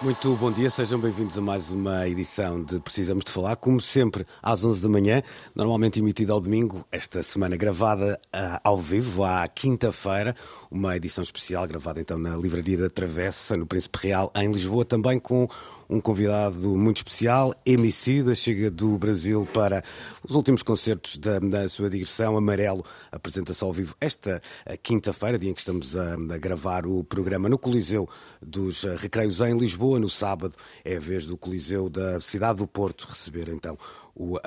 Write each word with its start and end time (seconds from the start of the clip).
Muito 0.00 0.36
bom 0.36 0.52
dia, 0.52 0.70
sejam 0.70 1.00
bem-vindos 1.00 1.36
a 1.36 1.40
mais 1.40 1.72
uma 1.72 2.08
edição 2.08 2.62
de 2.62 2.78
Precisamos 2.78 3.24
de 3.24 3.32
Falar, 3.32 3.56
como 3.56 3.80
sempre 3.80 4.24
às 4.40 4.64
11 4.64 4.80
da 4.80 4.88
manhã, 4.88 5.20
normalmente 5.56 5.98
emitida 5.98 6.32
ao 6.32 6.40
domingo, 6.40 6.86
esta 6.92 7.20
semana 7.20 7.56
gravada 7.56 8.20
uh, 8.26 8.60
ao 8.62 8.78
vivo, 8.78 9.24
à 9.24 9.44
quinta-feira, 9.48 10.36
uma 10.70 10.96
edição 10.96 11.24
especial 11.24 11.66
gravada 11.66 12.00
então 12.00 12.16
na 12.16 12.36
Livraria 12.36 12.78
da 12.78 12.88
Travessa, 12.88 13.56
no 13.56 13.66
Príncipe 13.66 13.98
Real, 14.00 14.30
em 14.36 14.52
Lisboa, 14.52 14.84
também 14.84 15.18
com 15.18 15.48
um 15.90 16.00
convidado 16.00 16.76
muito 16.76 16.98
especial, 16.98 17.52
Emicida, 17.66 18.34
chega 18.36 18.70
do 18.70 18.96
Brasil 18.98 19.48
para 19.52 19.82
os 20.22 20.36
últimos 20.36 20.62
concertos 20.62 21.16
da, 21.16 21.40
da 21.40 21.68
sua 21.68 21.90
digressão, 21.90 22.36
Amarelo, 22.36 22.84
apresentação 23.10 23.68
ao 23.68 23.74
vivo 23.74 23.96
esta 24.00 24.40
quinta-feira, 24.82 25.38
dia 25.38 25.50
em 25.50 25.54
que 25.54 25.60
estamos 25.60 25.96
a, 25.96 26.12
a, 26.12 26.38
gravar 26.38 26.86
o 26.86 27.02
programa 27.02 27.48
no 27.48 27.58
Coliseu 27.58 28.06
dos 28.40 28.84
Recreios 28.84 29.40
em 29.40 29.56
Lisboa. 29.56 29.87
No 29.96 30.10
sábado 30.10 30.54
é 30.84 30.96
a 30.96 31.00
vez 31.00 31.26
do 31.26 31.36
Coliseu 31.36 31.88
da 31.88 32.18
cidade 32.18 32.58
do 32.58 32.66
Porto 32.66 33.06
receber 33.08 33.48
então 33.48 33.78
o 34.14 34.36
um, 34.36 34.40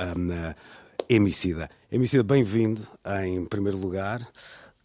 Emicida. 1.09 1.69
Emicida, 1.91 2.23
bem-vindo 2.23 2.81
em 3.23 3.45
primeiro 3.45 3.77
lugar. 3.77 4.21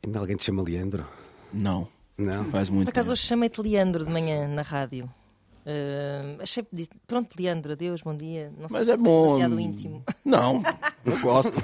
Ainda 0.05 0.21
alguém 0.21 0.37
te 0.37 0.45
chama 0.45 0.63
Leandro? 0.63 1.07
Não. 1.53 1.89
Não? 2.17 2.45
Faz 2.47 2.71
muito 2.71 2.87
Por 2.87 2.91
acaso 2.91 3.09
tempo. 3.09 3.13
hoje 3.13 3.23
chamei-te 3.23 3.61
Leandro 3.61 4.05
de 4.05 4.11
manhã 4.11 4.49
na 4.49 4.63
rádio. 4.63 5.05
Uh, 5.67 6.41
achei 6.41 6.65
pronto, 7.09 7.35
Leandro, 7.37 7.73
adeus, 7.73 8.01
bom 8.01 8.15
dia. 8.15 8.53
Não 8.59 8.69
sei 8.69 8.79
Mas 8.79 8.87
se 8.87 8.93
é 8.93 8.97
bom. 8.97 9.25
demasiado 9.25 9.61
íntimo. 9.61 10.05
Não, 10.25 10.63
eu 11.05 11.21
gosto. 11.21 11.59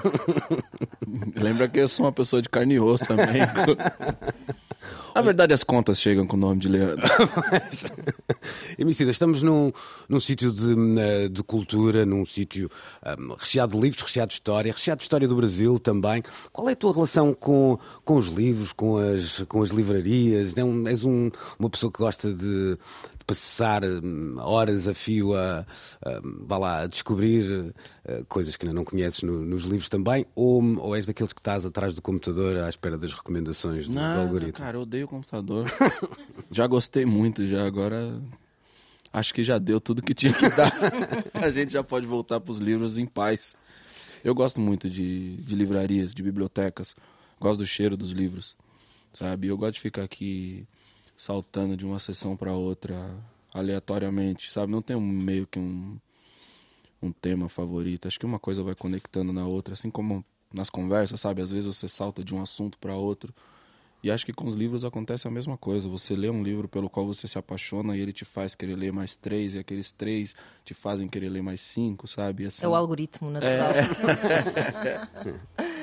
Lembra 1.41 1.69
que 1.69 1.79
eu 1.79 1.89
sou 1.89 2.07
uma 2.07 2.13
pessoa 2.13 2.43
de 2.43 2.49
carne 2.49 2.75
e 2.75 2.81
osso 2.81 3.07
também. 3.07 3.43
Na 5.15 5.21
verdade, 5.21 5.53
as 5.53 5.63
contas 5.63 6.01
chegam 6.01 6.27
com 6.27 6.37
o 6.37 6.41
nome 6.41 6.61
de 6.61 6.69
Leandro. 6.69 7.07
Emicida, 8.79 9.11
estamos 9.11 9.43
num, 9.43 9.71
num 10.09 10.19
sítio 10.19 10.51
de, 10.51 10.75
eh, 10.99 11.29
de 11.29 11.43
cultura, 11.43 12.07
num 12.07 12.25
sítio 12.25 12.69
um, 13.19 13.35
recheado 13.35 13.75
de 13.75 13.81
livros, 13.81 14.03
recheado 14.03 14.29
de 14.29 14.35
história, 14.35 14.73
recheado 14.73 14.99
de 14.99 15.05
história 15.05 15.29
do 15.29 15.37
Brasil 15.37 15.79
também. 15.79 16.23
Qual 16.53 16.69
é 16.69 16.73
a 16.73 16.77
tua 16.77 16.95
relação 16.95 17.35
com, 17.35 17.79
com 18.05 18.17
os 18.17 18.29
livros, 18.29 18.73
com 18.73 18.97
as, 18.97 19.43
com 19.49 19.63
as 19.63 19.69
livrarias? 19.69 20.57
É 20.57 20.65
um, 20.65 20.89
és 20.89 21.05
um, 21.05 21.31
uma 21.59 21.69
pessoa 21.69 21.93
que 21.93 21.99
gosta 21.99 22.33
de, 22.33 22.79
passar 23.23 23.85
hum, 23.85 24.37
horas 24.39 24.87
a 24.87 24.95
fio 24.95 25.35
a, 25.35 25.61
a, 26.05 26.21
vá 26.23 26.59
lá, 26.59 26.81
a 26.83 26.87
descobrir 26.87 27.73
uh, 28.05 28.27
coisas 28.29 28.57
que 28.57 28.67
ainda 28.67 28.75
não 28.75 28.85
conheces 28.85 29.23
no, 29.23 29.43
nos 29.43 29.63
livros 29.63 29.89
também? 29.89 30.27
Ou, 30.35 30.63
ou 30.79 30.95
és 30.95 31.07
daqueles 31.07 31.33
que 31.33 31.41
estás 31.41 31.65
atrás 31.65 31.95
do 31.95 32.03
computador 32.03 32.59
à 32.59 32.69
espera 32.69 32.99
das 32.99 33.13
recomendações 33.13 33.89
do, 33.89 33.95
do 33.95 34.01
algoritmo? 34.01 34.53
cara, 34.53 34.77
eu 34.77 34.83
odeio 34.83 35.02
o 35.05 35.09
computador. 35.09 35.67
já 36.51 36.67
gostei 36.67 37.05
muito, 37.05 37.47
já 37.47 37.65
agora 37.65 38.21
acho 39.13 39.35
que 39.35 39.45
já 39.45 39.59
deu 39.59 39.81
tudo 39.81 40.03
que 40.03 40.15
tinha 40.15 40.33
que 40.33 40.49
dar. 40.49 40.73
A 41.35 41.51
gente 41.51 41.73
já 41.73 41.83
pode 41.83 42.07
voltar 42.07 42.41
para 42.41 42.51
os 42.53 42.59
livros 42.59 42.99
em 42.99 43.07
paz. 43.07 43.57
Eu 44.25 44.35
gosto 44.35 44.61
muito 44.61 44.89
de, 44.89 45.37
de 45.39 45.55
livrarias, 45.55 46.15
de 46.15 46.23
bibliotecas. 46.23 46.95
Gosto 47.41 47.61
do 47.61 47.67
cheiro 47.67 47.97
dos 47.97 48.11
livros, 48.11 48.57
sabe? 49.13 49.49
Eu 49.49 49.57
gosto 49.57 49.75
de 49.75 49.81
ficar 49.81 50.05
aqui 50.05 50.67
saltando 51.17 51.77
de 51.77 51.85
uma 51.85 51.99
sessão 51.99 52.37
para 52.37 52.53
outra 52.53 53.15
aleatoriamente, 53.53 54.51
sabe? 54.53 54.73
Não 54.73 54.81
tenho 54.81 55.01
meio 55.01 55.47
que 55.47 55.59
um 55.59 55.99
um 57.03 57.11
tema 57.13 57.49
favorito. 57.49 58.07
Acho 58.07 58.19
que 58.19 58.25
uma 58.25 58.39
coisa 58.39 58.63
vai 58.63 58.75
conectando 58.75 59.33
na 59.33 59.45
outra, 59.45 59.75
assim 59.75 59.91
como 59.91 60.25
nas 60.55 60.71
conversas, 60.71 61.21
sabe? 61.21 61.43
Às 61.43 61.51
vezes 61.51 61.67
você 61.67 61.89
salta 61.89 62.23
de 62.23 62.35
um 62.35 62.41
assunto 62.41 62.79
para 62.79 62.95
outro. 62.95 63.35
E 64.03 64.11
acho 64.11 64.27
que 64.27 64.33
com 64.33 64.47
os 64.49 64.55
livros 64.55 64.85
acontece 64.85 65.29
a 65.29 65.31
mesma 65.31 65.57
coisa. 65.57 65.89
Você 65.89 66.17
lê 66.17 66.29
um 66.29 66.43
livro 66.43 66.69
pelo 66.69 66.91
qual 66.91 67.07
você 67.07 67.29
se 67.29 67.39
apaixona 67.39 67.97
e 67.97 68.01
ele 68.01 68.13
te 68.13 68.25
faz 68.25 68.55
querer 68.55 68.75
ler 68.75 68.93
mais 68.93 69.17
três, 69.17 69.55
e 69.55 69.59
aqueles 69.59 69.93
três 69.93 70.35
te 70.65 70.75
fazem 70.75 71.07
querer 71.09 71.29
ler 71.29 71.43
mais 71.43 71.61
cinco, 71.61 72.09
sabe? 72.09 72.47
Assim, 72.47 72.65
É 72.65 72.69
o 72.69 72.75
algoritmo 72.75 73.31
natural. 73.31 73.71
É. 73.73 73.83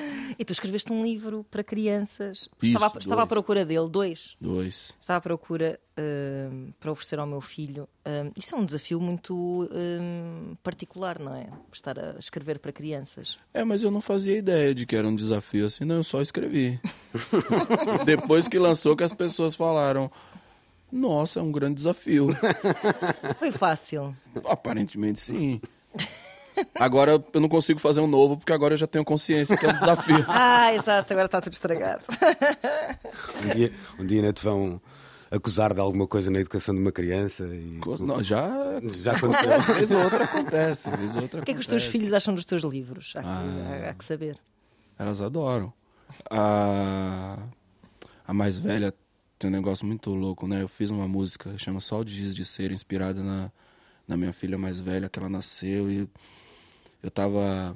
e 0.38 0.44
tu 0.44 0.52
escreveste 0.52 0.92
um 0.92 1.02
livro 1.04 1.44
para 1.50 1.62
crianças. 1.64 2.48
Isso, 2.62 2.72
estava, 2.74 2.86
à- 2.86 2.98
estava 2.98 3.22
à 3.22 3.26
procura 3.26 3.64
dele, 3.64 3.88
dois. 3.88 4.36
Dois. 4.40 4.92
Estava 5.00 5.18
à 5.18 5.20
procura 5.20 5.78
hum, 5.98 6.72
para 6.78 6.92
oferecer 6.92 7.18
ao 7.18 7.26
meu 7.26 7.40
filho. 7.40 7.88
Hum, 8.06 8.30
isso 8.36 8.54
é 8.54 8.58
um 8.58 8.64
desafio 8.64 9.00
muito 9.00 9.68
hum, 9.72 10.54
particular, 10.62 11.18
não 11.18 11.34
é? 11.34 11.48
Estar 11.72 11.98
a 11.98 12.16
escrever 12.18 12.58
para 12.58 12.72
crianças. 12.72 13.38
É, 13.52 13.62
mas 13.64 13.82
eu 13.82 13.90
não 13.90 14.00
fazia 14.00 14.36
ideia 14.36 14.74
de 14.74 14.86
que 14.86 14.96
era 14.96 15.06
um 15.06 15.14
desafio 15.14 15.66
assim, 15.66 15.84
não, 15.84 15.96
eu 15.96 16.04
só 16.04 16.20
escrevi. 16.20 16.80
Depois 18.04 18.48
que 18.48 18.58
lançou, 18.58 18.96
que 18.96 19.04
as 19.04 19.12
pessoas 19.12 19.54
falaram: 19.54 20.10
Nossa, 20.90 21.40
é 21.40 21.42
um 21.42 21.52
grande 21.52 21.74
desafio. 21.76 22.28
Foi 23.38 23.50
fácil. 23.52 24.14
Aparentemente 24.44 25.20
sim. 25.20 25.60
Agora 26.74 27.22
eu 27.32 27.40
não 27.40 27.48
consigo 27.48 27.78
fazer 27.80 28.00
um 28.00 28.06
novo, 28.06 28.36
porque 28.36 28.52
agora 28.52 28.74
eu 28.74 28.78
já 28.78 28.86
tenho 28.86 29.04
consciência 29.04 29.56
que 29.56 29.66
é 29.66 29.68
um 29.68 29.72
desafio. 29.72 30.24
Ah, 30.28 30.74
exato, 30.74 31.12
agora 31.12 31.26
está 31.26 31.40
tudo 31.40 31.52
estragado. 31.52 32.02
Um 33.44 33.54
dia, 33.54 33.72
um 33.98 34.06
dia 34.06 34.18
ainda 34.20 34.32
te 34.32 34.44
vão 34.44 34.80
acusar 35.30 35.72
de 35.72 35.80
alguma 35.80 36.06
coisa 36.06 36.30
na 36.30 36.40
educação 36.40 36.74
de 36.74 36.80
uma 36.80 36.90
criança 36.92 37.44
e 37.44 37.80
Não, 38.00 38.22
já. 38.22 38.48
já 39.02 39.12
aconteceu. 39.16 39.60
Vez 39.74 39.90
ou 39.92 40.02
outra 40.02 40.24
acontece. 40.24 40.90
Vez 40.90 41.14
ou 41.16 41.22
outra 41.22 41.40
O 41.40 41.44
que 41.44 41.50
é 41.52 41.54
que 41.54 41.60
os 41.60 41.66
teus 41.66 41.84
filhos 41.84 42.12
acham 42.12 42.34
dos 42.34 42.44
teus 42.44 42.62
livros? 42.62 43.12
Há 43.16 43.20
que, 43.22 43.26
Ah. 43.28 43.84
há- 43.86 43.90
há 43.90 43.94
que 43.94 44.04
saber. 44.04 44.36
Elas 44.98 45.20
adoram. 45.20 45.72
A, 46.28 47.38
a 48.26 48.32
mais 48.34 48.58
velha 48.58 48.92
tem 49.38 49.48
um 49.48 49.52
negócio 49.52 49.86
muito 49.86 50.10
louco, 50.14 50.46
né? 50.46 50.62
Eu 50.62 50.68
fiz 50.68 50.90
uma 50.90 51.06
música, 51.08 51.56
chama 51.56 51.80
Só 51.80 52.00
o 52.00 52.04
Dias 52.04 52.34
de 52.34 52.44
Ser, 52.44 52.72
inspirada 52.72 53.22
na, 53.22 53.50
na 54.06 54.16
minha 54.16 54.32
filha 54.32 54.58
mais 54.58 54.80
velha, 54.80 55.08
que 55.08 55.18
ela 55.18 55.28
nasceu 55.28 55.90
e 55.90 56.08
eu 57.02 57.10
tava 57.10 57.74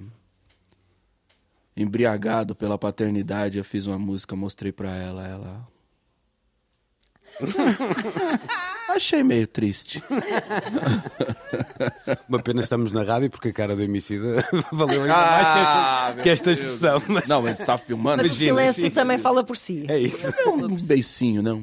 embriagado 1.76 2.54
pela 2.54 2.78
paternidade. 2.78 3.58
Eu 3.58 3.64
fiz 3.64 3.86
uma 3.86 3.98
música, 3.98 4.36
mostrei 4.36 4.70
pra 4.72 4.94
ela, 4.94 5.26
ela. 5.26 5.68
Achei 8.88 9.22
meio 9.24 9.46
triste. 9.46 10.02
Uma 12.28 12.38
pena 12.40 12.60
estamos 12.60 12.92
na 12.92 13.02
rádio 13.02 13.28
porque 13.30 13.48
a 13.48 13.52
cara 13.52 13.74
do 13.74 13.82
homicida 13.82 14.46
valeu 14.70 15.02
ainda 15.02 15.14
Ah, 15.16 16.10
mais 16.12 16.22
que 16.22 16.30
esta 16.30 16.52
expressão. 16.52 17.02
Mas 17.08 17.26
Não, 17.28 17.42
mas 17.42 17.58
tá 17.58 17.76
filmando? 17.76 18.18
Mas 18.18 18.26
o 18.26 18.28
Imagina, 18.28 18.56
silêncio 18.58 18.82
sim, 18.82 18.90
também 18.90 19.16
sim. 19.16 19.22
fala 19.22 19.42
por 19.42 19.56
si. 19.56 19.84
é 19.88 19.98
isso. 19.98 20.28
Um 20.48 20.76
beicinho, 20.86 21.42
não? 21.42 21.60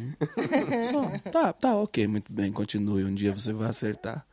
Só. 0.91 1.29
Tá, 1.31 1.53
tá, 1.53 1.75
ok, 1.75 2.05
muito 2.07 2.33
bem, 2.33 2.51
continue. 2.51 3.05
Um 3.05 3.13
dia 3.13 3.31
você 3.31 3.53
vai 3.53 3.69
acertar. 3.69 4.25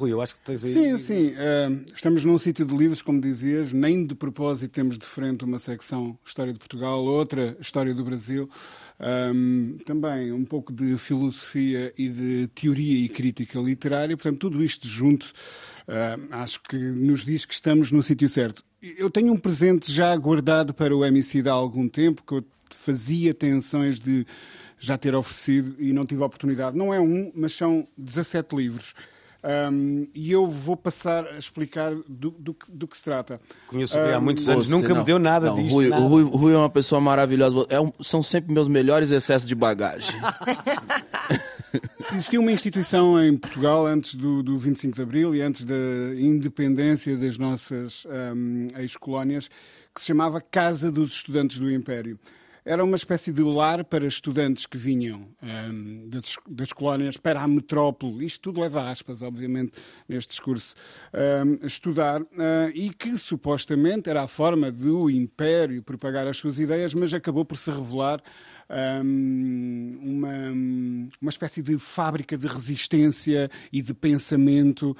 Rui, 0.00 0.12
eu 0.14 0.22
acho 0.22 0.34
que 0.34 0.40
tens 0.40 0.64
aí. 0.64 0.72
Sim, 0.72 0.96
sim. 0.96 1.34
eh, 1.36 1.68
estamos 1.94 2.24
num 2.24 2.38
sítio 2.38 2.64
de 2.64 2.74
livros, 2.74 3.02
como 3.02 3.20
dizias, 3.20 3.70
nem 3.70 4.06
de 4.06 4.14
propósito 4.14 4.72
temos 4.72 4.98
de 4.98 5.04
frente 5.04 5.44
uma 5.44 5.58
secção 5.58 6.18
História 6.24 6.54
de 6.54 6.58
Portugal, 6.58 7.04
outra 7.04 7.54
História 7.60 7.94
do 7.94 8.02
Brasil. 8.02 8.48
Ahm, 8.98 9.76
também 9.84 10.32
um 10.32 10.42
pouco 10.42 10.72
de 10.72 10.96
filosofia 10.96 11.92
e 11.98 12.08
de 12.08 12.48
teoria 12.54 13.04
e 13.04 13.10
crítica 13.10 13.58
literária. 13.58 14.16
Portanto, 14.16 14.38
tudo 14.38 14.64
isto 14.64 14.88
junto, 14.88 15.30
ah, 15.86 16.16
acho 16.30 16.62
que 16.62 16.78
nos 16.78 17.22
diz 17.22 17.44
que 17.44 17.52
estamos 17.52 17.92
no 17.92 18.02
sítio 18.02 18.26
certo. 18.26 18.64
Eu 18.80 19.10
tenho 19.10 19.34
um 19.34 19.38
presente 19.38 19.92
já 19.92 20.16
guardado 20.16 20.72
para 20.72 20.96
o 20.96 21.04
MC 21.04 21.46
há 21.46 21.52
algum 21.52 21.86
tempo, 21.86 22.22
que 22.26 22.32
eu 22.32 22.44
fazia 22.70 23.34
tensões 23.34 24.00
de 24.00 24.26
já 24.78 24.96
ter 24.96 25.14
oferecido 25.14 25.76
e 25.78 25.92
não 25.92 26.06
tive 26.06 26.22
a 26.22 26.26
oportunidade. 26.26 26.74
Não 26.74 26.94
é 26.94 26.98
um, 26.98 27.30
mas 27.34 27.52
são 27.52 27.86
17 27.98 28.56
livros. 28.56 28.94
Um, 29.42 30.06
e 30.14 30.30
eu 30.30 30.46
vou 30.46 30.76
passar 30.76 31.26
a 31.26 31.38
explicar 31.38 31.94
do, 32.06 32.30
do, 32.30 32.52
que- 32.52 32.70
do 32.70 32.86
que 32.86 32.94
se 32.96 33.02
trata. 33.02 33.40
Conheço 33.66 33.96
o 33.98 34.02
Rui 34.02 34.12
há 34.12 34.18
Um, 34.18 34.20
muitos 34.20 34.48
anos, 34.48 34.66
Você 34.66 34.72
nunca 34.74 34.88
me 34.90 34.94
não. 34.98 35.04
deu 35.04 35.18
nada 35.18 35.46
Não, 35.46 35.54
disto. 35.54 35.72
Rui, 35.72 35.88
nada. 35.88 36.02
O 36.02 36.08
Rui, 36.08 36.22
o 36.24 36.36
Rui 36.36 36.52
é 36.52 36.56
uma 36.58 36.68
pessoa 36.68 37.00
maravilhosa. 37.00 37.64
É 37.70 37.80
um- 37.80 37.92
são 38.02 38.20
sempre 38.22 38.52
meus 38.52 38.68
melhores 38.68 39.10
excessos 39.10 39.48
de 39.48 39.54
bagagem. 39.54 40.14
Existia 42.12 42.40
uma 42.40 42.50
instituição 42.52 43.22
em 43.22 43.36
Portugal 43.36 43.86
antes 43.86 44.14
do, 44.14 44.42
do 44.42 44.58
25 44.58 44.96
de 44.96 45.02
Abril 45.02 45.34
e 45.34 45.40
antes 45.40 45.64
da 45.64 45.74
independência 46.18 47.16
das 47.16 47.38
nossas 47.38 48.04
um, 48.34 48.66
ex-colónias 48.76 49.48
que 49.94 50.00
se 50.00 50.08
chamava 50.08 50.40
Casa 50.40 50.90
dos 50.90 51.12
Estudantes 51.12 51.58
do 51.58 51.70
Império. 51.70 52.18
Era 52.64 52.84
uma 52.84 52.96
espécie 52.96 53.32
de 53.32 53.42
lar 53.42 53.84
para 53.84 54.06
estudantes 54.06 54.66
que 54.66 54.76
vinham 54.76 55.28
um, 55.42 56.08
das, 56.08 56.36
das, 56.48 56.72
colónias 56.72 57.16
para 57.16 57.40
a 57.40 57.48
metrópole, 57.48 58.24
isto 58.24 58.40
tudo 58.40 58.60
leva 58.60 58.90
aspas, 58.90 59.22
obviamente, 59.22 59.72
neste 60.08 60.30
discurso, 60.30 60.74
um, 61.14 61.66
estudar, 61.66 62.20
uh, 62.22 62.26
e 62.74 62.90
que 62.90 63.16
supostamente 63.16 64.10
era 64.10 64.22
a 64.22 64.28
forma 64.28 64.70
do 64.70 65.10
Império 65.10 65.82
propagar 65.82 66.26
as 66.26 66.36
suas 66.36 66.58
ideias, 66.58 66.94
mas 66.94 67.12
acabou 67.14 67.44
por 67.44 67.56
se 67.56 67.70
revelar 67.70 68.22
um, 69.02 69.98
uma, 70.00 70.52
uma 71.20 71.30
espécie 71.30 71.62
de 71.62 71.78
fábrica 71.78 72.38
de 72.38 72.46
resistência 72.46 73.50
e 73.72 73.82
de 73.82 73.92
pensamento 73.92 74.96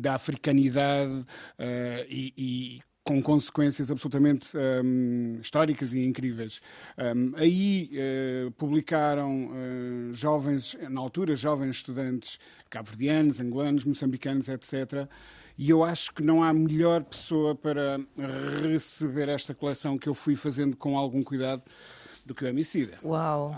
da 0.00 0.14
africanidade 0.14 1.12
uh, 1.12 2.06
e, 2.08 2.32
e 2.36 2.82
com 3.04 3.22
consequências 3.22 3.90
absolutamente 3.90 4.48
um, 4.56 5.36
históricas 5.40 5.92
e 5.92 6.02
incríveis. 6.02 6.62
Um, 6.98 7.32
aí 7.36 7.90
uh, 7.92 8.50
publicaram 8.52 9.48
uh, 9.48 10.14
jovens, 10.14 10.74
na 10.88 11.00
altura, 11.00 11.36
jovens 11.36 11.76
estudantes 11.76 12.38
cabo-verdianos, 12.70 13.38
angolanos, 13.38 13.84
moçambicanos, 13.84 14.48
etc. 14.48 15.06
E 15.56 15.68
eu 15.68 15.84
acho 15.84 16.14
que 16.14 16.22
não 16.22 16.42
há 16.42 16.52
melhor 16.52 17.04
pessoa 17.04 17.54
para 17.54 18.00
receber 18.62 19.28
esta 19.28 19.54
coleção 19.54 19.98
que 19.98 20.08
eu 20.08 20.14
fui 20.14 20.34
fazendo 20.34 20.74
com 20.74 20.96
algum 20.96 21.22
cuidado 21.22 21.62
do 22.24 22.34
que 22.34 22.44
o 22.44 22.48
homicida. 22.48 22.98
Uau! 23.04 23.54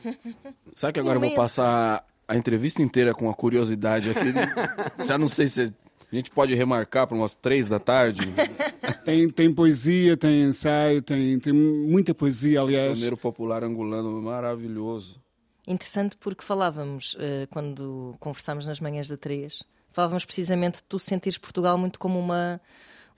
Sabe 0.76 0.92
que 0.92 1.00
agora 1.00 1.16
eu 1.16 1.20
vou 1.20 1.34
passar 1.34 2.06
a 2.28 2.36
entrevista 2.36 2.82
inteira 2.82 3.14
com 3.14 3.28
a 3.28 3.34
curiosidade 3.34 4.10
aqui. 4.10 4.32
Já 5.08 5.18
não 5.18 5.28
sei 5.28 5.48
se 5.48 5.72
a 6.14 6.18
gente 6.20 6.30
pode 6.30 6.54
remarcar 6.54 7.06
para 7.06 7.16
umas 7.16 7.34
três 7.34 7.66
da 7.66 7.78
tarde. 7.80 8.20
Tem, 9.02 9.28
tem 9.28 9.54
poesia, 9.54 10.16
tem 10.16 10.44
ensaio, 10.44 11.02
tem, 11.02 11.38
tem 11.38 11.52
muita 11.52 12.14
poesia, 12.14 12.60
aliás. 12.60 12.90
Missioneiro 12.90 13.16
popular 13.18 13.62
angolano 13.62 14.20
maravilhoso. 14.22 15.20
Interessante 15.66 16.16
porque 16.18 16.42
falávamos, 16.42 17.14
uh, 17.14 17.46
quando 17.50 18.14
conversámos 18.18 18.66
nas 18.66 18.80
manhãs 18.80 19.08
da 19.08 19.16
três, 19.16 19.62
falávamos 19.90 20.24
precisamente 20.24 20.76
de 20.76 20.84
tu 20.84 20.98
sentires 20.98 21.36
Portugal 21.36 21.76
muito 21.76 21.98
como 21.98 22.18
uma, 22.18 22.60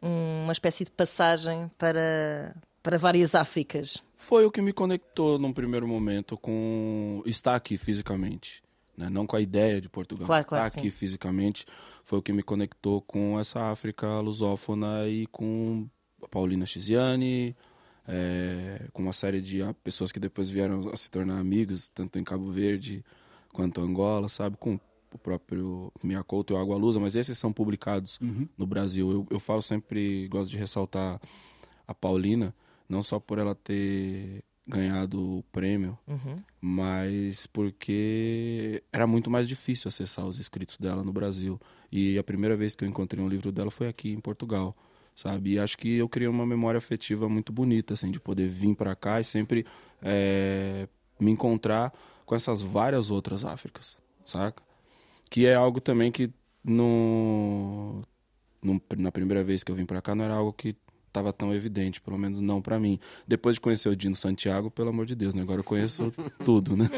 uma 0.03 0.53
espécie 0.53 0.85
de 0.85 0.91
passagem 0.91 1.71
para, 1.79 2.55
para 2.83 2.99
várias 2.99 3.35
Áfricas. 3.35 4.03
Foi 4.17 4.45
o 4.45 4.51
que 4.51 4.63
me 4.63 4.73
conectou 4.73 5.39
num 5.39 5.53
primeiro 5.53 5.87
momento 5.87 6.37
com 6.37 7.23
estar 7.27 7.55
aqui 7.55 7.77
fisicamente. 7.79 8.63
Né? 8.97 9.09
Não 9.11 9.27
com 9.27 9.37
a 9.37 9.41
ideia 9.41 9.81
de 9.81 9.89
Portugal. 9.89 10.27
Claro, 10.27 10.41
estar 10.41 10.57
claro, 10.57 10.67
aqui 10.69 10.81
sim. 10.83 10.91
fisicamente 10.91 11.65
foi 12.03 12.19
o 12.19 12.23
que 12.23 12.33
me 12.33 12.43
conectou 12.43 13.01
com 13.03 13.39
essa 13.39 13.71
África 13.71 14.21
lusófona 14.21 15.07
e 15.09 15.27
com 15.27 15.87
a 16.23 16.29
Paulina 16.29 16.65
Chiziane, 16.65 17.55
é, 18.09 18.87
com 18.93 19.03
uma 19.03 19.13
série 19.13 19.41
de 19.41 19.59
pessoas 19.83 20.13
que 20.13 20.21
depois 20.21 20.49
vieram 20.49 20.89
a 20.93 20.97
se 20.97 21.11
tornar 21.11 21.39
amigos, 21.39 21.89
tanto 21.89 22.19
em 22.19 22.25
Cabo 22.25 22.51
Verde 22.51 23.05
quanto 23.53 23.81
Angola, 23.81 24.29
sabe? 24.29 24.57
Com 24.57 24.79
o 25.13 25.19
próprio 25.19 25.93
Miyakoto 26.03 26.53
e 26.53 26.57
o 26.57 26.59
Água 26.61 26.77
Lusa, 26.77 27.01
mas 27.01 27.17
esses 27.17 27.37
são 27.39 27.53
publicados 27.53 28.19
Uhum. 28.21 28.49
no 28.57 28.67
Brasil. 28.67 29.11
Eu, 29.11 29.27
eu 29.31 29.41
falo 29.41 29.63
sempre, 29.63 30.29
gosto 30.29 30.51
de 30.51 30.57
ressaltar 30.59 31.21
a 31.87 31.95
Paulina, 31.95 32.55
não 32.89 33.03
só 33.03 33.19
por 33.19 33.39
ela 33.39 33.55
ter 33.55 34.43
ganhado 34.67 35.39
o 35.39 35.43
prêmio, 35.53 35.97
Uhum. 36.09 36.43
mas 36.61 37.47
porque 37.47 38.83
era 38.93 39.07
muito 39.07 39.31
mais 39.31 39.47
difícil 39.49 39.89
acessar 39.89 40.27
os 40.27 40.39
escritos 40.39 40.79
dela 40.79 41.05
no 41.05 41.13
Brasil. 41.13 41.61
E 41.93 42.19
a 42.19 42.25
primeira 42.25 42.57
vez 42.57 42.75
que 42.75 42.85
eu 42.85 42.89
encontrei 42.89 43.23
um 43.23 43.29
livro 43.29 43.53
dela 43.53 43.71
foi 43.71 43.87
aqui 43.89 44.11
em 44.13 44.21
Portugal, 44.21 44.77
sabe? 45.15 45.53
E 45.53 45.59
acho 45.59 45.79
que 45.79 45.97
eu 45.97 46.09
criei 46.09 46.29
uma 46.29 46.45
memória 46.45 46.79
afetiva 46.79 47.29
muito 47.29 47.53
bonita, 47.53 47.95
assim, 47.95 48.11
de 48.11 48.19
poder 48.19 48.49
vir 48.49 48.75
para 48.75 48.97
cá 48.97 49.21
e 49.21 49.25
sempre 49.25 49.65
é, 50.03 50.89
me 51.21 51.31
encontrar 51.31 51.93
com 52.25 52.35
essas 52.35 52.61
várias 52.61 53.11
outras 53.11 53.45
Áfricas, 53.45 53.97
saca? 54.25 54.63
Que 55.31 55.47
é 55.47 55.55
algo 55.55 55.81
também 55.81 56.11
que 56.11 56.31
no, 56.65 58.03
no- 58.63 58.81
na 58.99 59.13
primeira 59.13 59.45
vez 59.45 59.63
que 59.63 59.71
eu 59.71 59.77
vim 59.77 59.87
para 59.87 60.03
cá 60.03 60.15
não 60.15 60.25
era 60.25 60.35
algo 60.35 60.53
que 60.53 60.75
estava 61.17 61.33
tão 61.33 61.55
evidente, 61.55 62.01
pelo 62.01 62.19
menos 62.19 62.41
não 62.41 62.61
para 62.61 62.79
mim. 62.79 63.01
Depois 63.27 63.57
de 63.57 63.61
conhecer 63.61 63.89
o 63.89 63.97
Dino 63.97 64.15
Santiago, 64.15 64.71
pelo 64.71 64.91
amor 64.91 65.07
de 65.07 65.15
Deus, 65.15 65.35
né? 65.35 65.43
Agora 65.43 65.61
eu 65.61 65.65
conheço 65.65 66.13
tudo, 66.45 66.77
né? 66.77 66.91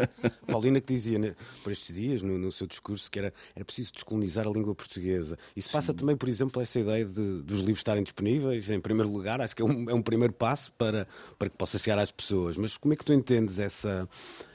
Paulina 0.48 0.80
que 0.80 0.94
dizia 0.94 1.18
né, 1.18 1.34
por 1.62 1.72
estes 1.72 1.94
dias, 1.94 2.22
no, 2.22 2.38
no 2.38 2.50
seu 2.50 2.66
discurso, 2.66 3.10
que 3.10 3.18
era, 3.18 3.32
era 3.54 3.64
preciso 3.64 3.92
descolonizar 3.92 4.46
a 4.46 4.50
língua 4.50 4.74
portuguesa. 4.74 5.38
Isso 5.54 5.70
passa 5.70 5.92
também, 5.92 6.16
por 6.16 6.28
exemplo, 6.28 6.60
essa 6.62 6.80
ideia 6.80 7.04
de, 7.04 7.42
dos 7.42 7.58
livros 7.60 7.78
estarem 7.78 8.02
disponíveis, 8.02 8.70
em 8.70 8.80
primeiro 8.80 9.10
lugar, 9.10 9.40
acho 9.40 9.54
que 9.54 9.62
é 9.62 9.64
um, 9.64 9.90
é 9.90 9.94
um 9.94 10.02
primeiro 10.02 10.32
passo 10.32 10.72
para, 10.72 11.06
para 11.38 11.50
que 11.50 11.56
possa 11.56 11.78
chegar 11.78 11.98
às 11.98 12.10
pessoas. 12.10 12.56
Mas 12.56 12.78
como 12.78 12.94
é 12.94 12.96
que 12.96 13.04
tu 13.04 13.12
entendes 13.12 13.58
essa, 13.58 14.08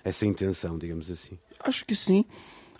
essa 0.04 0.26
intenção, 0.26 0.78
digamos 0.78 1.12
assim? 1.12 1.38
Acho 1.60 1.86
que 1.86 1.96
sim. 1.96 2.26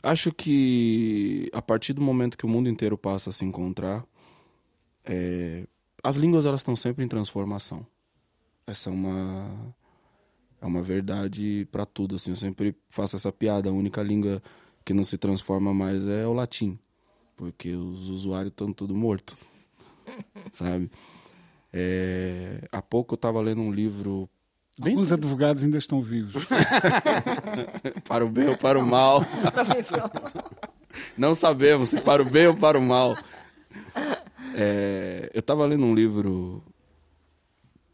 Acho 0.02 0.32
que 0.32 1.48
a 1.54 1.62
partir 1.62 1.94
do 1.94 2.02
momento 2.02 2.36
que 2.36 2.46
o 2.46 2.50
mundo 2.50 2.68
inteiro 2.68 2.98
passa 2.98 3.30
a 3.30 3.34
se 3.34 3.46
encontrar, 3.46 4.04
é, 5.06 5.68
as 6.04 6.16
línguas 6.16 6.46
elas 6.46 6.62
estão 6.62 6.76
sempre 6.76 7.04
em 7.04 7.08
transformação. 7.08 7.86
Essa 8.66 8.90
é 8.90 8.94
uma 8.94 9.74
é 10.62 10.66
uma 10.66 10.82
verdade 10.82 11.68
para 11.72 11.86
tudo. 11.86 12.16
Assim, 12.16 12.30
eu 12.30 12.36
sempre 12.36 12.76
faço 12.90 13.16
essa 13.16 13.32
piada. 13.32 13.70
A 13.70 13.74
única 13.74 14.02
língua 14.04 14.42
que 14.86 14.94
não 14.94 15.04
se 15.04 15.18
transforma 15.18 15.74
mais 15.74 16.06
é 16.06 16.26
o 16.26 16.34
latim, 16.34 16.78
porque 17.36 17.74
os 17.74 18.10
usuários 18.10 18.52
estão 18.52 18.72
tudo 18.72 18.96
morto, 18.96 19.36
sabe? 20.52 20.90
É, 21.74 22.68
há 22.72 22.82
pouco 22.82 23.14
eu 23.14 23.16
estava 23.16 23.40
lendo 23.40 23.62
um 23.62 23.72
livro 23.72 24.30
bem 24.78 24.94
Alguns 24.94 25.12
advogados 25.12 25.64
ainda 25.64 25.78
estão 25.78 26.02
vivos. 26.02 26.46
para 28.08 28.26
o 28.26 28.30
bem 28.30 28.50
ou 28.50 28.58
para 28.58 28.78
o 28.78 28.86
mal. 28.86 29.24
Não 31.18 31.34
sabemos 31.34 31.90
se 31.90 32.02
para 32.02 32.22
o 32.22 32.26
bem 32.26 32.48
ou 32.48 32.56
para 32.56 32.78
o 32.78 32.82
mal. 32.82 33.16
É, 34.54 35.30
eu 35.34 35.40
estava 35.40 35.66
lendo 35.66 35.86
um 35.86 35.96
livro 35.96 36.64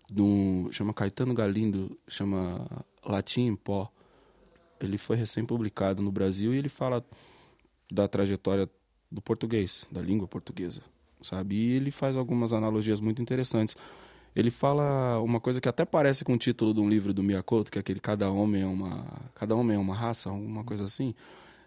do 0.09 0.69
chama 0.71 0.93
Caetano 0.93 1.33
Galindo, 1.33 1.97
chama 2.07 2.65
Latim 3.05 3.47
em 3.47 3.55
Pó. 3.55 3.91
Ele 4.79 4.97
foi 4.97 5.17
recém-publicado 5.17 6.01
no 6.01 6.11
Brasil 6.11 6.53
e 6.53 6.57
ele 6.57 6.69
fala 6.69 7.05
da 7.91 8.07
trajetória 8.07 8.69
do 9.11 9.21
português, 9.21 9.87
da 9.91 10.01
língua 10.01 10.27
portuguesa, 10.27 10.81
sabe? 11.21 11.55
E 11.55 11.71
ele 11.71 11.91
faz 11.91 12.15
algumas 12.15 12.53
analogias 12.53 12.99
muito 12.99 13.21
interessantes. 13.21 13.75
Ele 14.35 14.51
fala 14.51 15.19
uma 15.19 15.39
coisa 15.39 15.59
que 15.59 15.67
até 15.67 15.83
parece 15.83 16.23
com 16.23 16.33
o 16.33 16.37
título 16.37 16.73
de 16.73 16.79
um 16.79 16.87
livro 16.87 17.13
do 17.13 17.23
Miyakoto, 17.23 17.71
que 17.71 17.79
é 17.79 17.81
aquele 17.81 17.99
cada 17.99 18.29
homem 18.29 18.61
é 18.61 18.67
uma 18.67 19.05
cada 19.33 19.55
homem 19.55 19.75
é 19.75 19.79
uma 19.79 19.95
raça, 19.95 20.29
alguma 20.29 20.63
coisa 20.63 20.83
assim. 20.83 21.15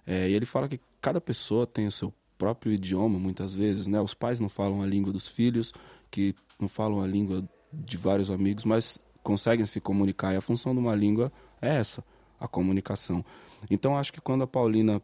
É, 0.07 0.29
e 0.29 0.35
ele 0.35 0.47
fala 0.47 0.69
que 0.69 0.81
cada 1.01 1.21
pessoa 1.21 1.67
tem 1.67 1.87
o 1.87 1.91
seu 1.91 2.13
próprio 2.41 2.73
idioma, 2.73 3.19
muitas 3.19 3.53
vezes, 3.53 3.87
né? 3.87 4.01
Os 4.01 4.15
pais 4.15 4.41
não 4.41 4.49
falam 4.49 4.81
a 4.81 4.87
língua 4.87 5.13
dos 5.13 5.29
filhos, 5.29 5.75
que 6.11 6.35
não 6.59 6.69
falam 6.69 7.03
a 7.03 7.07
língua 7.07 7.47
de 7.71 7.99
vários 7.99 8.31
amigos, 8.31 8.65
mas 8.65 8.99
conseguem 9.23 9.67
se 9.67 9.79
comunicar. 9.79 10.33
E 10.33 10.37
a 10.37 10.41
função 10.41 10.73
de 10.73 10.81
uma 10.81 10.95
língua 10.97 11.31
é 11.61 11.77
essa, 11.77 12.03
a 12.41 12.49
comunicação. 12.49 13.23
Então, 13.71 13.99
acho 13.99 14.11
que 14.11 14.23
quando 14.23 14.43
a 14.43 14.47
Paulina 14.47 15.03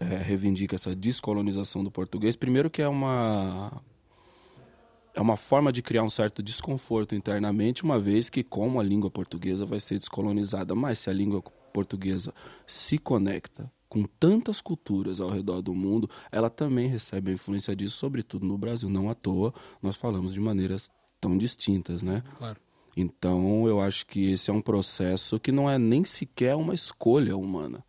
é, 0.00 0.16
reivindica 0.16 0.74
essa 0.74 0.96
descolonização 0.96 1.84
do 1.84 1.92
português, 1.92 2.34
primeiro 2.34 2.68
que 2.68 2.82
é 2.82 2.88
uma 2.88 3.80
é 5.14 5.20
uma 5.20 5.36
forma 5.36 5.70
de 5.70 5.80
criar 5.80 6.02
um 6.02 6.10
certo 6.10 6.42
desconforto 6.42 7.14
internamente, 7.14 7.84
uma 7.84 8.00
vez 8.00 8.28
que 8.28 8.42
como 8.42 8.80
a 8.80 8.82
língua 8.82 9.10
portuguesa 9.10 9.64
vai 9.64 9.78
ser 9.78 9.98
descolonizada, 9.98 10.74
mas 10.74 10.98
se 10.98 11.08
a 11.08 11.12
língua 11.12 11.40
portuguesa 11.72 12.34
se 12.66 12.98
conecta 12.98 13.70
com 13.92 14.04
tantas 14.04 14.58
culturas 14.58 15.20
ao 15.20 15.28
redor 15.28 15.60
do 15.60 15.74
mundo, 15.74 16.08
ela 16.30 16.48
também 16.48 16.88
recebe 16.88 17.30
a 17.30 17.34
influência 17.34 17.76
disso, 17.76 17.98
sobretudo 17.98 18.46
no 18.46 18.56
Brasil. 18.56 18.88
Não 18.88 19.10
à 19.10 19.14
toa, 19.14 19.52
nós 19.82 19.96
falamos 19.96 20.32
de 20.32 20.40
maneiras 20.40 20.90
tão 21.20 21.36
distintas, 21.36 22.02
né? 22.02 22.22
Claro. 22.38 22.58
Então, 22.96 23.68
eu 23.68 23.82
acho 23.82 24.06
que 24.06 24.32
esse 24.32 24.48
é 24.48 24.52
um 24.54 24.62
processo 24.62 25.38
que 25.38 25.52
não 25.52 25.68
é 25.68 25.78
nem 25.78 26.06
sequer 26.06 26.56
uma 26.56 26.72
escolha 26.72 27.36
humana, 27.36 27.84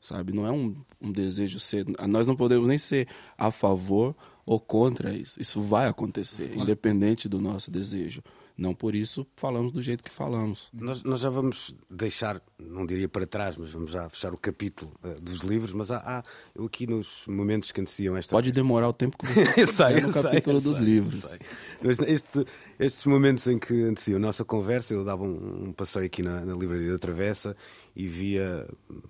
sabe? 0.00 0.32
Não 0.32 0.44
é 0.44 0.50
um, 0.50 0.74
um 1.00 1.12
desejo 1.12 1.60
ser. 1.60 1.86
Nós 2.08 2.26
não 2.26 2.34
podemos 2.34 2.66
nem 2.66 2.76
ser 2.76 3.06
a 3.38 3.52
favor 3.52 4.12
ou 4.44 4.58
contra 4.58 5.14
isso. 5.14 5.40
Isso 5.40 5.60
vai 5.60 5.86
acontecer, 5.86 6.52
independente 6.58 7.28
do 7.28 7.40
nosso 7.40 7.70
desejo. 7.70 8.24
Não 8.56 8.72
por 8.72 8.94
isso 8.94 9.26
falamos 9.36 9.72
do 9.72 9.82
jeito 9.82 10.04
que 10.04 10.10
falamos. 10.10 10.68
Nós, 10.72 11.02
nós 11.02 11.20
já 11.20 11.28
vamos 11.28 11.74
deixar, 11.90 12.40
não 12.56 12.86
diria 12.86 13.08
para 13.08 13.26
trás, 13.26 13.56
mas 13.56 13.70
vamos 13.72 13.90
já 13.90 14.08
fechar 14.08 14.32
o 14.32 14.38
capítulo 14.38 14.92
eh, 15.02 15.16
dos 15.20 15.40
livros. 15.40 15.72
Mas 15.72 15.90
há, 15.90 15.96
há- 15.98 16.22
eu 16.54 16.64
aqui 16.64 16.86
nos 16.86 17.24
momentos 17.26 17.72
que 17.72 17.80
antecediam 17.80 18.16
esta. 18.16 18.30
Pode 18.30 18.52
demorar 18.52 18.88
o 18.88 18.92
tempo 18.92 19.18
que 19.18 19.26
você 19.26 19.40
Eu 19.62 19.66
sei, 19.66 19.86
quiser 19.94 20.02
no 20.02 20.08
eu 20.08 20.12
sei, 20.12 20.22
capítulo 20.22 20.56
eu 20.58 20.60
dos 20.60 20.76
sei, 20.76 20.84
livros. 20.86 21.20
sei. 21.24 21.38
Mas 21.82 21.98
este- 21.98 22.44
estes 22.78 23.04
momentos 23.06 23.44
em 23.48 23.58
que 23.58 23.74
antecediam 23.82 24.18
a 24.18 24.20
nossa 24.20 24.44
conversa, 24.44 24.94
eu 24.94 25.04
dava 25.04 25.24
um, 25.24 25.64
um 25.68 25.72
passeio 25.72 26.06
aqui 26.06 26.22
na, 26.22 26.44
na 26.44 26.54
livraria 26.54 26.92
da 26.92 26.98
Travessa 26.98 27.56
e 27.96 28.06
via, 28.06 28.68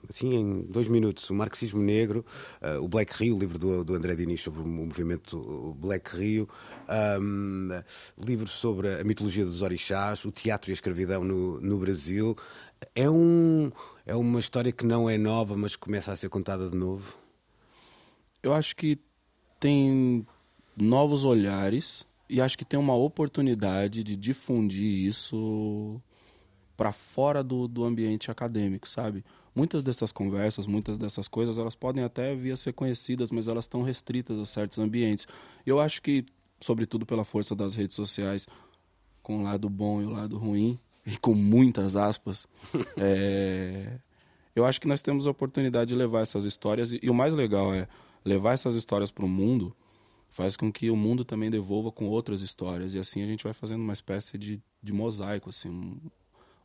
assim, 0.08 0.34
em 0.34 0.62
dois 0.62 0.88
minutos, 0.88 1.28
o 1.30 1.34
Marxismo 1.34 1.82
Negro, 1.82 2.24
uh, 2.60 2.82
o 2.82 2.88
Black 2.88 3.14
Rio, 3.14 3.36
o 3.36 3.38
livro 3.38 3.58
do, 3.58 3.84
do 3.84 3.94
André 3.94 4.14
Diniz 4.14 4.42
sobre 4.42 4.60
o 4.60 4.66
movimento 4.66 5.74
Black 5.78 6.14
Rio, 6.16 6.48
um, 7.20 7.68
livros 8.18 8.50
sobre 8.50 9.00
a 9.00 9.04
mitologia 9.04 9.44
dos 9.44 9.62
orixás, 9.62 10.24
o 10.24 10.30
teatro 10.30 10.70
e 10.70 10.72
a 10.72 10.74
escravidão 10.74 11.24
no, 11.24 11.60
no 11.60 11.78
Brasil. 11.78 12.36
É, 12.94 13.08
um, 13.08 13.70
é 14.04 14.14
uma 14.14 14.38
história 14.38 14.70
que 14.70 14.84
não 14.84 15.08
é 15.08 15.16
nova, 15.16 15.56
mas 15.56 15.76
começa 15.76 16.12
a 16.12 16.16
ser 16.16 16.28
contada 16.28 16.68
de 16.68 16.76
novo? 16.76 17.16
Eu 18.42 18.52
acho 18.52 18.76
que 18.76 18.98
tem 19.58 20.26
novos 20.76 21.24
olhares 21.24 22.06
e 22.28 22.40
acho 22.40 22.58
que 22.58 22.64
tem 22.64 22.78
uma 22.78 22.94
oportunidade 22.94 24.02
de 24.02 24.16
difundir 24.16 25.06
isso 25.06 26.00
para 26.76 26.92
fora 26.92 27.42
do, 27.42 27.68
do 27.68 27.84
ambiente 27.84 28.30
acadêmico, 28.30 28.88
sabe? 28.88 29.24
Muitas 29.54 29.82
dessas 29.82 30.10
conversas, 30.10 30.66
muitas 30.66 30.98
dessas 30.98 31.28
coisas, 31.28 31.58
elas 31.58 31.74
podem 31.74 32.02
até 32.02 32.34
vir 32.34 32.52
a 32.52 32.56
ser 32.56 32.72
conhecidas, 32.72 33.30
mas 33.30 33.46
elas 33.46 33.64
estão 33.64 33.82
restritas 33.82 34.38
a 34.38 34.44
certos 34.44 34.78
ambientes. 34.78 35.26
Eu 35.64 35.80
acho 35.80 36.02
que, 36.02 36.24
sobretudo 36.60 37.06
pela 37.06 37.24
força 37.24 37.54
das 37.54 37.74
redes 37.74 37.94
sociais, 37.94 38.48
com 39.22 39.38
o 39.38 39.42
lado 39.42 39.68
bom 39.70 40.02
e 40.02 40.04
o 40.04 40.10
lado 40.10 40.36
ruim, 40.36 40.78
e 41.06 41.16
com 41.16 41.34
muitas 41.34 41.96
aspas, 41.96 42.48
é... 42.96 43.98
eu 44.56 44.64
acho 44.66 44.80
que 44.80 44.88
nós 44.88 45.02
temos 45.02 45.26
a 45.26 45.30
oportunidade 45.30 45.90
de 45.90 45.94
levar 45.94 46.22
essas 46.22 46.44
histórias, 46.44 46.92
e, 46.92 46.98
e 47.02 47.08
o 47.08 47.14
mais 47.14 47.34
legal 47.34 47.72
é 47.72 47.86
levar 48.24 48.54
essas 48.54 48.74
histórias 48.74 49.10
para 49.10 49.24
o 49.24 49.28
mundo 49.28 49.74
faz 50.34 50.56
com 50.56 50.72
que 50.72 50.90
o 50.90 50.96
mundo 50.96 51.24
também 51.24 51.48
devolva 51.48 51.92
com 51.92 52.06
outras 52.08 52.40
histórias. 52.40 52.92
E 52.92 52.98
assim 52.98 53.22
a 53.22 53.26
gente 53.26 53.44
vai 53.44 53.52
fazendo 53.52 53.82
uma 53.82 53.92
espécie 53.92 54.36
de, 54.36 54.60
de 54.82 54.92
mosaico, 54.92 55.48
assim, 55.48 55.68
um, 55.68 55.96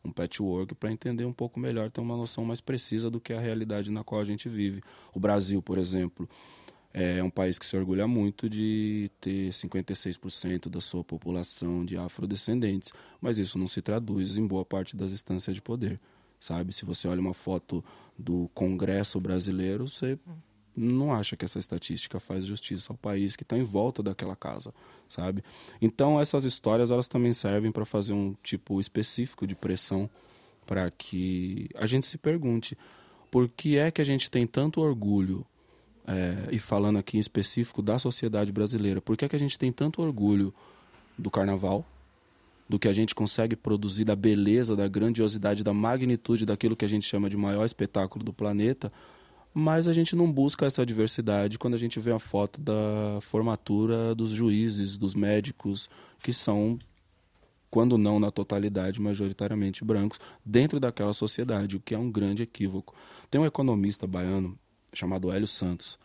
um 0.03 0.12
patchwork 0.12 0.75
para 0.75 0.91
entender 0.91 1.25
um 1.25 1.34
pouco 1.34 1.60
melhor, 1.60 1.91
ter 1.91 2.01
uma 2.01 2.15
noção 2.15 2.46
mais 2.46 2.62
precisa 2.62 3.10
do 3.10 3.20
que 3.20 3.34
é 3.34 3.38
a 3.38 3.41
realidade 3.41 3.91
na 3.91 4.03
qual 4.03 4.22
a 4.22 4.25
gente 4.25 4.48
vive. 4.48 4.82
O 5.13 5.20
Brasil, 5.20 5.62
por 5.62 5.77
exemplo, 5.77 6.27
é 6.94 7.22
um 7.24 7.29
país 7.29 7.60
que 7.60 7.65
se 7.65 7.77
orgulha 7.77 8.08
muito 8.08 8.50
de 8.50 9.12
ter 9.22 9.50
56% 9.50 10.70
da 10.70 10.82
sua 10.82 11.03
população 11.03 11.86
de 11.86 11.98
afrodescendentes, 11.98 12.91
mas 13.22 13.38
isso 13.38 13.60
não 13.60 13.68
se 13.68 13.82
traduz 13.82 14.38
em 14.38 14.46
boa 14.46 14.65
parte 14.65 14.96
das 14.96 15.12
instâncias 15.12 15.56
de 15.56 15.62
poder, 15.62 16.00
sabe? 16.39 16.74
Se 16.74 16.86
você 16.86 17.08
olha 17.08 17.22
uma 17.22 17.34
foto 17.34 17.84
do 18.18 18.50
Congresso 18.53 19.20
brasileiro, 19.20 19.88
você 19.88 20.18
não 20.79 21.13
acha 21.13 21.36
que 21.36 21.43
essa 21.43 21.59
estatística 21.59 22.19
faz 22.19 22.45
justiça 22.45 22.93
ao 22.93 22.98
país 22.98 23.36
que 23.36 23.43
está 23.43 23.57
em 23.57 23.63
volta 23.63 24.01
daquela 24.01 24.36
casa, 24.36 24.74
sabe? 25.09 25.43
Então 25.81 26.19
essas 26.19 26.45
histórias 26.45 26.89
elas 26.89 27.07
também 27.07 27.33
servem 27.33 27.71
para 27.71 27.86
fazer 27.86 28.13
um 28.13 28.36
tipo 28.41 28.79
específico 28.79 29.45
de 29.45 29.55
pressão 29.55 30.09
para 30.65 30.89
que 30.91 31.69
a 31.75 31.86
gente 31.86 32.05
se 32.05 32.17
pergunte 32.17 32.77
por 33.29 33.50
que 33.50 33.77
é 33.77 33.91
que 33.91 34.01
a 34.01 34.05
gente 34.05 34.29
tem 34.29 34.48
tanto 34.48 34.81
orgulho 34.81 35.45
é, 36.07 36.48
e 36.51 36.57
falando 36.57 36.98
aqui 36.98 37.17
em 37.17 37.19
específico 37.19 37.81
da 37.81 38.00
sociedade 38.00 38.51
brasileira, 38.51 39.01
por 39.01 39.17
que 39.17 39.25
é 39.25 39.29
que 39.29 39.36
a 39.36 39.39
gente 39.39 39.59
tem 39.59 39.71
tanto 39.71 40.01
orgulho 40.01 40.53
do 41.17 41.29
carnaval, 41.29 41.86
do 42.67 42.79
que 42.79 42.88
a 42.88 42.93
gente 42.93 43.13
consegue 43.13 43.55
produzir, 43.55 44.05
da 44.05 44.15
beleza, 44.15 44.75
da 44.75 44.88
grandiosidade, 44.88 45.63
da 45.63 45.74
magnitude 45.74 46.45
daquilo 46.45 46.75
que 46.75 46.86
a 46.86 46.88
gente 46.88 47.05
chama 47.05 47.29
de 47.29 47.36
maior 47.36 47.65
espetáculo 47.65 48.24
do 48.24 48.31
planeta, 48.31 48.91
mas 49.53 49.88
a 49.88 49.94
gente 49.94 50.15
não 50.15 50.32
busca 50.32 50.65
essa 50.65 50.86
diversidade 50.86 51.58
quando 51.58 51.74
a 51.74 51.77
gente 51.77 52.00
vê 52.00 52.12
a 52.12 52.20
foto 52.20 52.62
da 52.62 53.20
formatura 53.22 54.13
dos 54.13 54.29
juízes, 54.29 54.98
dos 54.98 55.15
médicos, 55.15 55.89
que 56.22 56.32
são, 56.32 56.77
quando 57.70 57.98
não 57.98 58.20
na 58.20 58.29
totalidade, 58.32 59.01
majoritariamente 59.01 59.84
brancos, 59.84 60.20
dentro 60.46 60.79
daquela 60.79 61.13
sociedade, 61.13 61.77
o 61.77 61.79
que 61.79 61.96
é 61.96 61.98
um 61.98 62.12
grande 62.12 62.44
equívoco. 62.44 62.94
Tem 63.29 63.41
um 63.41 63.46
economista 63.46 64.06
baiano 64.06 64.58
chamado 64.94 65.32
Hélio 65.32 65.48
Santos. 65.48 65.98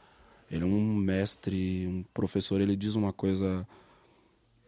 Ele 0.51 0.65
é 0.65 0.67
um 0.67 0.95
mestre, 0.95 1.87
um 1.87 2.03
professor, 2.15 2.61
ele 2.61 2.77
diz 2.77 2.95
uma 2.95 3.13
coisa 3.13 3.67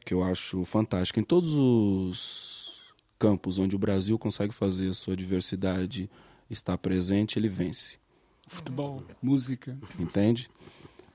que 0.05 0.13
eu 0.13 0.23
acho 0.23 0.65
fantástica. 0.65 1.19
Em 1.19 1.25
todos 1.25 1.55
os 1.55 2.95
campos 3.19 3.59
onde 3.59 3.75
o 3.75 3.79
Brasil 3.79 4.19
consegue 4.19 4.53
fazer 4.53 4.91
a 4.91 4.95
sua 4.95 5.17
diversidade 5.17 6.11
estar 6.51 6.77
presente, 6.77 7.39
ele 7.39 7.49
vence 7.49 7.99
futebol, 8.47 9.03
música. 9.23 9.77
Entende? 9.99 10.49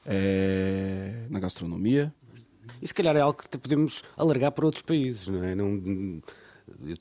É, 0.05 1.25
na 1.29 1.39
gastronomia. 1.39 2.13
E 2.81 2.87
se 2.87 2.93
calhar 2.93 3.15
é 3.15 3.21
algo 3.21 3.41
que 3.41 3.57
podemos 3.57 4.03
alargar 4.17 4.51
para 4.51 4.65
outros 4.65 4.81
países, 4.81 5.27
não 5.27 5.43
é? 5.43 5.55
Não, 5.55 6.21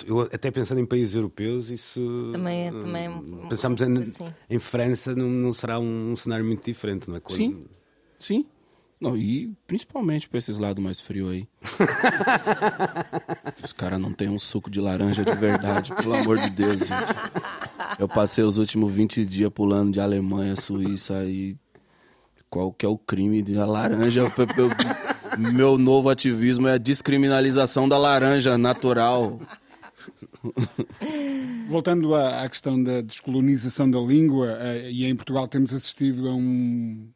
eu 0.06 0.22
até 0.22 0.50
pensando 0.50 0.80
em 0.80 0.86
países 0.86 1.14
europeus, 1.14 1.70
isso. 1.70 2.30
Também, 2.32 2.68
é, 2.68 2.70
também 2.70 3.06
é 3.06 3.48
Pensamos 3.48 3.80
em, 3.82 3.94
em, 4.48 4.58
França, 4.58 5.14
não, 5.14 5.28
não 5.28 5.52
será 5.52 5.78
um, 5.78 6.12
um, 6.12 6.16
cenário 6.16 6.44
muito 6.44 6.64
diferente, 6.64 7.08
não 7.08 7.16
é? 7.16 7.20
Quando... 7.20 7.36
Sim. 7.36 7.64
Sim. 8.18 8.46
Não, 9.00 9.16
e 9.16 9.56
principalmente 9.66 10.28
para 10.28 10.36
esses 10.36 10.58
lados 10.58 10.84
mais 10.84 11.00
frios 11.00 11.30
aí. 11.30 11.48
Os 13.64 13.72
caras 13.72 13.98
não 13.98 14.12
têm 14.12 14.28
um 14.28 14.38
suco 14.38 14.68
de 14.68 14.78
laranja 14.78 15.24
de 15.24 15.34
verdade, 15.36 15.94
pelo 15.94 16.14
amor 16.14 16.38
de 16.38 16.50
Deus, 16.50 16.80
gente. 16.80 16.90
Eu 17.98 18.08
passei 18.08 18.44
os 18.44 18.58
últimos 18.58 18.92
20 18.92 19.24
dias 19.24 19.50
pulando 19.52 19.92
de 19.92 20.00
Alemanha, 20.00 20.56
Suíça 20.56 21.24
e. 21.24 21.56
Qual 22.48 22.72
que 22.72 22.84
é 22.84 22.88
o 22.88 22.98
crime 22.98 23.42
de 23.42 23.54
laranja? 23.54 24.24
Meu 25.38 25.78
novo 25.78 26.10
ativismo 26.10 26.66
é 26.66 26.72
a 26.72 26.78
descriminalização 26.78 27.88
da 27.88 27.96
laranja 27.96 28.58
natural. 28.58 29.38
Voltando 31.68 32.12
à, 32.14 32.48
questão 32.48 32.82
da 32.82 33.02
descolonização 33.02 33.88
da 33.88 34.00
língua, 34.00 34.56
eh, 34.60 34.90
e 34.90 35.04
em 35.04 35.14
Portugal 35.14 35.46
temos 35.46 35.72
assistido 35.72 36.28
a 36.28 36.34
um 36.34 37.08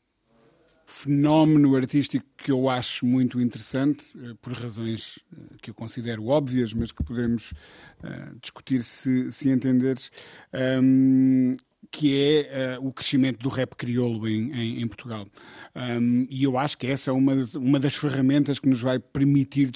fenómeno 1.05 1.77
artístico 1.77 2.25
que 2.39 2.51
eu 2.51 2.69
acho 2.69 3.05
muito 3.05 3.39
interessante, 3.41 4.05
eh, 4.17 4.35
por 4.41 4.55
razões 4.55 5.19
eh, 5.33 5.57
que 5.61 5.71
eu 5.71 5.75
considero 5.75 6.27
óbvias, 6.27 6.73
mas 6.73 6.91
que 6.93 7.05
podemos 7.05 7.53
uh, 7.53 8.39
discutir 8.41 8.83
se, 8.83 9.31
se 9.31 9.51
entenderes, 9.51 10.11
um, 10.53 11.53
ehm, 11.53 11.57
que 11.91 12.17
é 12.17 12.79
uh, 12.79 12.87
o 12.87 12.93
crescimento 12.93 13.39
do 13.39 13.49
rap 13.51 13.77
crioulo 13.77 14.27
em, 14.27 14.51
em, 14.53 14.83
em 14.83 14.89
Portugal. 14.89 15.27
Um, 15.75 15.81
ehm, 15.81 16.27
e 16.31 16.43
eu 16.43 16.59
acho 16.59 16.79
que 16.79 16.87
essa 16.87 17.11
é 17.11 17.13
uma, 17.13 17.49
uma 17.55 17.79
das 17.79 17.95
ferramentas 17.95 18.59
que 18.59 18.69
nos 18.69 18.81
vai 18.81 18.99
permitir 18.99 19.71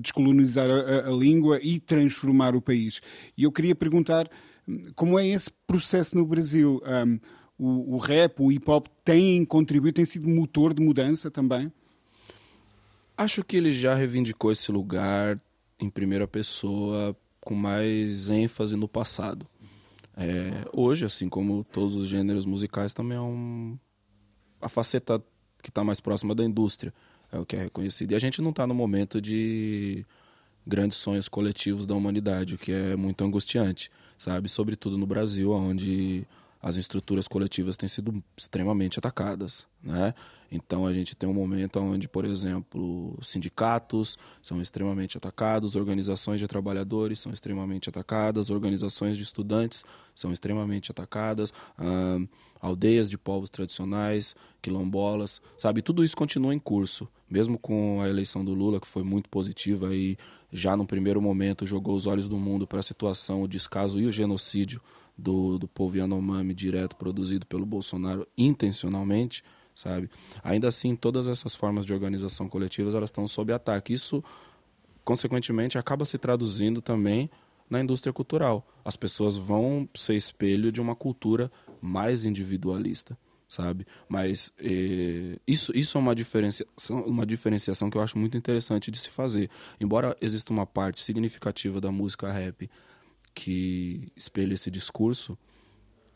descolonizar 0.00 0.68
a, 0.68 1.08
a 1.08 1.10
língua 1.10 1.60
e 1.62 1.78
transformar 1.78 2.56
o 2.56 2.60
país. 2.60 3.00
E 3.36 3.44
eu 3.44 3.52
queria 3.52 3.74
perguntar 3.74 4.28
hum, 4.66 4.82
como 4.96 5.18
é 5.18 5.26
esse 5.26 5.50
processo 5.66 6.16
no 6.16 6.26
Brasil. 6.26 6.82
Um, 6.84 6.90
ehm, 6.90 7.20
o, 7.62 7.94
o 7.94 7.96
rap, 7.96 8.40
o 8.40 8.50
hip 8.50 8.68
hop 8.68 8.88
tem 9.04 9.44
contribuído, 9.44 9.94
tem 9.94 10.04
sido 10.04 10.28
motor 10.28 10.74
de 10.74 10.82
mudança 10.82 11.30
também? 11.30 11.72
Acho 13.16 13.44
que 13.44 13.56
ele 13.56 13.72
já 13.72 13.94
reivindicou 13.94 14.50
esse 14.50 14.72
lugar 14.72 15.38
em 15.78 15.88
primeira 15.88 16.26
pessoa 16.26 17.16
com 17.40 17.54
mais 17.54 18.28
ênfase 18.28 18.74
no 18.74 18.88
passado. 18.88 19.46
É, 20.16 20.68
hoje, 20.72 21.04
assim 21.04 21.28
como 21.28 21.64
todos 21.72 21.94
os 21.94 22.08
gêneros 22.08 22.44
musicais, 22.44 22.92
também 22.92 23.16
é 23.16 23.20
um, 23.20 23.78
a 24.60 24.68
faceta 24.68 25.22
que 25.62 25.68
está 25.68 25.84
mais 25.84 26.00
próxima 26.00 26.34
da 26.34 26.44
indústria, 26.44 26.92
é 27.30 27.38
o 27.38 27.46
que 27.46 27.54
é 27.54 27.62
reconhecido. 27.62 28.10
E 28.10 28.16
a 28.16 28.18
gente 28.18 28.42
não 28.42 28.50
está 28.50 28.66
no 28.66 28.74
momento 28.74 29.20
de 29.20 30.04
grandes 30.66 30.98
sonhos 30.98 31.28
coletivos 31.28 31.86
da 31.86 31.94
humanidade, 31.94 32.56
o 32.56 32.58
que 32.58 32.72
é 32.72 32.96
muito 32.96 33.22
angustiante, 33.22 33.88
sabe? 34.18 34.48
Sobretudo 34.48 34.98
no 34.98 35.06
Brasil, 35.06 35.52
onde 35.52 36.26
as 36.62 36.76
estruturas 36.76 37.26
coletivas 37.26 37.76
têm 37.76 37.88
sido 37.88 38.22
extremamente 38.36 38.96
atacadas, 38.96 39.66
né? 39.82 40.14
Então 40.48 40.86
a 40.86 40.92
gente 40.92 41.16
tem 41.16 41.28
um 41.28 41.32
momento 41.32 41.80
onde, 41.80 42.06
por 42.06 42.24
exemplo, 42.24 43.18
sindicatos 43.20 44.16
são 44.40 44.60
extremamente 44.62 45.16
atacados, 45.16 45.74
organizações 45.74 46.38
de 46.38 46.46
trabalhadores 46.46 47.18
são 47.18 47.32
extremamente 47.32 47.88
atacadas, 47.88 48.48
organizações 48.48 49.16
de 49.16 49.24
estudantes 49.24 49.84
são 50.14 50.30
extremamente 50.30 50.92
atacadas, 50.92 51.52
hum, 51.80 52.28
aldeias 52.60 53.10
de 53.10 53.18
povos 53.18 53.50
tradicionais, 53.50 54.36
quilombolas, 54.60 55.42
sabe? 55.58 55.82
Tudo 55.82 56.04
isso 56.04 56.16
continua 56.16 56.54
em 56.54 56.60
curso, 56.60 57.08
mesmo 57.28 57.58
com 57.58 58.00
a 58.00 58.08
eleição 58.08 58.44
do 58.44 58.54
Lula 58.54 58.80
que 58.80 58.86
foi 58.86 59.02
muito 59.02 59.28
positiva 59.28 59.92
e 59.92 60.16
já 60.52 60.76
no 60.76 60.86
primeiro 60.86 61.20
momento 61.20 61.66
jogou 61.66 61.96
os 61.96 62.06
olhos 62.06 62.28
do 62.28 62.36
mundo 62.36 62.68
para 62.68 62.80
a 62.80 62.84
situação, 62.84 63.42
o 63.42 63.48
descaso 63.48 63.98
e 63.98 64.06
o 64.06 64.12
genocídio 64.12 64.80
do, 65.16 65.58
do 65.58 65.68
povo 65.68 65.96
Yanomami 65.96 66.54
direto 66.54 66.96
produzido 66.96 67.46
pelo 67.46 67.66
Bolsonaro 67.66 68.26
intencionalmente, 68.36 69.42
sabe? 69.74 70.10
Ainda 70.42 70.68
assim, 70.68 70.96
todas 70.96 71.28
essas 71.28 71.54
formas 71.54 71.86
de 71.86 71.92
organização 71.92 72.48
coletivas 72.48 72.94
elas 72.94 73.08
estão 73.08 73.26
sob 73.28 73.52
ataque. 73.52 73.92
Isso, 73.92 74.22
consequentemente, 75.04 75.78
acaba 75.78 76.04
se 76.04 76.18
traduzindo 76.18 76.80
também 76.80 77.30
na 77.68 77.80
indústria 77.80 78.12
cultural. 78.12 78.66
As 78.84 78.96
pessoas 78.96 79.36
vão 79.36 79.88
ser 79.94 80.14
espelho 80.14 80.70
de 80.70 80.80
uma 80.80 80.94
cultura 80.94 81.50
mais 81.80 82.24
individualista, 82.24 83.16
sabe? 83.48 83.86
Mas 84.08 84.52
eh, 84.58 85.38
isso, 85.46 85.72
isso 85.74 85.96
é 85.96 86.00
uma 86.00 86.14
diferenciação, 86.14 87.02
uma 87.04 87.24
diferenciação 87.24 87.88
que 87.88 87.96
eu 87.96 88.02
acho 88.02 88.18
muito 88.18 88.36
interessante 88.36 88.90
de 88.90 88.98
se 88.98 89.08
fazer. 89.08 89.48
Embora 89.80 90.16
exista 90.20 90.52
uma 90.52 90.66
parte 90.66 91.00
significativa 91.00 91.80
da 91.80 91.90
música 91.90 92.30
rap 92.30 92.68
que 93.34 94.12
espelha 94.16 94.54
esse 94.54 94.70
discurso, 94.70 95.38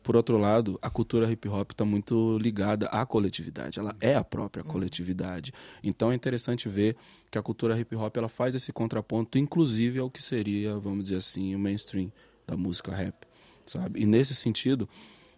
por 0.07 0.15
outro 0.15 0.39
lado, 0.39 0.79
a 0.81 0.89
cultura 0.89 1.29
hip 1.29 1.49
hop 1.49 1.73
está 1.73 1.85
muito 1.85 2.39
ligada 2.39 2.87
à 2.87 3.05
coletividade. 3.05 3.81
Ela 3.81 3.97
é 4.01 4.15
a 4.15 4.23
própria 4.23 4.63
coletividade. 4.63 5.53
Então 5.83 6.13
é 6.13 6.15
interessante 6.15 6.69
ver 6.69 6.97
que 7.29 7.37
a 7.37 7.43
cultura 7.43 7.77
hip 7.77 7.97
hop 7.97 8.17
ela 8.17 8.29
faz 8.29 8.55
esse 8.55 8.73
contraponto, 8.73 9.37
inclusive 9.37 9.99
ao 9.99 10.09
que 10.09 10.23
seria, 10.23 10.79
vamos 10.79 11.07
dizer 11.07 11.17
assim, 11.17 11.57
o 11.57 11.59
mainstream 11.59 12.13
da 12.47 12.57
música 12.57 12.95
rap, 12.95 13.27
sabe? 13.67 14.01
E 14.01 14.07
nesse 14.07 14.33
sentido, 14.33 14.89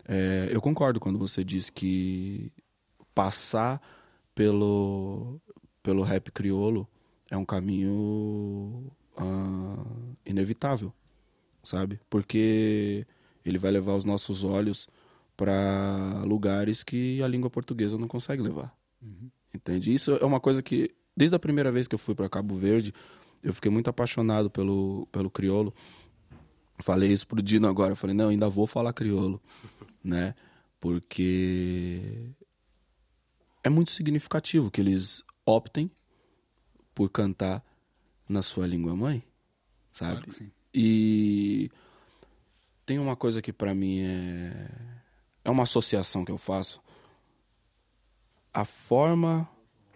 é, 0.07 0.51
eu 0.53 0.61
concordo 0.61 1.01
quando 1.01 1.19
você 1.19 1.43
diz 1.43 1.71
que 1.71 2.53
passar 3.15 3.81
pelo 4.35 5.41
pelo 5.83 6.03
rap 6.03 6.31
criolo 6.31 6.87
é 7.31 7.37
um 7.39 7.45
caminho 7.47 8.93
uh, 9.19 10.17
inevitável, 10.27 10.93
sabe? 11.69 12.01
Porque 12.09 13.07
ele 13.45 13.59
vai 13.59 13.71
levar 13.71 13.95
os 13.95 14.05
nossos 14.05 14.43
olhos 14.43 14.89
para 15.37 16.23
lugares 16.25 16.83
que 16.83 17.23
a 17.23 17.29
língua 17.29 17.51
portuguesa 17.51 17.99
não 17.99 18.09
consegue 18.09 18.43
levar. 18.43 18.75
Uhum. 19.03 19.31
Entende? 19.55 19.93
Isso 19.93 20.13
é 20.13 20.25
uma 20.25 20.41
coisa 20.41 20.63
que, 20.63 20.91
desde 21.15 21.37
a 21.37 21.39
primeira 21.39 21.71
vez 21.71 21.87
que 21.87 21.95
eu 21.95 21.99
fui 21.99 22.15
para 22.15 22.29
Cabo 22.29 22.57
Verde, 22.57 22.95
eu 23.43 23.53
fiquei 23.53 23.71
muito 23.71 23.89
apaixonado 23.91 24.49
pelo, 24.51 25.07
pelo 25.13 25.31
crioulo. 25.31 25.75
Falei 26.79 27.13
isso 27.13 27.27
pro 27.27 27.43
Dino 27.43 27.69
agora. 27.69 27.95
Falei, 27.95 28.17
não, 28.17 28.31
ainda 28.31 28.49
vou 28.49 28.67
falar 28.67 28.93
crioulo, 28.95 29.41
né? 30.03 30.35
Porque 30.81 32.31
é 33.63 33.69
muito 33.69 33.91
significativo 33.91 34.71
que 34.71 34.81
eles 34.81 35.23
optem 35.45 35.91
por 36.95 37.11
cantar 37.11 37.63
na 38.27 38.41
sua 38.41 38.67
língua 38.67 38.97
mãe, 38.97 39.23
sabe? 39.93 40.23
Claro 40.23 40.58
e 40.73 41.71
tem 42.85 42.99
uma 42.99 43.17
coisa 43.17 43.43
que 43.43 43.53
para 43.53 43.75
mim 43.75 44.01
é 44.01 44.71
é 45.45 45.51
uma 45.51 45.63
associação 45.63 46.25
que 46.25 46.33
eu 46.33 46.39
faço. 46.39 46.81
A 48.53 48.65
forma 48.65 49.49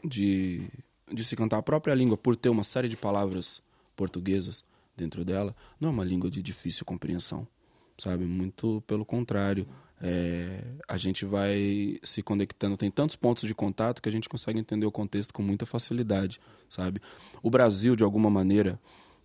de 0.04 0.68
de 1.12 1.24
se 1.24 1.36
cantar 1.36 1.58
a 1.58 1.62
própria 1.62 1.94
língua 1.94 2.16
por 2.16 2.36
ter 2.36 2.48
uma 2.48 2.62
série 2.62 2.88
de 2.88 2.96
palavras 2.96 3.62
portuguesas 3.94 4.64
dentro 4.96 5.24
dela, 5.24 5.54
não 5.78 5.90
é 5.90 5.92
uma 5.92 6.04
língua 6.04 6.30
de 6.30 6.42
difícil 6.42 6.84
compreensão, 6.86 7.46
sabe? 7.98 8.24
Muito 8.24 8.82
pelo 8.86 9.04
contrário. 9.04 9.68
É, 10.00 10.64
a 10.88 10.96
gente 10.96 11.24
vai 11.24 11.98
se 12.02 12.22
conectando, 12.22 12.76
tem 12.76 12.90
tantos 12.90 13.14
pontos 13.14 13.46
de 13.46 13.54
contato 13.54 14.02
que 14.02 14.08
a 14.08 14.12
gente 14.12 14.28
consegue 14.28 14.58
entender 14.58 14.86
o 14.86 14.90
contexto 14.90 15.32
com 15.32 15.42
muita 15.42 15.64
facilidade, 15.64 16.40
sabe? 16.68 17.00
O 17.42 17.48
Brasil, 17.50 17.94
de 17.94 18.02
alguma 18.02 18.28
maneira, 18.28 18.80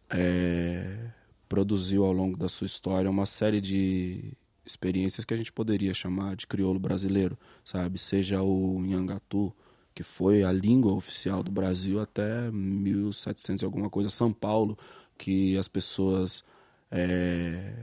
é, 0.10 1.10
produziu 1.48 2.06
ao 2.06 2.12
longo 2.12 2.38
da 2.38 2.50
sua 2.50 2.66
história 2.66 3.10
uma 3.10 3.25
série 3.25 3.62
de 3.62 4.34
experiências 4.66 5.25
que 5.25 5.34
a 5.34 5.38
gente 5.38 5.51
poderia 5.51 5.94
chamar 5.94 6.36
de 6.36 6.46
crioulo 6.46 6.80
brasileiro, 6.80 7.38
sabe? 7.63 7.98
Seja 7.98 8.42
o 8.42 8.80
Nhangatu, 8.82 9.54
que 9.96 10.04
foi 10.04 10.44
a 10.44 10.51
língua 10.51 10.94
oficial 10.94 11.42
do 11.42 11.51
Brasil 11.51 12.00
até 12.00 12.51
1700 12.51 13.62
e 13.62 13.66
alguma 13.66 13.89
coisa, 13.89 14.10
São 14.10 14.32
Paulo, 14.32 14.77
que 15.18 15.58
as 15.58 15.68
pessoas 15.68 16.44
é, 16.92 17.74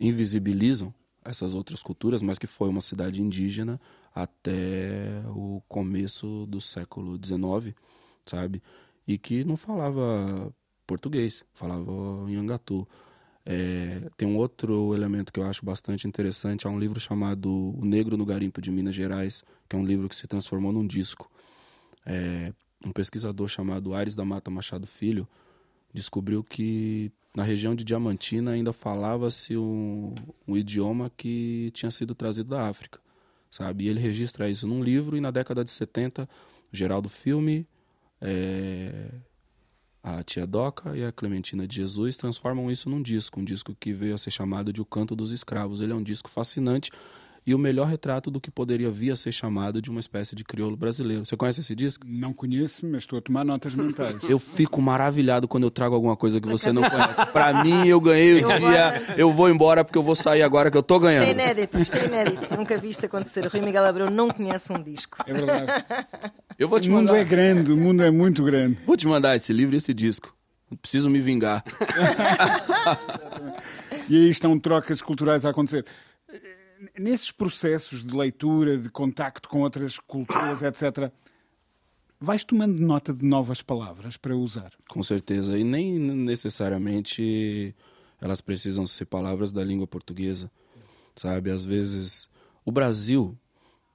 invisibilizam 0.00 0.92
essas 1.24 1.54
outras 1.54 1.82
culturas, 1.82 2.22
mas 2.22 2.38
que 2.38 2.46
foi 2.46 2.68
uma 2.68 2.80
cidade 2.80 3.20
indígena 3.20 3.80
até 4.14 5.22
o 5.28 5.62
começo 5.68 6.46
do 6.46 6.60
século 6.60 7.18
XIX, 7.22 7.74
sabe? 8.24 8.62
E 9.06 9.18
que 9.18 9.44
não 9.44 9.56
falava 9.56 10.52
português, 10.88 11.44
falava 11.52 11.92
Nhangatu. 12.26 12.88
É, 13.44 14.10
tem 14.16 14.26
um 14.26 14.36
outro 14.36 14.94
elemento 14.94 15.32
que 15.32 15.38
eu 15.38 15.44
acho 15.44 15.64
bastante 15.64 16.08
interessante, 16.08 16.66
é 16.66 16.70
um 16.70 16.78
livro 16.78 16.98
chamado 16.98 17.50
O 17.78 17.84
Negro 17.84 18.16
no 18.16 18.26
Garimpo 18.26 18.60
de 18.60 18.70
Minas 18.70 18.94
Gerais, 18.94 19.44
que 19.68 19.76
é 19.76 19.78
um 19.78 19.84
livro 19.84 20.08
que 20.08 20.16
se 20.16 20.26
transformou 20.26 20.72
num 20.72 20.86
disco. 20.86 21.30
É, 22.04 22.52
um 22.84 22.90
pesquisador 22.90 23.48
chamado 23.48 23.94
Aires 23.94 24.16
da 24.16 24.24
Mata 24.24 24.50
Machado 24.50 24.86
Filho 24.86 25.28
descobriu 25.92 26.42
que 26.42 27.12
na 27.34 27.42
região 27.42 27.74
de 27.74 27.84
Diamantina 27.84 28.52
ainda 28.52 28.72
falava-se 28.72 29.56
um, 29.56 30.14
um, 30.46 30.56
idioma 30.56 31.10
que 31.16 31.70
tinha 31.72 31.90
sido 31.90 32.14
trazido 32.14 32.50
da 32.50 32.68
África, 32.68 33.00
sabe? 33.50 33.84
E 33.84 33.88
ele 33.88 34.00
registra 34.00 34.48
isso 34.48 34.66
num 34.66 34.82
livro 34.82 35.16
e 35.16 35.20
na 35.20 35.30
década 35.30 35.64
de 35.64 35.70
70, 35.70 36.28
Geraldo 36.72 37.08
Filme, 37.08 37.66
é, 38.20 39.10
a 40.02 40.22
Tia 40.22 40.46
Doca 40.46 40.96
e 40.96 41.04
a 41.04 41.12
Clementina 41.12 41.66
de 41.66 41.76
Jesus 41.76 42.16
transformam 42.16 42.70
isso 42.70 42.88
num 42.88 43.02
disco, 43.02 43.40
um 43.40 43.44
disco 43.44 43.76
que 43.78 43.92
veio 43.92 44.14
a 44.14 44.18
ser 44.18 44.30
chamado 44.30 44.72
de 44.72 44.80
O 44.80 44.84
Canto 44.84 45.14
dos 45.14 45.30
Escravos. 45.30 45.80
Ele 45.80 45.92
é 45.92 45.94
um 45.94 46.02
disco 46.02 46.30
fascinante 46.30 46.90
e 47.48 47.54
o 47.54 47.58
melhor 47.58 47.86
retrato 47.86 48.30
do 48.30 48.38
que 48.38 48.50
poderia 48.50 48.90
vir 48.90 49.10
a 49.10 49.16
ser 49.16 49.32
chamado 49.32 49.80
de 49.80 49.88
uma 49.88 50.00
espécie 50.00 50.36
de 50.36 50.44
crioulo 50.44 50.76
brasileiro. 50.76 51.24
Você 51.24 51.34
conhece 51.34 51.60
esse 51.60 51.74
disco? 51.74 52.04
Não 52.06 52.30
conheço, 52.30 52.84
mas 52.84 53.04
estou 53.04 53.18
a 53.18 53.22
tomar 53.22 53.42
notas 53.42 53.74
mentais. 53.74 54.28
Eu 54.28 54.38
fico 54.38 54.82
maravilhado 54.82 55.48
quando 55.48 55.64
eu 55.64 55.70
trago 55.70 55.94
alguma 55.94 56.14
coisa 56.14 56.42
que 56.42 56.46
você 56.46 56.74
não 56.74 56.82
conhece. 56.82 57.24
Para 57.32 57.64
mim, 57.64 57.88
eu 57.88 57.98
ganhei 58.02 58.44
o 58.44 58.46
dia, 58.46 59.02
eu 59.16 59.32
vou 59.32 59.48
embora 59.48 59.82
porque 59.82 59.96
eu 59.96 60.02
vou 60.02 60.14
sair 60.14 60.42
agora 60.42 60.70
que 60.70 60.76
eu 60.76 60.82
tô 60.82 61.00
ganhando. 61.00 61.22
Isto 61.22 61.40
é 61.40 61.42
inédito, 61.42 61.80
isto 61.80 61.96
é 61.96 62.04
inédito. 62.04 62.54
Nunca 62.54 62.76
vi 62.76 62.90
isto 62.90 63.06
acontecer. 63.06 63.46
O 63.46 63.48
Rui 63.48 63.62
Miguel 63.62 63.86
Abreu 63.86 64.10
não 64.10 64.28
conhece 64.28 64.70
um 64.70 64.82
disco. 64.82 65.16
É 65.26 65.32
verdade. 65.32 65.72
Eu 66.58 66.68
vou 66.68 66.78
te 66.78 66.90
o 66.90 66.92
mundo 66.92 67.06
mandar... 67.06 67.18
é 67.18 67.24
grande, 67.24 67.72
o 67.72 67.78
mundo 67.78 68.02
é 68.02 68.10
muito 68.10 68.44
grande. 68.44 68.76
Vou 68.84 68.94
te 68.94 69.06
mandar 69.06 69.34
esse 69.36 69.54
livro 69.54 69.74
e 69.74 69.78
esse 69.78 69.94
disco. 69.94 70.36
Preciso 70.82 71.08
me 71.08 71.18
vingar. 71.18 71.64
e 74.06 74.16
aí 74.16 74.28
estão 74.28 74.58
trocas 74.58 75.00
culturais 75.00 75.46
a 75.46 75.48
acontecer 75.48 75.86
nesses 76.98 77.30
processos 77.30 78.04
de 78.04 78.14
leitura, 78.14 78.76
de 78.76 78.88
contacto 78.88 79.48
com 79.48 79.62
outras 79.62 79.98
culturas, 79.98 80.62
etc., 80.62 81.10
vais 82.20 82.44
tomando 82.44 82.78
nota 82.80 83.14
de 83.14 83.24
novas 83.24 83.62
palavras 83.62 84.16
para 84.16 84.36
usar? 84.36 84.72
Com 84.88 85.02
certeza. 85.02 85.56
E 85.58 85.64
nem 85.64 85.98
necessariamente 85.98 87.74
elas 88.20 88.40
precisam 88.40 88.86
ser 88.86 89.04
palavras 89.04 89.52
da 89.52 89.62
língua 89.62 89.86
portuguesa, 89.86 90.50
sabe? 91.14 91.50
Às 91.50 91.62
vezes, 91.62 92.28
o 92.64 92.72
Brasil, 92.72 93.36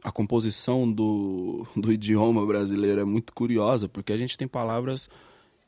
a 0.02 0.12
composição 0.12 0.90
do, 0.90 1.68
do 1.76 1.92
idioma 1.92 2.46
brasileiro 2.46 3.02
é 3.02 3.06
muito 3.06 3.34
curiosa, 3.34 3.90
porque 3.90 4.14
a 4.14 4.18
gente 4.18 4.38
tem 4.38 4.48
palavras 4.48 5.10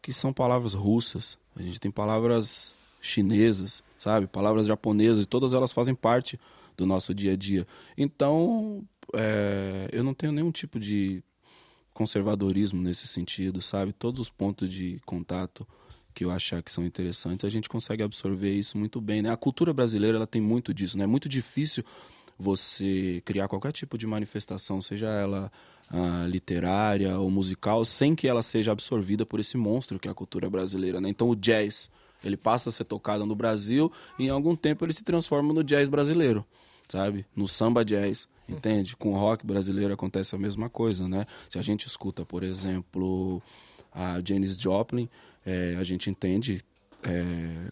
que 0.02 0.14
são 0.14 0.32
palavras 0.32 0.74
russas, 0.74 1.38
a 1.56 1.62
gente 1.62 1.80
tem 1.80 1.92
palavras 1.92 2.76
chinesas, 3.02 3.84
sabe? 3.98 4.28
Palavras 4.28 4.68
japonesas, 4.68 5.26
e 5.26 5.28
todas 5.28 5.54
elas 5.54 5.72
fazem 5.72 5.94
parte 5.94 6.40
do 6.78 6.86
nosso 6.86 7.14
dia 7.14 7.34
a 7.34 7.36
dia. 7.36 7.66
Então, 7.98 8.84
é, 9.14 9.90
eu 9.92 10.04
não 10.04 10.14
tenho 10.14 10.32
nenhum 10.32 10.52
tipo 10.52 10.80
de 10.80 11.24
conservadorismo 11.94 12.82
nesse 12.82 13.08
sentido, 13.08 13.62
sabe? 13.62 13.94
Todos 13.94 14.20
os 14.20 14.30
pontos 14.30 14.70
de 14.70 15.00
contato 15.06 15.66
que 16.14 16.24
eu 16.24 16.32
achar 16.32 16.62
que 16.62 16.72
são 16.72 16.86
interessantes, 16.86 17.44
a 17.46 17.50
gente 17.50 17.68
consegue 17.70 18.04
absorver 18.04 18.52
isso 18.52 18.78
muito 18.78 19.02
bem, 19.02 19.22
né? 19.22 19.32
A 19.32 19.38
cultura 19.38 19.74
brasileira, 19.74 20.18
ela 20.18 20.28
tem 20.28 20.42
muito 20.42 20.74
disso, 20.74 20.98
né? 20.98 21.04
É 21.04 21.08
muito 21.08 21.28
difícil 21.28 21.84
você 22.38 23.22
criar 23.26 23.48
qualquer 23.48 23.72
tipo 23.72 23.98
de 23.98 24.06
manifestação, 24.06 24.82
seja 24.82 25.08
ela 25.08 25.52
ah, 25.90 26.26
literária 26.28 27.18
ou 27.18 27.30
musical, 27.30 27.86
sem 27.86 28.14
que 28.16 28.28
ela 28.28 28.42
seja 28.42 28.72
absorvida 28.72 29.26
por 29.26 29.40
esse 29.40 29.56
monstro 29.58 30.00
que 30.00 30.08
é 30.08 30.12
a 30.12 30.16
cultura 30.16 30.50
brasileira, 30.50 31.00
né? 31.00 31.10
Então 31.10 31.30
o 31.30 31.36
jazz, 31.36 31.90
ele 32.24 32.36
passa 32.36 32.70
a 32.70 32.72
ser 32.72 32.86
tocado 32.86 33.26
no 33.26 33.36
Brasil 33.36 33.92
e 34.20 34.26
em 34.26 34.30
algum 34.30 34.56
tempo 34.56 34.84
ele 34.84 34.94
se 34.94 35.04
transforma 35.04 35.54
no 35.54 35.64
jazz 35.64 35.88
brasileiro 35.88 36.46
sabe? 36.88 37.26
No 37.36 37.48
samba 37.48 37.84
jazz, 37.84 38.28
entende? 38.48 38.96
Com 38.96 39.14
o 39.14 39.18
rock 39.18 39.46
brasileiro 39.46 39.94
acontece 39.94 40.36
a 40.36 40.38
mesma 40.38 40.70
coisa, 40.70 41.08
né? 41.08 41.26
Se 41.50 41.58
a 41.58 41.62
gente 41.62 41.88
escuta, 41.88 42.26
por 42.26 42.44
exemplo, 42.44 43.42
a 43.92 44.22
Janis 44.24 44.58
Joplin, 44.58 45.10
é, 45.46 45.76
a 45.80 45.84
gente 45.84 46.10
entende 46.10 46.64
é, 47.04 47.72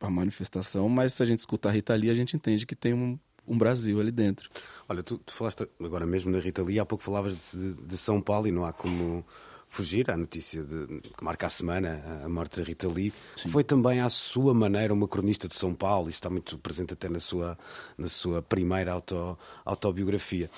a 0.00 0.10
manifestação, 0.10 0.88
mas 0.88 1.12
se 1.14 1.22
a 1.22 1.26
gente 1.26 1.40
escuta 1.40 1.68
a 1.68 1.72
Rita 1.72 1.94
Lee, 1.94 2.10
a 2.10 2.14
gente 2.14 2.36
entende 2.36 2.64
que 2.64 2.76
tem 2.76 2.94
um, 2.94 3.18
um 3.46 3.58
Brasil 3.58 4.00
ali 4.00 4.10
dentro. 4.10 4.48
Olha, 4.88 5.02
tu, 5.02 5.18
tu, 5.18 5.32
falaste 5.32 5.68
agora 5.80 6.06
mesmo 6.06 6.32
da 6.32 6.38
Rita 6.38 6.62
Lee, 6.62 6.78
há 6.78 6.86
pouco 6.86 7.02
falavas 7.02 7.52
de, 7.52 7.74
de 7.86 7.96
São 7.96 8.20
Paulo 8.20 8.46
e 8.46 8.52
não 8.52 8.64
há 8.64 8.72
como 8.72 9.24
fugir 9.68 10.10
à 10.10 10.16
notícia 10.16 10.62
de, 10.62 11.00
que 11.00 11.22
marca 11.22 11.46
a 11.46 11.50
semana, 11.50 12.02
a 12.24 12.28
morte 12.28 12.60
da 12.60 12.66
Rita 12.66 12.88
Lee. 12.88 13.12
Sim. 13.36 13.48
Foi 13.50 13.62
também, 13.62 14.00
à 14.00 14.08
sua 14.08 14.54
maneira, 14.54 14.92
uma 14.92 15.06
cronista 15.06 15.46
de 15.46 15.54
São 15.54 15.74
Paulo, 15.74 16.08
isso 16.08 16.18
está 16.18 16.30
muito 16.30 16.58
presente 16.58 16.94
até 16.94 17.08
na 17.08 17.20
sua, 17.20 17.56
na 17.96 18.08
sua 18.08 18.42
primeira 18.42 18.92
auto, 18.92 19.38
autobiografia. 19.64 20.50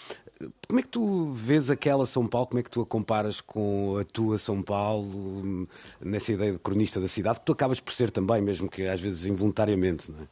Como 0.66 0.81
é 0.81 0.83
que 0.83 0.88
tu 0.88 1.33
vês 1.33 1.68
aquela 1.68 2.07
São 2.07 2.27
Paulo? 2.27 2.46
Como 2.46 2.61
é 2.61 2.62
que 2.62 2.70
tu 2.70 2.81
a 2.81 2.87
comparas 2.87 3.40
com 3.40 3.99
a 3.99 4.05
tua 4.05 4.38
São 4.38 4.62
Paulo, 4.62 5.68
nessa 6.01 6.33
ideia 6.33 6.53
de 6.53 6.59
cronista 6.59 7.01
da 7.01 7.09
cidade, 7.09 7.40
que 7.40 7.46
tu 7.46 7.53
acabas 7.53 7.81
por 7.81 7.92
ser 7.92 8.11
também, 8.11 8.40
mesmo 8.40 8.70
que 8.70 8.87
às 8.87 9.01
vezes 9.01 9.27
involuntariamente, 9.27 10.11
não 10.11 10.20
é? 10.20 10.29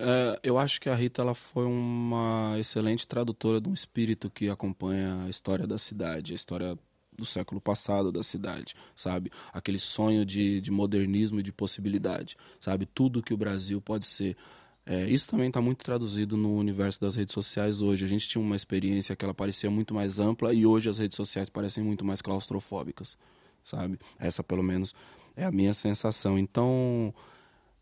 Uh, 0.00 0.40
eu 0.42 0.58
acho 0.58 0.80
que 0.80 0.88
a 0.88 0.94
Rita 0.94 1.20
ela 1.20 1.34
foi 1.34 1.66
uma 1.66 2.56
excelente 2.58 3.06
tradutora 3.06 3.60
de 3.60 3.68
um 3.68 3.74
espírito 3.74 4.30
que 4.30 4.48
acompanha 4.48 5.24
a 5.24 5.28
história 5.28 5.66
da 5.66 5.76
cidade, 5.76 6.32
a 6.32 6.34
história 6.34 6.78
do 7.20 7.24
século 7.24 7.60
passado 7.60 8.10
da 8.10 8.22
cidade, 8.22 8.74
sabe? 8.96 9.30
Aquele 9.52 9.78
sonho 9.78 10.24
de, 10.24 10.60
de 10.60 10.70
modernismo 10.70 11.38
e 11.38 11.42
de 11.42 11.52
possibilidade, 11.52 12.36
sabe? 12.58 12.86
Tudo 12.86 13.22
que 13.22 13.32
o 13.32 13.36
Brasil 13.36 13.80
pode 13.80 14.06
ser. 14.06 14.36
É, 14.84 15.08
isso 15.08 15.28
também 15.28 15.48
está 15.48 15.60
muito 15.60 15.84
traduzido 15.84 16.36
no 16.36 16.56
universo 16.56 17.00
das 17.00 17.14
redes 17.14 17.32
sociais 17.32 17.80
hoje. 17.80 18.04
A 18.04 18.08
gente 18.08 18.28
tinha 18.28 18.42
uma 18.42 18.56
experiência 18.56 19.14
que 19.14 19.24
ela 19.24 19.34
parecia 19.34 19.70
muito 19.70 19.94
mais 19.94 20.18
ampla 20.18 20.52
e 20.52 20.66
hoje 20.66 20.88
as 20.88 20.98
redes 20.98 21.16
sociais 21.16 21.48
parecem 21.48 21.84
muito 21.84 22.04
mais 22.04 22.20
claustrofóbicas, 22.20 23.16
sabe? 23.62 23.98
Essa, 24.18 24.42
pelo 24.42 24.62
menos, 24.62 24.94
é 25.36 25.44
a 25.44 25.52
minha 25.52 25.72
sensação. 25.72 26.38
Então, 26.38 27.14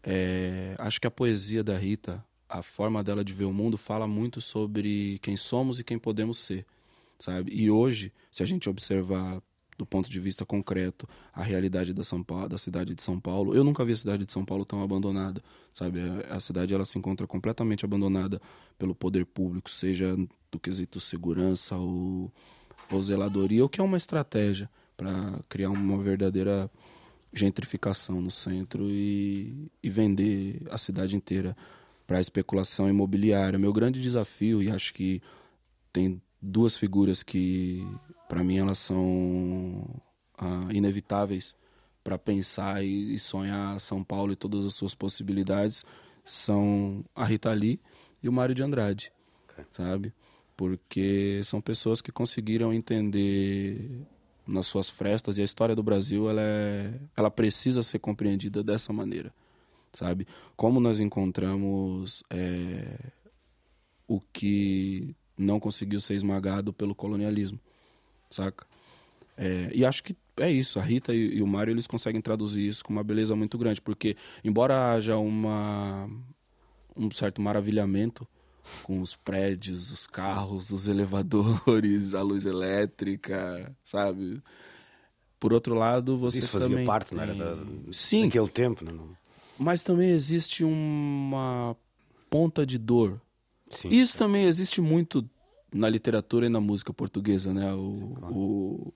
é, 0.02 0.74
acho 0.78 1.00
que 1.00 1.06
a 1.06 1.10
poesia 1.10 1.62
da 1.62 1.76
Rita, 1.76 2.24
a 2.48 2.62
forma 2.62 3.02
dela 3.02 3.24
de 3.24 3.32
ver 3.32 3.44
o 3.44 3.52
mundo, 3.52 3.76
fala 3.76 4.06
muito 4.06 4.40
sobre 4.40 5.18
quem 5.22 5.36
somos 5.36 5.80
e 5.80 5.84
quem 5.84 5.98
podemos 5.98 6.38
ser, 6.38 6.66
sabe? 7.18 7.52
E 7.54 7.70
hoje, 7.70 8.12
se 8.30 8.42
a 8.42 8.46
gente 8.46 8.68
observar 8.68 9.42
do 9.78 9.86
ponto 9.86 10.10
de 10.10 10.18
vista 10.18 10.44
concreto 10.44 11.08
a 11.32 11.42
realidade 11.42 11.94
da 11.94 12.02
São 12.02 12.20
Paulo, 12.22 12.48
da 12.48 12.58
cidade 12.58 12.96
de 12.96 13.02
São 13.02 13.20
Paulo. 13.20 13.54
Eu 13.54 13.62
nunca 13.62 13.84
vi 13.84 13.92
a 13.92 13.96
cidade 13.96 14.26
de 14.26 14.32
São 14.32 14.44
Paulo 14.44 14.64
tão 14.64 14.82
abandonada, 14.82 15.40
sabe? 15.72 16.00
A, 16.28 16.40
cidade 16.40 16.74
ela 16.74 16.84
se 16.84 16.98
encontra 16.98 17.28
completamente 17.28 17.84
abandonada 17.84 18.42
pelo 18.76 18.92
poder 18.92 19.24
público, 19.24 19.70
seja 19.70 20.16
do 20.50 20.58
quesito 20.58 20.98
segurança 20.98 21.76
ou, 21.76 22.32
ou 22.90 23.00
zeladoria, 23.00 23.64
o 23.64 23.68
que 23.68 23.80
é 23.80 23.84
uma 23.84 23.96
estratégia 23.96 24.68
para 24.96 25.38
criar 25.48 25.70
uma 25.70 26.02
verdadeira 26.02 26.68
gentrificação 27.32 28.20
no 28.20 28.32
centro 28.32 28.90
e, 28.90 29.70
e 29.80 29.88
vender 29.88 30.60
a 30.70 30.76
cidade 30.76 31.14
inteira 31.14 31.56
para 32.04 32.20
especulação 32.20 32.88
imobiliária. 32.88 33.58
Meu 33.60 33.72
grande 33.72 34.02
desafio, 34.02 34.60
e 34.60 34.70
acho 34.70 34.92
que 34.92 35.22
tem 35.92 36.20
duas 36.40 36.76
figuras 36.76 37.22
que 37.22 37.86
para 38.28 38.44
mim 38.44 38.58
elas 38.58 38.78
são 38.78 39.84
ah, 40.36 40.68
inevitáveis 40.72 41.56
para 42.02 42.18
pensar 42.18 42.82
e, 42.82 43.14
e, 43.14 43.18
sonhar 43.18 43.78
São 43.80 44.02
Paulo 44.02 44.32
e 44.32 44.36
todas 44.36 44.64
as 44.64 44.74
suas 44.74 44.94
possibilidades 44.94 45.84
são 46.24 47.04
a 47.14 47.24
Rita 47.24 47.52
Lee 47.52 47.80
e 48.22 48.28
o 48.28 48.32
Mário 48.32 48.54
de 48.54 48.62
Andrade, 48.62 49.12
okay. 49.50 49.64
sabe? 49.70 50.12
Porque 50.56 51.40
são 51.44 51.60
pessoas 51.60 52.00
que 52.00 52.10
conseguiram 52.10 52.72
entender 52.72 54.06
nas 54.46 54.66
suas 54.66 54.88
frestas 54.88 55.36
e 55.36 55.42
a 55.42 55.44
história 55.44 55.76
do 55.76 55.82
Brasil 55.82 56.28
ela 56.28 56.40
é, 56.40 56.94
ela 57.16 57.30
precisa 57.30 57.82
ser 57.82 57.98
compreendida 57.98 58.62
dessa 58.62 58.92
maneira, 58.92 59.32
sabe? 59.92 60.26
Como 60.56 60.80
nós 60.80 61.00
encontramos 61.00 62.24
é, 62.30 62.98
o 64.06 64.20
que 64.32 65.14
não 65.38 65.60
conseguiu 65.60 66.00
ser 66.00 66.14
esmagado 66.14 66.72
pelo 66.72 66.94
colonialismo 66.94 67.60
saca? 68.30 68.66
É, 69.36 69.70
e 69.72 69.84
acho 69.84 70.02
que 70.02 70.16
é 70.36 70.50
isso. 70.50 70.78
A 70.78 70.82
Rita 70.82 71.14
e, 71.14 71.36
e 71.36 71.42
o 71.42 71.46
Mário 71.46 71.70
eles 71.70 71.86
conseguem 71.86 72.20
traduzir 72.20 72.66
isso 72.66 72.84
com 72.84 72.92
uma 72.92 73.04
beleza 73.04 73.34
muito 73.36 73.56
grande, 73.56 73.80
porque 73.80 74.16
embora 74.44 74.92
haja 74.92 75.16
uma 75.16 76.08
um 76.96 77.10
certo 77.12 77.40
maravilhamento 77.40 78.26
com 78.82 79.00
os 79.00 79.14
prédios, 79.14 79.90
os 79.92 80.06
carros, 80.06 80.70
os 80.70 80.88
elevadores, 80.88 82.12
a 82.14 82.22
luz 82.22 82.44
elétrica, 82.44 83.74
sabe? 83.84 84.42
Por 85.38 85.52
outro 85.52 85.74
lado, 85.74 86.18
você 86.18 86.40
Isso 86.40 86.48
fazia 86.48 86.68
também 86.68 86.84
parte, 86.84 87.14
não 87.14 87.22
era 87.22 87.34
da, 87.34 87.56
Sim. 87.92 88.24
daquele 88.24 88.48
tempo, 88.48 88.84
não? 88.84 89.16
Mas 89.56 89.84
também 89.84 90.10
existe 90.10 90.64
uma 90.64 91.76
ponta 92.28 92.66
de 92.66 92.76
dor. 92.76 93.20
Sim, 93.70 93.88
Isso 93.90 94.16
também 94.16 94.44
existe 94.44 94.80
muito 94.80 95.28
na 95.72 95.88
literatura 95.88 96.46
e 96.46 96.48
na 96.48 96.60
música 96.60 96.92
portuguesa, 96.92 97.52
né? 97.52 97.72
O, 97.74 97.96
Sim, 97.96 98.14
claro. 98.14 98.34
o, 98.34 98.94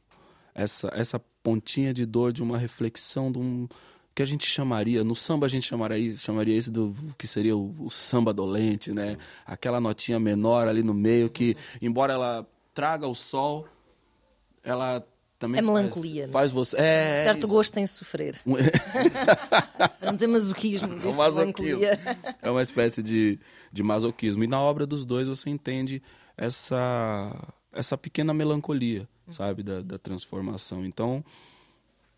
essa, 0.54 0.90
essa 0.94 1.20
pontinha 1.42 1.92
de 1.92 2.06
dor 2.06 2.32
de 2.32 2.42
uma 2.42 2.58
reflexão 2.58 3.30
de 3.30 3.38
um 3.38 3.68
que 4.14 4.22
a 4.22 4.26
gente 4.26 4.46
chamaria, 4.46 5.02
no 5.02 5.16
samba 5.16 5.46
a 5.46 5.48
gente 5.48 5.66
chamaria, 5.66 6.14
chamaria 6.16 6.56
isso 6.56 6.70
do 6.70 6.94
que 7.16 7.26
seria 7.26 7.56
o, 7.56 7.74
o 7.78 7.88
samba 7.88 8.32
dolente, 8.32 8.92
né? 8.92 9.12
Sim. 9.12 9.18
Aquela 9.46 9.80
notinha 9.80 10.20
menor 10.20 10.68
ali 10.68 10.82
no 10.82 10.92
meio 10.92 11.30
que, 11.30 11.56
embora 11.80 12.12
ela 12.12 12.46
traga 12.74 13.06
o 13.06 13.14
sol, 13.14 13.66
ela 14.62 15.02
também 15.42 15.58
é 15.58 15.62
faz, 15.62 15.74
melancolia. 15.74 16.28
Faz 16.28 16.50
né? 16.52 16.54
você. 16.54 16.76
É, 16.76 17.20
certo 17.24 17.38
isso. 17.40 17.48
gosto 17.48 17.76
em 17.78 17.86
sofrer. 17.86 18.40
Vamos 20.00 20.14
dizer 20.14 20.26
masoquismo. 20.28 20.94
É 21.02 21.06
um 21.08 21.12
masoquismo. 21.12 21.82
É 22.40 22.50
uma 22.50 22.62
espécie 22.62 23.02
de, 23.02 23.40
de 23.72 23.82
masoquismo. 23.82 24.44
E 24.44 24.46
na 24.46 24.60
obra 24.60 24.86
dos 24.86 25.04
dois 25.04 25.26
você 25.26 25.50
entende 25.50 26.00
essa 26.36 27.54
essa 27.72 27.96
pequena 27.96 28.34
melancolia, 28.34 29.08
sabe, 29.30 29.62
da, 29.62 29.80
da 29.80 29.98
transformação. 29.98 30.84
Então, 30.84 31.24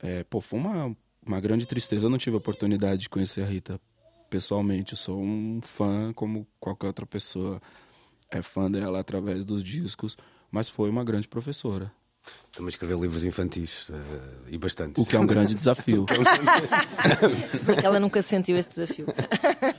é, 0.00 0.24
pô, 0.24 0.40
foi 0.40 0.58
uma, 0.58 0.96
uma 1.24 1.40
grande 1.40 1.64
tristeza. 1.64 2.06
Eu 2.06 2.10
não 2.10 2.18
tive 2.18 2.34
a 2.34 2.38
oportunidade 2.38 3.02
de 3.02 3.08
conhecer 3.08 3.42
a 3.42 3.46
Rita 3.46 3.80
pessoalmente. 4.28 4.94
Eu 4.94 4.98
sou 4.98 5.22
um 5.22 5.60
fã, 5.62 6.12
como 6.12 6.46
qualquer 6.58 6.88
outra 6.88 7.06
pessoa 7.06 7.62
é 8.28 8.42
fã 8.42 8.68
dela 8.68 8.98
através 8.98 9.44
dos 9.44 9.62
discos, 9.62 10.16
mas 10.50 10.68
foi 10.68 10.90
uma 10.90 11.04
grande 11.04 11.28
professora. 11.28 11.92
Também 12.52 12.68
escrever 12.68 12.96
livros 12.98 13.24
infantis 13.24 13.88
uh, 13.88 13.94
e 14.48 14.56
bastante. 14.56 14.98
O 15.00 15.04
que 15.04 15.16
é 15.16 15.18
um 15.18 15.26
grande 15.26 15.54
desafio. 15.54 16.06
Se 17.50 17.66
bem 17.66 17.76
que 17.76 17.86
ela 17.86 17.98
nunca 17.98 18.22
sentiu 18.22 18.56
esse 18.56 18.68
desafio. 18.68 19.06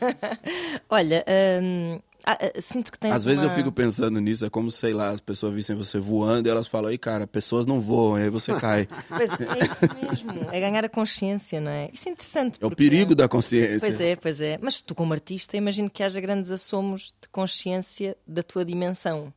Olha, 0.90 1.24
hum, 1.62 2.00
ah, 2.28 2.38
sinto 2.60 2.92
que 2.92 2.98
tens 2.98 3.14
Às 3.14 3.24
vezes 3.24 3.44
uma... 3.44 3.52
eu 3.52 3.56
fico 3.56 3.72
pensando 3.72 4.20
nisso, 4.20 4.44
é 4.44 4.50
como, 4.50 4.72
sei 4.72 4.94
lá, 4.94 5.12
as 5.12 5.22
pessoas 5.22 5.54
vissem 5.54 5.76
você 5.76 6.00
voando 6.00 6.48
e 6.48 6.52
elas 6.52 6.66
falam, 6.66 6.90
ei 6.90 6.98
cara, 6.98 7.28
pessoas 7.28 7.68
não 7.68 7.80
voam, 7.80 8.16
aí 8.16 8.32
você 8.32 8.52
cai. 8.56 8.88
Pois 9.08 9.30
é 9.30 9.64
isso 9.64 9.96
mesmo, 10.02 10.50
é 10.52 10.60
ganhar 10.60 10.84
a 10.84 10.90
consciência, 10.90 11.62
não 11.62 11.72
é? 11.72 11.90
Isso 11.94 12.10
é 12.10 12.12
interessante. 12.12 12.58
É 12.60 12.66
o 12.66 12.76
perigo 12.76 13.14
da 13.14 13.30
consciência. 13.30 13.80
Pois 13.80 14.02
é, 14.02 14.16
pois 14.16 14.42
é. 14.42 14.58
Mas 14.60 14.82
tu, 14.82 14.96
como 14.96 15.14
artista, 15.14 15.56
imagino 15.56 15.88
que 15.88 16.02
haja 16.02 16.20
grandes 16.20 16.50
assomos 16.50 17.14
de 17.22 17.30
consciência 17.30 18.18
da 18.28 18.42
tua 18.42 18.66
dimensão. 18.66 19.32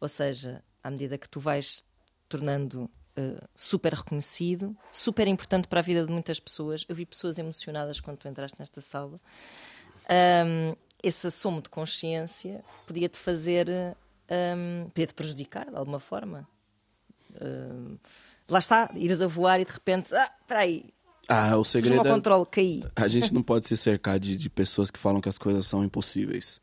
Ou 0.00 0.08
seja, 0.08 0.60
à 0.82 0.90
medida 0.90 1.16
que 1.16 1.28
tu 1.28 1.38
vais 1.38 1.84
tornando 2.28 2.90
uh, 3.18 3.48
super 3.54 3.94
reconhecido, 3.94 4.76
super 4.90 5.26
importante 5.26 5.68
para 5.68 5.80
a 5.80 5.82
vida 5.82 6.04
de 6.04 6.12
muitas 6.12 6.38
pessoas. 6.38 6.84
Eu 6.88 6.94
vi 6.94 7.06
pessoas 7.06 7.38
emocionadas 7.38 8.00
quando 8.00 8.18
tu 8.18 8.28
entraste 8.28 8.58
nesta 8.58 8.80
sala. 8.80 9.18
Um, 10.10 10.74
esse 11.02 11.26
assomo 11.26 11.62
de 11.62 11.68
consciência 11.68 12.64
podia-te 12.86 13.18
fazer, 13.18 13.68
um, 14.30 14.88
podia-te 14.90 15.14
prejudicar 15.14 15.70
de 15.70 15.76
alguma 15.76 16.00
forma. 16.00 16.48
Um, 17.40 17.96
lá 18.48 18.58
está, 18.58 18.90
ires 18.94 19.22
a 19.22 19.26
voar 19.26 19.60
e 19.60 19.64
de 19.64 19.72
repente, 19.72 20.14
ah, 20.14 20.32
espera 20.40 20.60
aí. 20.60 20.86
Ah, 21.28 21.56
o 21.56 21.64
segredo 21.64 22.06
é... 22.06 22.10
controle, 22.10 22.46
caí. 22.50 22.82
A 22.96 23.06
gente 23.06 23.34
não 23.34 23.42
pode 23.42 23.66
se 23.66 23.76
cercar 23.76 24.18
de, 24.18 24.36
de 24.36 24.48
pessoas 24.48 24.90
que 24.90 24.98
falam 24.98 25.20
que 25.20 25.28
as 25.28 25.36
coisas 25.36 25.66
são 25.66 25.84
impossíveis. 25.84 26.60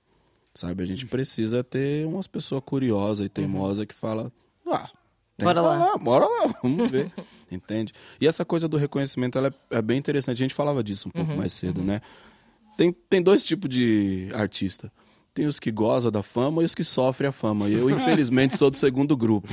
Sabe? 0.55 0.83
A 0.83 0.85
gente 0.87 1.05
precisa 1.05 1.63
ter 1.63 2.07
umas 2.07 2.27
pessoas 2.27 2.63
curiosas 2.65 3.25
e 3.25 3.29
teimosas 3.29 3.79
uhum. 3.79 3.85
que 3.85 3.93
fala, 3.93 4.31
ah, 4.65 4.89
Bora 5.37 5.61
lá. 5.61 5.77
lá. 5.77 5.97
Bora 5.97 6.25
lá, 6.25 6.53
vamos 6.63 6.89
ver. 6.89 7.11
Entende? 7.51 7.93
E 8.19 8.27
essa 8.27 8.45
coisa 8.45 8.67
do 8.67 8.77
reconhecimento 8.77 9.37
ela 9.37 9.53
é, 9.69 9.77
é, 9.77 9.81
bem 9.81 9.97
interessante. 9.97 10.37
A 10.37 10.45
gente 10.45 10.53
falava 10.53 10.83
disso 10.83 11.09
um 11.09 11.11
pouco 11.11 11.31
uhum, 11.31 11.37
mais 11.37 11.53
cedo, 11.53 11.79
uhum. 11.79 11.87
né? 11.87 12.01
Tem, 12.77 12.91
tem 13.09 13.21
dois 13.21 13.45
tipos 13.45 13.69
de 13.69 14.29
artista. 14.33 14.91
Tem 15.33 15.45
os 15.45 15.59
que 15.59 15.69
gozam 15.69 16.09
da 16.09 16.23
fama 16.23 16.61
e 16.61 16.65
os 16.65 16.73
que 16.73 16.83
sofrem 16.83 17.27
a 17.27 17.31
fama. 17.31 17.67
E 17.67 17.73
eu, 17.73 17.89
infelizmente, 17.89 18.57
sou 18.57 18.69
do 18.69 18.77
segundo 18.77 19.17
grupo. 19.17 19.49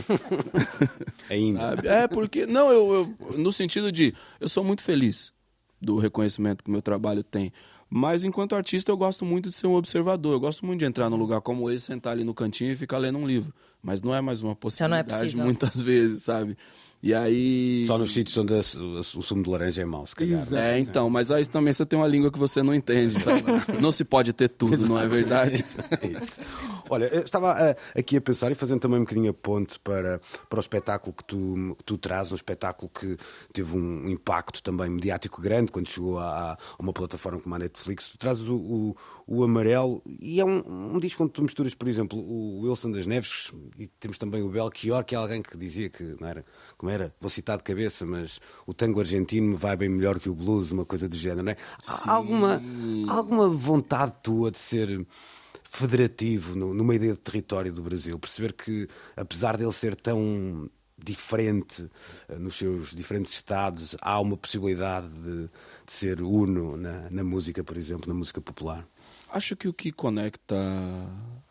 Ainda. 1.28 1.58
Sabe? 1.58 1.88
É, 1.88 2.06
porque. 2.06 2.46
Não, 2.46 2.70
eu, 2.70 3.16
eu. 3.28 3.36
No 3.38 3.50
sentido 3.50 3.90
de. 3.90 4.14
Eu 4.40 4.48
sou 4.48 4.62
muito 4.62 4.82
feliz 4.82 5.32
do 5.80 5.98
reconhecimento 5.98 6.62
que 6.62 6.70
o 6.70 6.72
meu 6.72 6.82
trabalho 6.82 7.24
tem. 7.24 7.52
Mas 7.94 8.24
enquanto 8.24 8.56
artista 8.56 8.90
eu 8.90 8.96
gosto 8.96 9.22
muito 9.22 9.50
de 9.50 9.54
ser 9.54 9.66
um 9.66 9.74
observador. 9.74 10.32
Eu 10.32 10.40
gosto 10.40 10.64
muito 10.64 10.78
de 10.78 10.86
entrar 10.86 11.10
num 11.10 11.16
lugar 11.16 11.42
como 11.42 11.70
esse, 11.70 11.84
sentar 11.84 12.14
ali 12.14 12.24
no 12.24 12.32
cantinho 12.32 12.72
e 12.72 12.76
ficar 12.76 12.96
lendo 12.96 13.18
um 13.18 13.26
livro. 13.26 13.52
Mas 13.82 14.00
não 14.00 14.14
é 14.14 14.20
mais 14.22 14.40
uma 14.40 14.56
possibilidade 14.56 15.38
é 15.38 15.44
muitas 15.44 15.82
vezes, 15.82 16.22
sabe? 16.22 16.56
E 17.02 17.12
aí. 17.12 17.84
Só 17.88 17.98
nos 17.98 18.14
sítios 18.14 18.38
onde 18.38 18.54
o 18.54 19.02
sumo 19.02 19.42
de 19.42 19.50
laranja 19.50 19.82
é 19.82 19.84
mau, 19.84 20.06
se 20.06 20.14
calhar. 20.14 20.38
Exato. 20.38 20.56
É, 20.56 20.78
então, 20.78 21.10
mas 21.10 21.32
aí 21.32 21.44
também 21.44 21.72
você 21.72 21.84
tem 21.84 21.98
uma 21.98 22.06
língua 22.06 22.30
que 22.30 22.38
você 22.38 22.62
não 22.62 22.72
entende, 22.72 23.20
sabe? 23.20 23.42
não 23.82 23.90
se 23.90 24.04
pode 24.04 24.32
ter 24.32 24.48
tudo, 24.48 24.74
Exato. 24.74 24.88
não 24.88 25.00
é 25.00 25.08
verdade? 25.08 25.64
Isso. 26.22 26.40
Olha, 26.88 27.06
eu 27.06 27.22
estava 27.22 27.54
uh, 27.54 27.98
aqui 27.98 28.16
a 28.16 28.20
pensar 28.20 28.52
e 28.52 28.54
fazendo 28.54 28.78
também 28.78 29.00
um 29.00 29.02
bocadinho 29.02 29.30
a 29.30 29.34
ponte 29.34 29.80
para, 29.80 30.20
para 30.48 30.58
o 30.58 30.60
espetáculo 30.60 31.12
que 31.12 31.24
tu, 31.24 31.74
que 31.76 31.82
tu 31.82 31.98
traz, 31.98 32.30
um 32.30 32.36
espetáculo 32.36 32.88
que 32.88 33.16
teve 33.52 33.76
um 33.76 34.08
impacto 34.08 34.62
também 34.62 34.88
mediático 34.88 35.42
grande 35.42 35.72
quando 35.72 35.88
chegou 35.88 36.20
a, 36.20 36.52
a 36.52 36.58
uma 36.78 36.92
plataforma 36.92 37.40
como 37.40 37.52
a 37.56 37.58
Netflix. 37.58 38.10
Tu 38.10 38.18
trazes 38.18 38.46
o, 38.46 38.54
o, 38.56 38.96
o 39.26 39.42
Amarelo 39.42 40.00
e 40.20 40.40
é 40.40 40.44
um, 40.44 40.62
um 40.94 41.00
disco 41.00 41.24
onde 41.24 41.32
tu 41.32 41.42
misturas, 41.42 41.74
por 41.74 41.88
exemplo, 41.88 42.16
o 42.16 42.60
Wilson 42.60 42.92
das 42.92 43.06
Neves 43.08 43.52
e 43.76 43.88
temos 43.88 44.18
também 44.18 44.40
o 44.40 44.48
Belchior, 44.48 45.04
que 45.04 45.16
é 45.16 45.18
alguém 45.18 45.42
que 45.42 45.56
dizia 45.56 45.90
que 45.90 46.14
não 46.20 46.28
era. 46.28 46.44
Como 46.76 46.91
era, 46.92 47.14
vou 47.20 47.30
citar 47.30 47.56
de 47.56 47.64
cabeça, 47.64 48.06
mas 48.06 48.40
o 48.66 48.74
tango 48.74 49.00
argentino 49.00 49.56
vai 49.56 49.76
bem 49.76 49.88
melhor 49.88 50.20
que 50.20 50.28
o 50.28 50.34
blues, 50.34 50.70
uma 50.70 50.84
coisa 50.84 51.08
do 51.08 51.16
género, 51.16 51.42
não 51.42 51.52
é? 51.52 51.56
Há 52.04 52.12
alguma, 52.12 52.62
alguma 53.08 53.48
vontade 53.48 54.12
tua 54.22 54.50
de 54.50 54.58
ser 54.58 55.06
federativo 55.64 56.54
no, 56.54 56.74
numa 56.74 56.94
ideia 56.94 57.14
de 57.14 57.20
território 57.20 57.72
do 57.72 57.82
Brasil? 57.82 58.18
Perceber 58.18 58.52
que, 58.52 58.86
apesar 59.16 59.56
dele 59.56 59.72
ser 59.72 59.96
tão 59.96 60.68
diferente 61.02 61.82
uh, 62.28 62.38
nos 62.38 62.56
seus 62.56 62.94
diferentes 62.94 63.32
estados, 63.32 63.96
há 64.00 64.20
uma 64.20 64.36
possibilidade 64.36 65.08
de, 65.08 65.48
de 65.86 65.92
ser 65.92 66.22
uno 66.22 66.76
na, 66.76 67.10
na 67.10 67.24
música, 67.24 67.64
por 67.64 67.76
exemplo, 67.76 68.08
na 68.08 68.14
música 68.14 68.40
popular? 68.40 68.86
Acho 69.32 69.56
que 69.56 69.66
o 69.66 69.72
que 69.72 69.90
conecta 69.90 70.54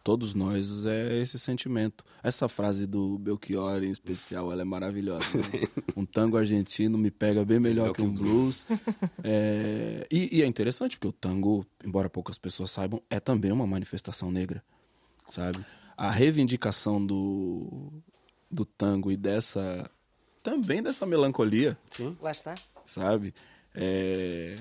todos 0.04 0.34
nós 0.36 0.86
é 0.86 1.20
esse 1.20 1.40
sentimento. 1.40 2.04
Essa 2.24 2.48
frase 2.48 2.86
do 2.86 3.18
Belchior 3.18 3.84
em 3.84 3.90
especial, 3.92 4.52
ela 4.52 4.62
é 4.62 4.66
maravilhosa. 4.66 5.38
né? 5.38 5.68
Um 5.98 6.06
tango 6.06 6.38
argentino 6.38 6.98
me 6.98 7.10
pega 7.12 7.44
bem 7.44 7.60
melhor 7.60 7.92
que 7.94 8.02
um 8.02 8.12
blues. 8.12 8.66
É, 9.24 10.08
E, 10.12 10.38
e 10.38 10.42
é 10.44 10.46
interessante 10.46 10.96
porque 10.98 11.08
o 11.08 11.12
tango, 11.12 11.66
embora 11.84 12.10
poucas 12.10 12.38
pessoas 12.38 12.72
saibam, 12.72 13.02
é 13.10 13.20
também 13.20 13.52
uma 13.52 13.66
manifestação 13.68 14.32
negra, 14.32 14.64
sabe? 15.30 15.64
A 15.98 16.10
reivindicação 16.12 17.04
do, 17.06 17.92
do 18.50 18.64
tango 18.66 19.12
e 19.12 19.18
dessa 19.18 19.90
também 20.44 20.82
dessa 20.82 21.06
melancolia, 21.06 21.78
Lá 22.20 22.32
está. 22.32 22.56
sabe? 22.84 23.34
É, 23.76 24.56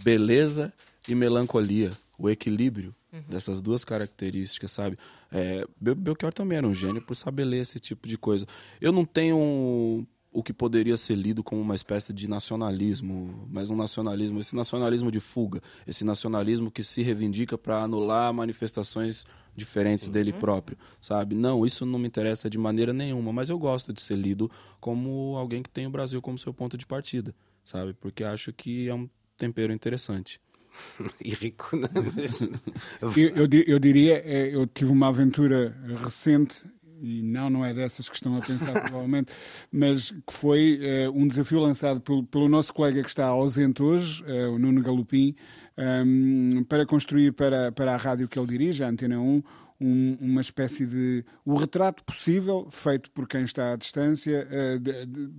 beleza 0.00 0.72
e 1.08 1.14
melancolia, 1.14 1.90
o 2.18 2.28
equilíbrio 2.28 2.94
dessas 3.28 3.62
duas 3.62 3.84
características, 3.84 4.70
sabe? 4.70 4.98
É, 5.32 5.66
Bel- 5.80 5.94
Belchior 5.94 6.32
também 6.32 6.58
era 6.58 6.66
um 6.68 6.74
gênio 6.74 7.00
por 7.00 7.14
saber 7.14 7.44
ler 7.44 7.60
esse 7.60 7.80
tipo 7.80 8.06
de 8.06 8.18
coisa. 8.18 8.46
Eu 8.80 8.92
não 8.92 9.04
tenho 9.04 10.06
o 10.30 10.42
que 10.42 10.52
poderia 10.52 10.94
ser 10.96 11.14
lido 11.14 11.42
como 11.42 11.60
uma 11.60 11.74
espécie 11.74 12.12
de 12.12 12.28
nacionalismo, 12.28 13.48
mas 13.50 13.70
um 13.70 13.76
nacionalismo, 13.76 14.38
esse 14.40 14.54
nacionalismo 14.54 15.10
de 15.10 15.20
fuga, 15.20 15.60
esse 15.86 16.04
nacionalismo 16.04 16.70
que 16.70 16.82
se 16.82 17.02
reivindica 17.02 17.56
para 17.56 17.82
anular 17.82 18.32
manifestações 18.32 19.24
diferentes 19.56 20.08
dele 20.08 20.32
próprio, 20.38 20.76
sabe? 21.00 21.34
Não, 21.34 21.64
isso 21.64 21.84
não 21.86 21.98
me 21.98 22.06
interessa 22.06 22.48
de 22.48 22.58
maneira 22.58 22.92
nenhuma, 22.92 23.32
mas 23.32 23.48
eu 23.48 23.58
gosto 23.58 23.92
de 23.92 24.00
ser 24.02 24.16
lido 24.16 24.50
como 24.80 25.34
alguém 25.36 25.62
que 25.62 25.70
tem 25.70 25.86
o 25.86 25.90
Brasil 25.90 26.20
como 26.20 26.36
seu 26.38 26.52
ponto 26.52 26.76
de 26.76 26.86
partida, 26.86 27.34
sabe? 27.64 27.94
Porque 27.94 28.22
acho 28.22 28.52
que 28.52 28.86
é 28.88 28.94
um 28.94 29.08
tempero 29.36 29.72
interessante. 29.72 30.38
E 31.24 31.30
rico? 31.34 31.70
Mas- 32.16 32.40
Eu, 33.16 33.46
eu 33.46 33.48
eu 33.66 33.78
diria, 33.78 34.22
eh, 34.24 34.50
eu 34.52 34.66
tive 34.66 34.90
uma 34.90 35.08
aventura 35.08 35.76
recente, 36.02 36.62
e 37.00 37.22
não, 37.22 37.48
não 37.48 37.64
é 37.64 37.72
dessas 37.72 38.08
que 38.08 38.14
estão 38.16 38.36
a 38.36 38.40
pensar 38.40 38.72
provavelmente, 38.82 39.32
mas 39.70 40.10
que 40.10 40.32
foi 40.32 40.78
eh, 40.82 41.08
um 41.10 41.26
desafio 41.28 41.60
lançado 41.60 42.00
pelo, 42.00 42.24
pelo 42.24 42.48
nosso 42.48 42.72
colega 42.74 43.02
que 43.02 43.08
está 43.08 43.26
ausente 43.26 43.82
hoje, 43.82 44.22
eh, 44.26 44.46
o 44.48 44.58
Nuno 44.58 44.82
Galupim, 44.82 45.34
ehm, 45.76 46.62
para 46.68 46.84
construir 46.86 47.32
para, 47.32 47.70
para 47.72 47.94
a 47.94 47.96
rádio 47.96 48.28
que 48.28 48.38
ele 48.38 48.48
dirige, 48.48 48.82
a 48.82 48.88
Antena 48.88 49.20
1, 49.20 49.42
um- 49.80 50.16
uma 50.20 50.40
espécie 50.40 50.84
de. 50.86 51.24
o 51.44 51.54
retrato 51.54 52.02
possível, 52.04 52.66
feito 52.70 53.10
por 53.12 53.28
quem 53.28 53.42
está 53.44 53.72
à 53.72 53.76
distância, 53.76 54.46
eh, 54.50 54.78
de- 54.78 55.06
de- 55.06 55.30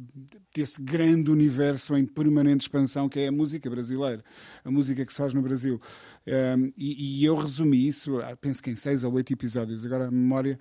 desse 0.56 0.82
grande 0.82 1.30
universo 1.30 1.95
em 1.97 2.06
permanente 2.06 2.62
expansão 2.63 3.08
que 3.10 3.19
é 3.19 3.28
a 3.28 3.32
música 3.32 3.69
brasileira, 3.69 4.23
a 4.63 4.71
música 4.71 5.06
que 5.06 5.12
se 5.12 5.17
faz 5.17 5.34
no 5.34 5.41
Brasil. 5.41 5.80
Um, 6.28 6.71
e, 6.78 7.19
e 7.21 7.25
eu 7.25 7.36
resumi 7.36 7.88
isso, 7.88 8.19
ah, 8.19 8.36
penso 8.36 8.62
que 8.63 8.69
em 8.69 8.75
seis 8.75 9.04
ou 9.04 9.13
oito 9.13 9.34
episódios. 9.34 9.86
Agora 9.86 10.08
a 10.08 10.12
memória 10.12 10.58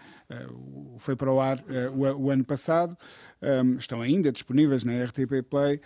o- 0.50 0.96
foi 0.98 1.14
para 1.16 1.32
o 1.32 1.40
ar 1.40 1.62
eh, 1.68 1.88
o, 1.90 2.24
o 2.24 2.30
ano 2.30 2.44
passado, 2.44 2.96
Um, 3.40 3.76
estão 3.78 4.02
ainda 4.02 4.32
disponíveis 4.32 4.82
na 4.82 4.92
RTP 4.94 5.42
Play, 5.48 5.80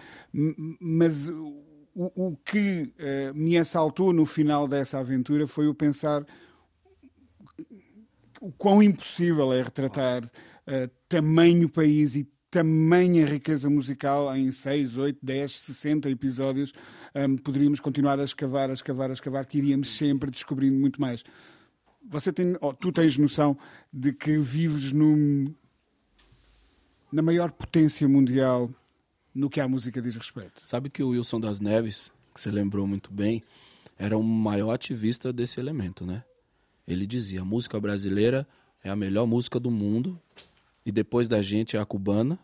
mas 0.81 1.29
o, 1.29 1.63
o 1.95 2.37
que 2.37 2.91
eh, 2.99 3.31
me 3.35 3.59
assaltou 3.59 4.11
no 4.13 4.25
final 4.25 4.67
dessa 4.67 4.99
aventura 4.99 5.47
foi 5.47 5.69
o 5.69 5.75
pensar 5.75 6.25
o 8.43 8.51
quão 8.51 8.83
impossível 8.83 9.53
é 9.53 9.63
retratar 9.63 10.29
eh, 10.67 10.91
tamanho 11.09 11.69
país 11.69 12.17
e 12.17 12.29
tamanha 12.51 13.25
riqueza 13.25 13.71
musical 13.71 14.37
em 14.37 14.51
6, 14.51 14.99
8, 14.99 15.19
10, 15.23 15.53
60 15.61 16.11
episódios. 16.11 16.73
Ahm, 17.15 17.37
poderíamos 17.37 17.79
continuar 17.79 18.19
a 18.19 18.25
escavar, 18.25 18.69
a 18.69 18.73
escavar, 18.73 19.11
a 19.11 19.13
escavar, 19.13 19.47
que 19.47 19.59
iríamos 19.59 19.97
sempre 19.97 20.29
descobrindo 20.29 20.77
muito 20.77 21.01
mais. 21.01 21.23
Você 22.11 22.33
tem, 22.33 22.57
oh, 22.61 22.75
tu 22.75 22.91
tens 22.91 23.17
noção 23.17 23.57
de 23.93 24.13
que 24.13 24.37
vives 24.39 24.93
num, 24.93 25.55
na 27.13 27.23
maior 27.23 27.53
potência 27.53 28.09
mundial 28.09 28.69
no 29.33 29.49
que 29.49 29.61
à 29.61 29.69
música 29.69 30.03
diz 30.03 30.17
respeito. 30.17 30.61
Sabe 30.65 30.91
que 30.91 31.03
o 31.03 31.11
Wilson 31.11 31.39
das 31.39 31.61
Neves, 31.61 32.11
que 32.35 32.41
você 32.41 32.51
lembrou 32.51 32.89
muito 32.89 33.13
bem, 33.13 33.41
era 33.97 34.19
o 34.19 34.23
maior 34.23 34.73
ativista 34.73 35.33
desse 35.33 35.61
elemento, 35.61 36.05
né? 36.05 36.25
Ele 36.87 37.07
dizia: 37.07 37.43
a 37.43 37.45
música 37.45 37.79
brasileira 37.81 38.47
é 38.83 38.91
a 38.91 38.97
melhor 38.97 39.27
música 39.27 39.59
do 39.61 39.71
mundo 39.71 40.21
e 40.85 40.93
depois 40.93 41.29
da 41.29 41.41
gente 41.43 41.77
é 41.77 41.81
a 41.81 41.87
cubana. 41.87 42.39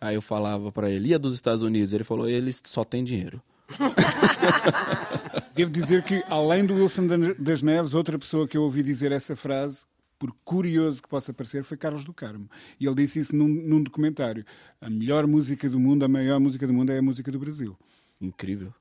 Aí 0.00 0.14
eu 0.14 0.22
falava 0.22 0.70
pra 0.70 0.90
ele: 0.90 1.08
e 1.08 1.14
a 1.14 1.18
dos 1.18 1.34
Estados 1.34 1.62
Unidos? 1.62 1.92
Ele 1.92 2.04
falou: 2.04 2.28
eles 2.28 2.62
só 2.64 2.84
têm 2.84 3.02
dinheiro. 3.02 3.42
Devo 5.54 5.70
dizer 5.70 6.02
que, 6.04 6.22
além 6.28 6.64
do 6.64 6.74
Wilson 6.74 7.06
das 7.38 7.62
Neves, 7.62 7.94
outra 7.94 8.18
pessoa 8.18 8.46
que 8.46 8.56
eu 8.56 8.62
ouvi 8.62 8.82
dizer 8.82 9.12
essa 9.12 9.34
frase, 9.34 9.84
por 10.18 10.32
curioso 10.44 11.02
que 11.02 11.08
possa 11.08 11.32
parecer, 11.32 11.62
foi 11.64 11.76
Carlos 11.76 12.04
do 12.04 12.12
Carmo. 12.12 12.48
E 12.78 12.86
ele 12.86 12.94
disse 12.94 13.18
isso 13.18 13.36
num, 13.36 13.48
num 13.48 13.82
documentário. 13.82 14.44
A 14.80 14.88
melhor 14.88 15.26
música 15.26 15.68
do 15.68 15.78
mundo, 15.78 16.04
a 16.04 16.08
maior 16.08 16.40
música 16.40 16.66
do 16.66 16.72
mundo 16.72 16.90
é 16.90 16.98
a 16.98 17.02
música 17.02 17.30
do 17.30 17.38
Brasil. 17.38 17.76
Incrível. 18.20 18.72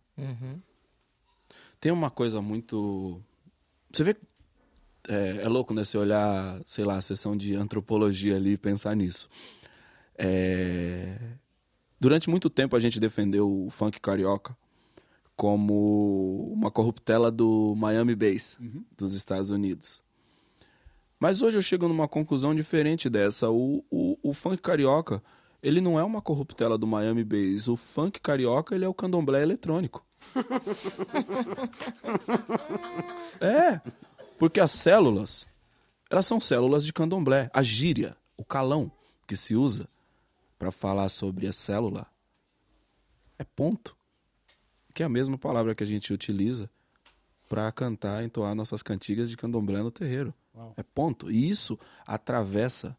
Tem 1.79 1.91
uma 1.91 2.09
coisa 2.09 2.41
muito. 2.41 3.21
Você 3.91 4.03
vê. 4.03 4.15
É, 5.07 5.43
é 5.43 5.47
louco, 5.47 5.73
né? 5.73 5.83
Você 5.83 5.97
olhar, 5.97 6.59
sei 6.65 6.83
lá, 6.83 6.97
a 6.97 7.01
sessão 7.01 7.35
de 7.35 7.55
antropologia 7.55 8.35
ali 8.35 8.53
e 8.53 8.57
pensar 8.57 8.95
nisso. 8.95 9.29
É, 10.17 11.15
Durante 11.99 12.29
muito 12.29 12.49
tempo 12.49 12.75
a 12.75 12.79
gente 12.79 12.99
defendeu 12.99 13.65
o 13.65 13.69
funk 13.71 13.99
carioca 13.99 14.55
como 15.35 16.51
uma 16.53 16.69
corruptela 16.69 17.31
do 17.31 17.73
Miami 17.75 18.15
Bass, 18.15 18.57
dos 18.95 19.13
Estados 19.13 19.49
Unidos. 19.49 20.03
Mas 21.19 21.41
hoje 21.41 21.57
eu 21.57 21.61
chego 21.61 21.87
numa 21.87 22.07
conclusão 22.07 22.53
diferente 22.53 23.09
dessa. 23.09 23.49
O, 23.49 23.83
o, 23.89 24.17
o 24.21 24.31
funk 24.33 24.61
carioca, 24.61 25.23
ele 25.61 25.81
não 25.81 25.99
é 25.99 26.03
uma 26.03 26.21
corruptela 26.21 26.77
do 26.77 26.85
Miami 26.85 27.23
Bass. 27.23 27.67
O 27.67 27.75
funk 27.75 28.21
carioca, 28.21 28.75
ele 28.75 28.85
é 28.85 28.87
o 28.87 28.93
candomblé 28.93 29.41
eletrônico. 29.41 30.05
é, 33.41 33.81
porque 34.37 34.59
as 34.59 34.71
células, 34.71 35.47
elas 36.09 36.25
são 36.25 36.39
células 36.39 36.85
de 36.85 36.93
candomblé. 36.93 37.49
A 37.53 37.61
gíria, 37.61 38.15
o 38.35 38.45
calão 38.45 38.91
que 39.27 39.35
se 39.35 39.55
usa 39.55 39.87
para 40.57 40.71
falar 40.71 41.09
sobre 41.09 41.47
a 41.47 41.53
célula 41.53 42.07
é 43.37 43.43
ponto. 43.43 43.95
Que 44.93 45.03
é 45.03 45.05
a 45.05 45.09
mesma 45.09 45.37
palavra 45.37 45.75
que 45.75 45.83
a 45.83 45.87
gente 45.87 46.13
utiliza 46.13 46.69
para 47.47 47.71
cantar, 47.71 48.23
entoar 48.23 48.55
nossas 48.55 48.81
cantigas 48.81 49.29
de 49.29 49.37
candomblé 49.37 49.81
no 49.81 49.91
terreiro. 49.91 50.33
É 50.75 50.83
ponto. 50.83 51.31
E 51.31 51.49
isso 51.49 51.77
atravessa 52.05 52.97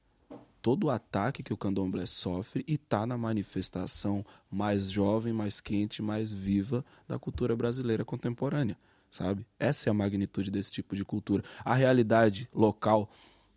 todo 0.62 0.84
o 0.84 0.90
ataque 0.90 1.42
que 1.42 1.52
o 1.52 1.56
candomblé 1.56 2.06
sofre 2.06 2.64
e 2.66 2.74
está 2.74 3.06
na 3.06 3.16
manifestação 3.16 4.24
mais 4.50 4.90
jovem, 4.90 5.32
mais 5.32 5.60
quente, 5.60 6.02
mais 6.02 6.32
viva 6.32 6.84
da 7.06 7.18
cultura 7.18 7.56
brasileira 7.56 8.04
contemporânea, 8.04 8.76
sabe? 9.10 9.46
Essa 9.58 9.88
é 9.88 9.90
a 9.90 9.94
magnitude 9.94 10.50
desse 10.50 10.72
tipo 10.72 10.94
de 10.96 11.04
cultura. 11.04 11.42
A 11.64 11.74
realidade 11.74 12.48
local, 12.54 13.10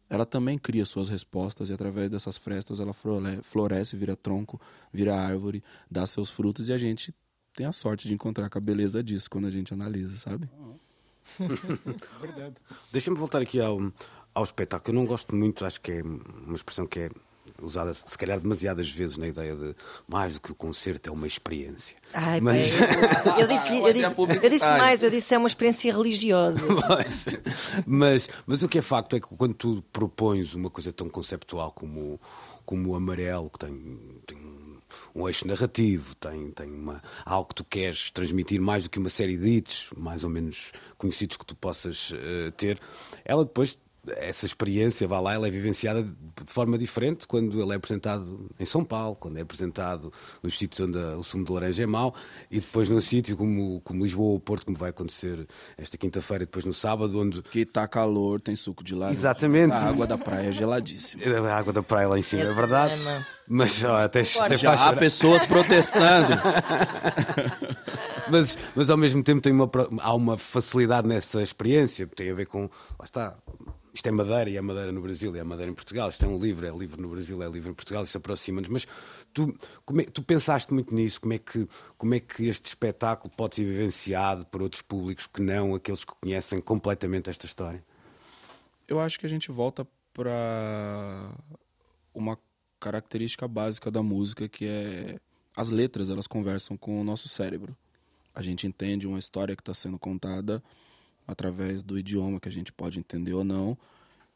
ela 0.09 0.25
também 0.25 0.57
cria 0.57 0.85
suas 0.85 1.09
respostas 1.09 1.69
e 1.69 1.73
através 1.73 2.09
dessas 2.09 2.37
frestas 2.37 2.79
ela 2.79 2.93
flore- 2.93 3.41
floresce, 3.41 3.95
vira 3.95 4.15
tronco, 4.15 4.59
vira 4.91 5.15
árvore, 5.15 5.63
dá 5.89 6.05
seus 6.05 6.29
frutos 6.29 6.69
e 6.69 6.73
a 6.73 6.77
gente 6.77 7.13
tem 7.53 7.65
a 7.65 7.71
sorte 7.71 8.07
de 8.07 8.13
encontrar 8.13 8.49
com 8.49 8.57
a 8.57 8.61
beleza 8.61 9.03
disso 9.03 9.29
quando 9.29 9.47
a 9.47 9.49
gente 9.51 9.73
analisa, 9.73 10.15
sabe? 10.17 10.49
Verdade. 12.19 12.55
Deixa-me 12.91 13.17
voltar 13.17 13.41
aqui 13.41 13.59
ao, 13.59 13.91
ao 14.33 14.43
espetáculo. 14.43 14.97
Eu 14.97 15.01
não 15.01 15.07
gosto 15.07 15.35
muito, 15.35 15.65
acho 15.65 15.79
que 15.79 15.91
é 15.91 16.01
uma 16.03 16.55
expressão 16.55 16.85
que 16.87 16.99
é 16.99 17.09
usada, 17.61 17.93
se 17.93 18.17
calhar, 18.17 18.39
demasiadas 18.39 18.89
vezes 18.89 19.17
na 19.17 19.27
ideia 19.27 19.55
de 19.55 19.75
mais 20.07 20.35
do 20.35 20.41
que 20.41 20.51
o 20.51 20.55
concerto 20.55 21.09
é 21.09 21.11
uma 21.11 21.27
experiência. 21.27 21.95
Ai, 22.13 22.41
Mas- 22.41 22.71
bem, 22.71 22.81
eu, 23.39 23.47
disse, 23.47 23.77
eu, 23.77 23.93
disse, 23.93 24.45
eu 24.45 24.49
disse 24.49 24.65
mais, 24.65 25.03
eu 25.03 25.09
disse 25.09 25.33
é 25.33 25.37
uma 25.37 25.47
experiência 25.47 25.91
religiosa. 25.93 26.67
mas, 26.89 27.25
mas, 27.85 28.29
mas 28.45 28.63
o 28.63 28.67
que 28.67 28.79
é 28.79 28.81
facto 28.81 29.15
é 29.15 29.19
que 29.19 29.27
quando 29.35 29.53
tu 29.53 29.83
propões 29.93 30.53
uma 30.53 30.69
coisa 30.69 30.91
tão 30.91 31.09
conceptual 31.09 31.71
como, 31.71 32.19
como 32.65 32.91
o 32.91 32.95
amarelo, 32.95 33.49
que 33.49 33.59
tem, 33.59 33.99
tem 34.25 34.37
um 35.15 35.27
eixo 35.27 35.47
narrativo, 35.47 36.15
tem, 36.15 36.51
tem 36.51 36.69
uma, 36.71 37.01
algo 37.25 37.49
que 37.49 37.55
tu 37.55 37.63
queres 37.63 38.11
transmitir 38.11 38.61
mais 38.61 38.83
do 38.83 38.89
que 38.89 38.99
uma 38.99 39.09
série 39.09 39.37
de 39.37 39.47
hits, 39.49 39.87
mais 39.95 40.23
ou 40.23 40.29
menos 40.29 40.71
conhecidos 40.97 41.37
que 41.37 41.45
tu 41.45 41.55
possas 41.55 42.13
eh, 42.13 42.51
ter, 42.51 42.79
ela 43.25 43.43
depois. 43.43 43.77
Essa 44.17 44.47
experiência, 44.47 45.07
vá 45.07 45.19
lá, 45.19 45.33
ela 45.35 45.47
é 45.47 45.51
vivenciada 45.51 46.01
de 46.03 46.51
forma 46.51 46.75
diferente 46.75 47.27
quando 47.27 47.61
ele 47.61 47.71
é 47.71 47.75
apresentado 47.75 48.49
em 48.59 48.65
São 48.65 48.83
Paulo, 48.83 49.15
quando 49.15 49.37
é 49.37 49.41
apresentado 49.41 50.11
nos 50.41 50.57
sítios 50.57 50.87
onde 50.87 50.97
o 50.97 51.21
sumo 51.21 51.45
de 51.45 51.51
laranja 51.51 51.83
é 51.83 51.85
mau, 51.85 52.15
e 52.49 52.59
depois 52.59 52.89
num 52.89 52.99
sítio 52.99 53.37
como, 53.37 53.79
como 53.81 54.03
Lisboa 54.03 54.31
ou 54.33 54.39
Porto, 54.39 54.65
como 54.65 54.75
vai 54.77 54.89
acontecer 54.89 55.45
esta 55.77 55.97
quinta-feira, 55.99 56.45
depois 56.45 56.65
no 56.65 56.73
sábado, 56.73 57.19
onde 57.19 57.43
Que 57.43 57.63
tá 57.63 57.87
calor, 57.87 58.41
tem 58.41 58.55
suco 58.55 58.83
de 58.83 58.95
laranja. 58.95 59.19
Exatamente. 59.19 59.73
A 59.73 59.89
água 59.89 60.07
da 60.07 60.17
praia 60.17 60.49
é 60.49 60.51
geladíssima. 60.51 61.23
a 61.23 61.55
água 61.55 61.71
da 61.71 61.83
praia 61.83 62.07
lá 62.07 62.17
em 62.17 62.23
cima, 62.23 62.41
Esse 62.41 62.51
é 62.51 62.55
verdade. 62.55 62.95
problema. 62.95 63.27
Mas 63.47 63.83
ó, 63.83 63.97
até, 63.97 64.21
até 64.21 64.57
Já 64.57 64.73
há 64.73 64.95
pessoas 64.95 65.43
protestando. 65.45 66.33
mas, 68.31 68.57
mas 68.73 68.89
ao 68.89 68.97
mesmo 68.97 69.21
tempo 69.23 69.41
tem 69.41 69.51
uma, 69.51 69.69
há 69.99 70.15
uma 70.15 70.37
facilidade 70.37 71.07
nessa 71.07 71.41
experiência, 71.41 72.07
tem 72.07 72.31
a 72.31 72.33
ver 72.33 72.45
com. 72.45 72.61
Lá 72.97 73.03
está. 73.03 73.37
Isto 73.93 74.07
é 74.07 74.11
madeira 74.11 74.49
e 74.49 74.55
é 74.55 74.61
madeira 74.61 74.91
no 74.91 75.01
Brasil 75.01 75.35
e 75.35 75.39
é 75.39 75.43
madeira 75.43 75.71
em 75.71 75.75
Portugal. 75.75 76.09
Isto 76.09 76.23
é 76.23 76.27
um 76.27 76.39
livro, 76.39 76.65
é 76.65 76.71
livro 76.71 77.01
no 77.01 77.09
Brasil, 77.09 77.43
é 77.43 77.49
livro 77.49 77.71
em 77.71 77.73
Portugal, 77.73 78.03
isso 78.03 78.17
aproxima-nos. 78.17 78.69
Mas 78.69 78.87
tu, 79.33 79.53
é, 79.99 80.03
tu 80.03 80.23
pensaste 80.23 80.73
muito 80.73 80.93
nisso, 80.95 81.19
como 81.19 81.33
é, 81.33 81.37
que, 81.37 81.67
como 81.97 82.13
é 82.13 82.19
que 82.19 82.47
este 82.47 82.67
espetáculo 82.67 83.33
pode 83.35 83.57
ser 83.57 83.65
vivenciado 83.65 84.45
por 84.45 84.61
outros 84.61 84.81
públicos 84.81 85.27
que 85.27 85.41
não 85.41 85.75
aqueles 85.75 86.05
que 86.05 86.13
conhecem 86.21 86.61
completamente 86.61 87.29
esta 87.29 87.45
história? 87.45 87.83
Eu 88.87 88.99
acho 88.99 89.19
que 89.19 89.25
a 89.25 89.29
gente 89.29 89.51
volta 89.51 89.85
para 90.13 91.31
uma 92.13 92.37
característica 92.79 93.47
básica 93.47 93.91
da 93.91 94.01
música 94.01 94.47
que 94.47 94.65
é 94.65 95.19
as 95.55 95.69
letras 95.69 96.09
elas 96.09 96.27
conversam 96.27 96.77
com 96.77 96.99
o 96.99 97.03
nosso 97.03 97.27
cérebro. 97.27 97.75
A 98.33 98.41
gente 98.41 98.65
entende 98.65 99.05
uma 99.05 99.19
história 99.19 99.55
que 99.55 99.61
está 99.61 99.73
sendo 99.73 99.99
contada 99.99 100.63
através 101.31 101.81
do 101.81 101.97
idioma 101.97 102.41
que 102.41 102.49
a 102.49 102.51
gente 102.51 102.73
pode 102.73 102.99
entender 102.99 103.33
ou 103.33 103.43
não, 103.43 103.77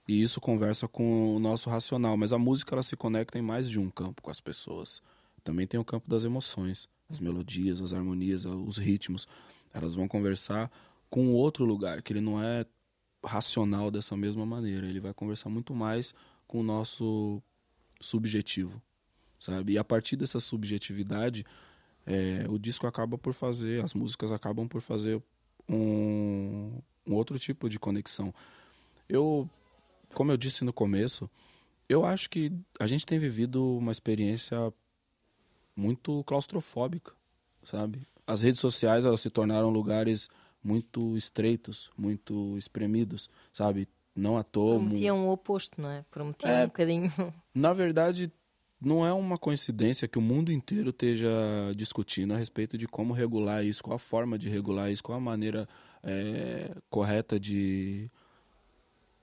e 0.08 0.22
isso 0.22 0.40
conversa 0.40 0.88
com 0.88 1.36
o 1.36 1.40
nosso 1.40 1.70
racional. 1.70 2.16
Mas 2.16 2.32
a 2.32 2.38
música 2.38 2.74
ela 2.74 2.84
se 2.84 2.96
conecta 2.96 3.38
em 3.38 3.42
mais 3.42 3.70
de 3.70 3.80
um 3.80 3.90
campo 3.90 4.22
com 4.22 4.32
as 4.32 4.40
pessoas. 4.40 5.02
Também 5.44 5.68
tem 5.68 5.78
o 5.80 5.84
campo 5.84 6.10
das 6.10 6.24
emoções, 6.24 6.88
as 7.10 7.20
melodias, 7.20 7.82
as 7.82 7.92
harmonias, 7.92 8.46
os 8.46 8.78
ritmos. 8.78 9.28
Elas 9.74 9.94
vão 9.94 10.08
conversar 10.08 10.72
com 11.10 11.34
outro 11.34 11.66
lugar 11.66 12.02
que 12.02 12.14
ele 12.14 12.22
não 12.22 12.42
é 12.42 12.66
racional 13.24 13.92
dessa 13.92 14.16
mesma 14.16 14.46
maneira. 14.46 14.88
Ele 14.88 15.02
vai 15.02 15.14
conversar 15.14 15.50
muito 15.50 15.76
mais 15.76 16.14
com 16.48 16.62
o 16.62 16.64
nosso 16.64 17.42
subjetivo, 18.00 18.82
sabe? 19.38 19.74
E 19.74 19.78
a 19.78 19.84
partir 19.84 20.16
dessa 20.16 20.40
subjetividade, 20.40 21.46
é, 22.06 22.46
o 22.48 22.58
disco 22.58 22.88
acaba 22.88 23.18
por 23.18 23.34
fazer, 23.34 23.84
as 23.84 23.94
músicas 23.94 24.32
acabam 24.32 24.68
por 24.68 24.82
fazer 24.82 25.22
um, 25.70 26.80
um 27.06 27.14
outro 27.14 27.38
tipo 27.40 27.70
de 27.70 27.80
conexão. 27.80 28.34
Eu, 29.08 29.50
como 30.14 30.32
eu 30.32 30.38
disse 30.38 30.64
no 30.64 30.74
começo, 30.74 31.30
eu 31.88 32.06
acho 32.06 32.30
que 32.30 32.52
a 32.80 32.88
gente 32.88 33.06
tem 33.06 33.20
vivido 33.20 33.78
uma 33.78 33.92
experiência 33.92 34.74
muito 35.76 36.24
claustrofóbica, 36.24 37.14
sabe? 37.64 38.08
As 38.26 38.42
redes 38.42 38.60
sociais 38.60 39.06
elas 39.06 39.22
se 39.22 39.30
tornaram 39.30 39.70
lugares 39.70 40.30
muito 40.64 41.16
estreitos, 41.16 41.92
muito 41.96 42.58
espremidos, 42.58 43.30
sabe? 43.54 43.88
Não 44.16 44.38
à 44.38 44.44
toa. 44.44 44.80
Prometiam 44.80 45.28
o 45.28 45.32
oposto, 45.32 45.80
não 45.80 45.92
é? 45.92 46.04
Prometiam 46.10 46.52
é, 46.52 46.64
um 46.64 46.68
bocadinho. 46.68 47.12
Na 47.54 47.74
verdade, 47.74 48.32
não 48.82 49.06
é 49.06 49.14
uma 49.14 49.38
coincidência 49.38 50.08
que 50.08 50.18
o 50.18 50.22
mundo 50.22 50.52
inteiro 50.52 50.90
esteja 50.90 51.30
discutindo 51.76 52.34
a 52.34 52.38
respeito 52.38 52.78
de 52.78 52.88
como 52.88 53.14
regular 53.14 53.64
isso, 53.66 53.84
qual 53.84 53.96
a 53.96 54.00
forma 54.00 54.38
de 54.38 54.50
regular 54.50 54.92
isso, 54.92 55.04
qual 55.04 55.18
a 55.18 55.22
maneira 55.22 55.68
é, 56.04 56.76
correta 56.90 57.40
de 57.40 58.10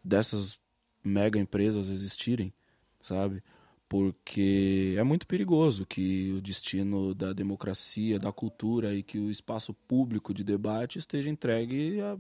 dessas 0.03 0.59
mega 1.05 1.39
empresas 1.39 1.89
existirem, 1.89 2.53
sabe? 3.01 3.43
Porque 3.89 4.95
é 4.97 5.03
muito 5.03 5.27
perigoso 5.27 5.85
que 5.87 6.33
o 6.33 6.41
destino 6.41 7.15
da 7.15 7.33
democracia, 7.33 8.19
da 8.19 8.33
cultura 8.33 8.95
e 8.95 9.03
que 9.03 9.19
o 9.19 9.31
espaço 9.31 9.75
público 9.75 10.33
de 10.33 10.43
debate 10.43 10.99
esteja 10.99 11.31
entregue 11.31 12.01
a 12.01 12.19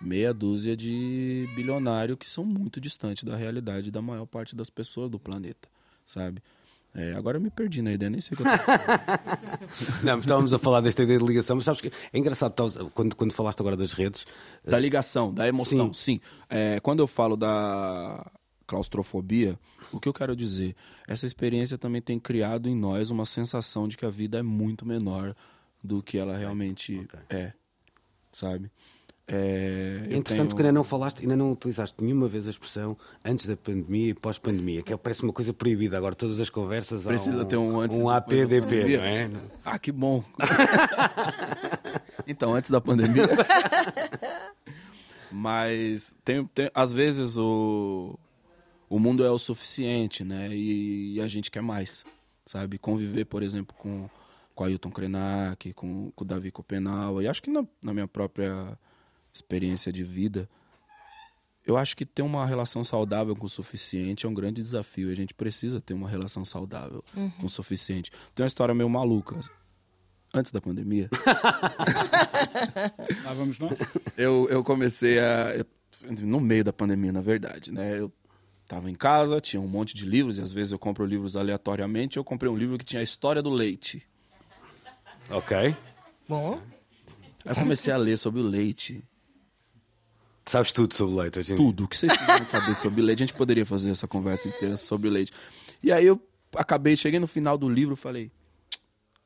meia 0.00 0.34
dúzia 0.34 0.76
de 0.76 1.48
bilionários 1.56 2.18
que 2.18 2.28
são 2.28 2.44
muito 2.44 2.80
distantes 2.80 3.24
da 3.24 3.34
realidade 3.34 3.90
da 3.90 4.02
maior 4.02 4.26
parte 4.26 4.54
das 4.54 4.68
pessoas 4.68 5.08
do 5.10 5.18
planeta 5.18 5.73
sabe? 6.06 6.42
É, 6.94 7.12
agora 7.14 7.38
eu 7.38 7.40
me 7.40 7.50
perdi 7.50 7.82
na 7.82 7.92
ideia, 7.92 8.08
nem 8.08 8.20
sei 8.20 8.34
o 8.34 8.36
que 8.36 8.44
eu 8.44 8.46
Não, 10.04 10.18
estávamos 10.20 10.54
a 10.54 10.58
falar 10.60 10.80
desta 10.80 11.02
ideia 11.02 11.18
de 11.18 11.24
ligação, 11.26 11.56
mas 11.56 11.64
sabes 11.64 11.80
que 11.80 11.88
é 12.12 12.18
engraçado 12.18 12.54
quando, 12.94 13.16
quando 13.16 13.32
falaste 13.32 13.58
agora 13.58 13.76
das 13.76 13.92
redes. 13.92 14.24
Da 14.64 14.78
ligação, 14.78 15.34
da 15.34 15.48
emoção, 15.48 15.92
sim. 15.92 16.20
sim. 16.20 16.20
É, 16.48 16.78
quando 16.78 17.00
eu 17.00 17.08
falo 17.08 17.36
da 17.36 18.30
claustrofobia, 18.64 19.58
o 19.92 19.98
que 19.98 20.08
eu 20.08 20.12
quero 20.12 20.36
dizer? 20.36 20.76
Essa 21.06 21.26
experiência 21.26 21.76
também 21.76 22.00
tem 22.00 22.18
criado 22.20 22.68
em 22.68 22.76
nós 22.76 23.10
uma 23.10 23.26
sensação 23.26 23.88
de 23.88 23.96
que 23.96 24.06
a 24.06 24.10
vida 24.10 24.38
é 24.38 24.42
muito 24.42 24.86
menor 24.86 25.34
do 25.82 26.00
que 26.00 26.16
ela 26.16 26.36
realmente 26.36 27.00
okay. 27.00 27.20
é, 27.28 27.52
sabe? 28.32 28.70
É, 29.26 30.06
é 30.10 30.16
interessante 30.16 30.48
tenho... 30.48 30.56
que 30.56 30.62
ainda 30.62 30.72
não 30.72 30.84
falaste, 30.84 31.22
ainda 31.22 31.34
não 31.34 31.52
utilizaste 31.52 31.96
nenhuma 32.02 32.28
vez 32.28 32.46
a 32.46 32.50
expressão 32.50 32.96
antes 33.24 33.46
da 33.46 33.56
pandemia 33.56 34.10
e 34.10 34.14
pós-pandemia, 34.14 34.82
que 34.82 34.92
é, 34.92 34.96
parece 34.96 35.22
uma 35.22 35.32
coisa 35.32 35.52
proibida. 35.52 35.96
Agora, 35.96 36.14
todas 36.14 36.40
as 36.40 36.50
conversas 36.50 37.04
Precisa 37.04 37.42
um, 37.42 37.46
ter 37.46 37.56
um 37.56 37.80
antes 37.80 37.96
um 37.96 38.08
APDP, 38.08 38.96
não 38.98 39.04
é? 39.04 39.30
Ah, 39.64 39.78
que 39.78 39.90
bom! 39.90 40.22
então, 42.26 42.54
antes 42.54 42.70
da 42.70 42.80
pandemia. 42.80 43.24
Mas 45.32 46.14
tem, 46.24 46.46
tem, 46.46 46.70
às 46.74 46.92
vezes 46.92 47.36
o, 47.38 48.18
o 48.88 48.98
mundo 48.98 49.24
é 49.24 49.30
o 49.30 49.38
suficiente, 49.38 50.22
né? 50.22 50.54
E, 50.54 51.14
e 51.14 51.20
a 51.20 51.26
gente 51.26 51.50
quer 51.50 51.62
mais, 51.62 52.04
sabe? 52.46 52.78
Conviver, 52.78 53.24
por 53.24 53.42
exemplo, 53.42 53.74
com, 53.76 54.08
com 54.54 54.64
Ailton 54.64 54.90
Krenak, 54.90 55.72
com, 55.72 56.12
com 56.14 56.24
o 56.24 56.26
Davi 56.26 56.52
Copenal, 56.52 57.20
e 57.22 57.26
acho 57.26 57.42
que 57.42 57.50
na, 57.50 57.64
na 57.82 57.92
minha 57.92 58.06
própria 58.06 58.78
experiência 59.34 59.92
de 59.92 60.04
vida, 60.04 60.48
eu 61.66 61.78
acho 61.78 61.96
que 61.96 62.04
ter 62.04 62.22
uma 62.22 62.46
relação 62.46 62.84
saudável 62.84 63.34
com 63.34 63.46
o 63.46 63.48
suficiente 63.48 64.26
é 64.26 64.28
um 64.28 64.34
grande 64.34 64.62
desafio. 64.62 65.10
A 65.10 65.14
gente 65.14 65.32
precisa 65.32 65.80
ter 65.80 65.94
uma 65.94 66.08
relação 66.08 66.44
saudável 66.44 67.02
uhum. 67.16 67.30
com 67.30 67.46
o 67.46 67.48
suficiente. 67.48 68.10
Tem 68.34 68.44
uma 68.44 68.46
história 68.46 68.74
meio 68.74 68.88
maluca. 68.88 69.40
Antes 70.32 70.52
da 70.52 70.60
pandemia. 70.60 71.08
Lá 73.24 73.32
vamos 73.32 73.58
nós. 73.58 73.78
Eu, 74.16 74.46
eu 74.50 74.64
comecei 74.64 75.18
a. 75.20 75.64
No 76.20 76.40
meio 76.40 76.64
da 76.64 76.72
pandemia, 76.72 77.12
na 77.12 77.20
verdade, 77.20 77.72
né? 77.72 78.00
Eu 78.00 78.12
tava 78.66 78.90
em 78.90 78.94
casa, 78.94 79.40
tinha 79.40 79.60
um 79.60 79.68
monte 79.68 79.94
de 79.94 80.04
livros, 80.04 80.38
e 80.38 80.40
às 80.40 80.52
vezes 80.52 80.72
eu 80.72 80.78
compro 80.78 81.06
livros 81.06 81.36
aleatoriamente. 81.36 82.16
Eu 82.16 82.24
comprei 82.24 82.50
um 82.50 82.56
livro 82.56 82.76
que 82.76 82.84
tinha 82.84 82.98
a 82.98 83.02
história 83.02 83.40
do 83.40 83.48
leite. 83.48 84.04
Ok. 85.30 85.76
Bom. 86.28 86.60
Aí 87.44 87.52
eu 87.52 87.54
comecei 87.54 87.92
a 87.92 87.96
ler 87.96 88.18
sobre 88.18 88.40
o 88.40 88.44
leite. 88.44 89.04
Sabes 90.46 90.72
tudo 90.72 90.94
sobre 90.94 91.16
leite 91.16 91.38
hoje 91.38 91.54
em 91.54 91.56
Tudo. 91.56 91.84
O 91.84 91.88
que 91.88 91.96
vocês 91.96 92.16
quiserem 92.16 92.44
saber 92.44 92.74
sobre 92.74 93.02
leite, 93.02 93.22
a 93.22 93.26
gente 93.26 93.36
poderia 93.36 93.64
fazer 93.64 93.90
essa 93.90 94.06
conversa 94.06 94.48
inteira 94.48 94.76
sobre 94.76 95.08
leite. 95.08 95.32
E 95.82 95.90
aí 95.90 96.06
eu 96.06 96.20
acabei, 96.54 96.94
cheguei 96.96 97.18
no 97.18 97.26
final 97.26 97.56
do 97.56 97.68
livro 97.68 97.96
falei, 97.96 98.30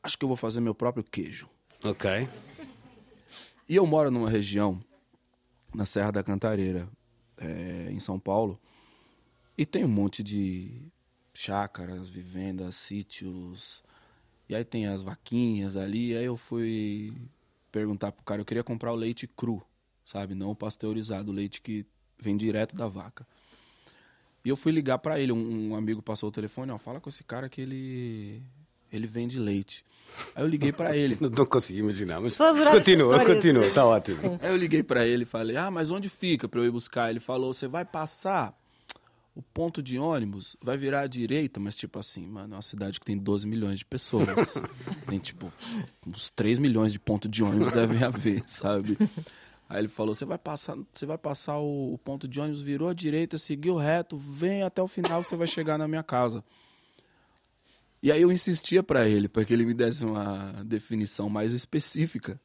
acho 0.03 0.17
que 0.17 0.25
eu 0.25 0.29
vou 0.29 0.37
fazer 0.37 0.61
meu 0.61 0.75
próprio 0.75 1.05
queijo. 1.05 1.49
Ok. 1.85 2.29
E 3.69 3.77
eu 3.77 3.85
moro 3.87 4.11
numa 4.11 4.31
região, 4.31 4.81
na 5.75 5.85
Serra 5.85 6.11
da 6.11 6.23
Cantareira, 6.23 6.89
é, 7.37 7.89
em 7.91 7.99
São 7.99 8.19
Paulo, 8.19 8.59
e 9.57 9.67
tem 9.67 9.85
um 9.85 9.89
monte 9.89 10.23
de 10.23 10.91
chácaras, 11.35 12.09
vivendas, 12.09 12.77
sítios. 12.77 13.83
E 14.49 14.55
aí 14.55 14.65
tem 14.65 14.87
as 14.87 15.03
vaquinhas 15.03 15.77
ali. 15.77 16.17
Aí 16.17 16.25
eu 16.25 16.37
fui 16.37 17.13
perguntar 17.71 18.13
pro 18.13 18.25
cara, 18.25 18.41
eu 18.41 18.45
queria 18.45 18.65
comprar 18.65 18.93
o 18.93 18.97
leite 18.97 19.27
cru 19.27 19.63
sabe? 20.09 20.35
Não 20.35 20.55
pasteurizado, 20.55 21.31
leite 21.31 21.61
que 21.61 21.85
vem 22.18 22.35
direto 22.35 22.75
da 22.75 22.88
vaca. 22.88 23.27
E 24.42 24.49
eu 24.49 24.57
fui 24.57 24.73
ligar 24.73 24.99
para 24.99 25.21
ele, 25.21 25.33
um, 25.33 25.71
um, 25.71 25.77
amigo 25.77 26.01
passou 26.01 26.31
o 26.31 26.33
telefone, 26.33 26.73
ó, 26.73 26.79
fala 26.79 26.99
com 26.99 27.11
esse 27.11 27.23
cara 27.23 27.49
que 27.49 27.61
ele 27.61 28.42
ele 28.90 29.07
vende 29.07 29.38
leite. 29.38 29.85
Aí 30.35 30.42
eu 30.42 30.49
liguei 30.49 30.73
para 30.73 30.97
ele. 30.97 31.18
não, 31.21 31.29
não 31.37 31.44
consegui 31.44 31.81
imaginar, 31.81 32.23
mas 32.23 32.35
continua, 32.37 33.23
continua, 33.23 33.71
tá 33.71 33.85
ótimo. 33.85 34.18
Sim. 34.18 34.38
Aí 34.40 34.51
eu 34.51 34.57
liguei 34.57 34.83
para 34.83 35.07
ele 35.07 35.25
e 35.25 35.27
falei: 35.27 35.59
"Ah, 35.59 35.71
mas 35.71 35.90
onde 35.90 36.09
fica 36.09 36.49
para 36.49 36.61
eu 36.61 36.64
ir 36.64 36.71
buscar?" 36.71 37.11
Ele 37.11 37.21
falou: 37.21 37.53
"Você 37.53 37.68
vai 37.68 37.85
passar 37.85 38.59
o 39.38 39.42
ponto 39.42 39.81
de 39.81 40.01
ônibus 40.01 40.57
vai 40.61 40.77
virar 40.77 41.03
à 41.03 41.07
direita, 41.07 41.61
mas 41.61 41.77
tipo 41.77 41.97
assim, 41.97 42.27
mano, 42.27 42.55
é 42.55 42.57
uma 42.57 42.62
cidade 42.62 42.99
que 42.99 43.07
tem 43.07 43.16
12 43.16 43.47
milhões 43.47 43.79
de 43.79 43.85
pessoas. 43.85 44.61
tem 45.07 45.21
tipo 45.21 45.53
uns 46.05 46.29
3 46.31 46.59
milhões 46.59 46.92
de 46.92 46.99
pontos 46.99 47.31
de 47.31 47.44
ônibus 47.44 47.71
devem 47.71 48.03
haver, 48.03 48.42
sabe? 48.49 48.99
Aí 49.69 49.81
ele 49.81 49.89
falou: 49.89 50.15
você 50.15 50.25
vai 50.25 50.39
passar, 50.39 50.77
você 50.91 51.05
vai 51.05 51.19
passar 51.19 51.59
o, 51.59 51.95
o, 51.95 51.99
ponto 51.99 52.27
de 52.27 52.41
ônibus, 52.41 52.63
virou 52.63 52.89
à 52.89 52.95
direita, 52.95 53.37
seguiu 53.37 53.77
reto, 53.77 54.17
vem 54.17 54.63
até 54.63 54.81
o 54.81 54.89
final 54.89 55.23
que 55.23 55.29
você 55.29 55.37
vai 55.37 55.47
chegar 55.47 55.77
na 55.77 55.87
minha 55.87 56.03
casa. 56.03 56.43
E 58.03 58.11
aí 58.11 58.23
eu 58.23 58.33
insistia 58.33 58.83
para 58.83 59.09
ele, 59.09 59.29
para 59.29 59.45
que 59.45 59.53
ele 59.53 59.67
me 59.67 59.75
desse 59.75 60.05
uma 60.05 60.53
definição 60.65 61.29
mais 61.29 61.53
específica. 61.53 62.41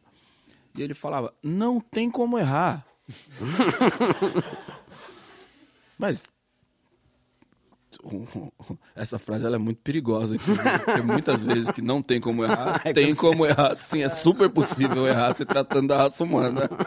E 0.75 0.81
ele 0.81 0.93
falava: 0.93 1.33
não 1.41 1.79
tem 1.79 2.11
como 2.11 2.37
errar. 2.37 2.85
Mas 5.97 6.25
essa 8.95 9.19
frase 9.19 9.45
ela 9.45 9.55
é 9.55 9.59
muito 9.59 9.81
perigosa, 9.81 10.35
inclusive, 10.35 10.79
porque 10.79 11.01
muitas 11.01 11.43
vezes 11.43 11.71
que 11.71 11.81
não 11.81 12.01
tem 12.01 12.19
como 12.19 12.43
errar, 12.43 12.81
tem 12.93 13.13
como 13.13 13.45
errar, 13.45 13.75
sim, 13.75 14.03
é 14.03 14.09
super 14.09 14.49
possível 14.49 15.07
errar 15.07 15.33
se 15.33 15.45
tratando 15.45 15.89
da 15.89 15.97
raça 15.97 16.23
humana. 16.23 16.69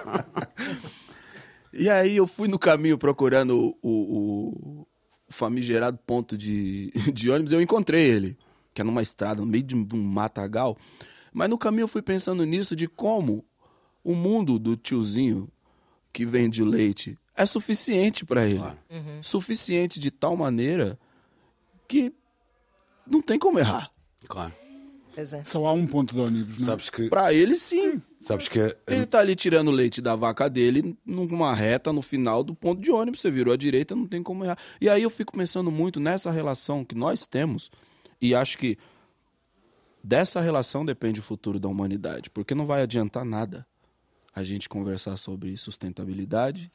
E 1.78 1.90
aí 1.90 2.16
eu 2.16 2.26
fui 2.26 2.48
no 2.48 2.58
caminho 2.58 2.96
procurando 2.96 3.76
o, 3.82 3.90
o, 3.90 4.86
famigerado 5.28 5.98
ponto 6.06 6.34
de, 6.34 6.90
de 7.12 7.30
ônibus, 7.30 7.52
eu 7.52 7.60
encontrei 7.60 8.02
ele, 8.02 8.34
que 8.72 8.80
é 8.80 8.84
numa 8.84 9.02
estrada, 9.02 9.42
no 9.42 9.46
meio 9.46 9.62
de 9.62 9.74
um 9.74 10.02
matagal. 10.02 10.74
Mas 11.34 11.50
no 11.50 11.58
caminho 11.58 11.82
eu 11.82 11.88
fui 11.88 12.00
pensando 12.00 12.46
nisso 12.46 12.74
de 12.74 12.88
como 12.88 13.44
o 14.02 14.14
mundo 14.14 14.58
do 14.58 14.74
tiozinho 14.74 15.50
que 16.14 16.24
vende 16.24 16.62
o 16.62 16.66
leite 16.66 17.18
é 17.36 17.44
suficiente 17.44 18.24
para 18.24 18.46
ele. 18.46 18.62
Suficiente 19.20 20.00
de 20.00 20.10
tal 20.10 20.36
maneira 20.36 20.98
que 21.86 22.12
não 23.06 23.20
tem 23.20 23.38
como 23.38 23.58
errar. 23.58 23.90
Claro. 24.26 24.52
Pois 25.14 25.32
é. 25.32 25.44
Só 25.44 25.64
há 25.66 25.72
um 25.72 25.86
ponto 25.86 26.14
de 26.14 26.20
ônibus, 26.20 26.58
não 26.58 26.64
é? 26.64 26.66
Sabes 26.66 26.90
que. 26.90 27.08
Para 27.08 27.32
ele, 27.32 27.54
sim. 27.54 28.02
Sabes 28.20 28.48
que. 28.48 28.76
Ele 28.86 29.06
tá 29.06 29.20
ali 29.20 29.34
tirando 29.34 29.68
o 29.68 29.70
leite 29.70 30.02
da 30.02 30.14
vaca 30.14 30.48
dele 30.48 30.94
numa 31.06 31.54
reta 31.54 31.90
no 31.92 32.02
final 32.02 32.42
do 32.42 32.54
ponto 32.54 32.82
de 32.82 32.90
ônibus. 32.90 33.20
Você 33.20 33.30
virou 33.30 33.54
à 33.54 33.56
direita, 33.56 33.96
não 33.96 34.06
tem 34.06 34.22
como 34.22 34.44
errar. 34.44 34.58
E 34.78 34.90
aí 34.90 35.02
eu 35.02 35.10
fico 35.10 35.32
pensando 35.32 35.70
muito 35.70 35.98
nessa 35.98 36.30
relação 36.30 36.84
que 36.84 36.94
nós 36.94 37.26
temos 37.26 37.70
e 38.20 38.34
acho 38.34 38.58
que 38.58 38.76
dessa 40.04 40.40
relação 40.40 40.84
depende 40.84 41.20
o 41.20 41.22
futuro 41.22 41.58
da 41.58 41.68
humanidade. 41.68 42.28
Porque 42.28 42.54
não 42.54 42.66
vai 42.66 42.82
adiantar 42.82 43.24
nada 43.24 43.66
a 44.34 44.42
gente 44.42 44.68
conversar 44.68 45.16
sobre 45.16 45.56
sustentabilidade 45.56 46.70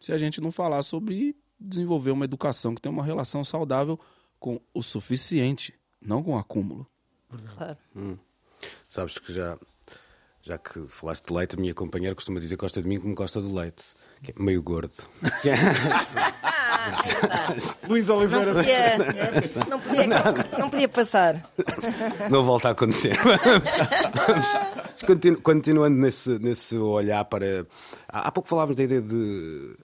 se 0.00 0.12
a 0.12 0.18
gente 0.18 0.40
não 0.40 0.50
falar 0.50 0.82
sobre 0.82 1.36
desenvolver 1.58 2.10
uma 2.10 2.24
educação 2.24 2.74
que 2.74 2.80
tem 2.80 2.90
uma 2.90 3.04
relação 3.04 3.44
saudável 3.44 4.00
com 4.38 4.58
o 4.72 4.82
suficiente, 4.82 5.78
não 6.00 6.22
com 6.22 6.34
o 6.34 6.38
acúmulo. 6.38 6.86
Claro. 7.56 7.78
Sabes 8.88 9.18
que 9.18 9.32
já, 9.32 9.58
já 10.42 10.58
que 10.58 10.80
falaste 10.88 11.26
de 11.26 11.32
leite, 11.34 11.56
a 11.56 11.60
minha 11.60 11.74
companheira 11.74 12.14
costuma 12.14 12.40
dizer 12.40 12.56
que 12.56 12.60
gosta 12.62 12.82
de 12.82 12.88
mim 12.88 12.98
como 13.00 13.14
gosta 13.14 13.40
do 13.40 13.54
leite. 13.54 13.84
Que 14.22 14.32
é 14.32 14.34
meio 14.42 14.62
gordo. 14.62 14.92
Luís 17.88 18.06
Não 18.06 18.16
Oliveira. 18.18 18.54
podia, 18.54 18.98
não, 19.68 19.80
podia, 19.80 20.06
não 20.58 20.70
podia 20.70 20.88
passar. 20.88 21.50
Não 22.30 22.44
volta 22.44 22.68
a 22.68 22.70
acontecer. 22.72 23.16
Continuando 25.42 25.96
nesse, 25.96 26.38
nesse 26.38 26.76
olhar 26.76 27.24
para. 27.24 27.66
Há 28.08 28.28
há 28.28 28.32
pouco 28.32 28.48
falávamos 28.48 28.76
da 28.76 28.82
ideia 28.82 29.00
de 29.00 29.74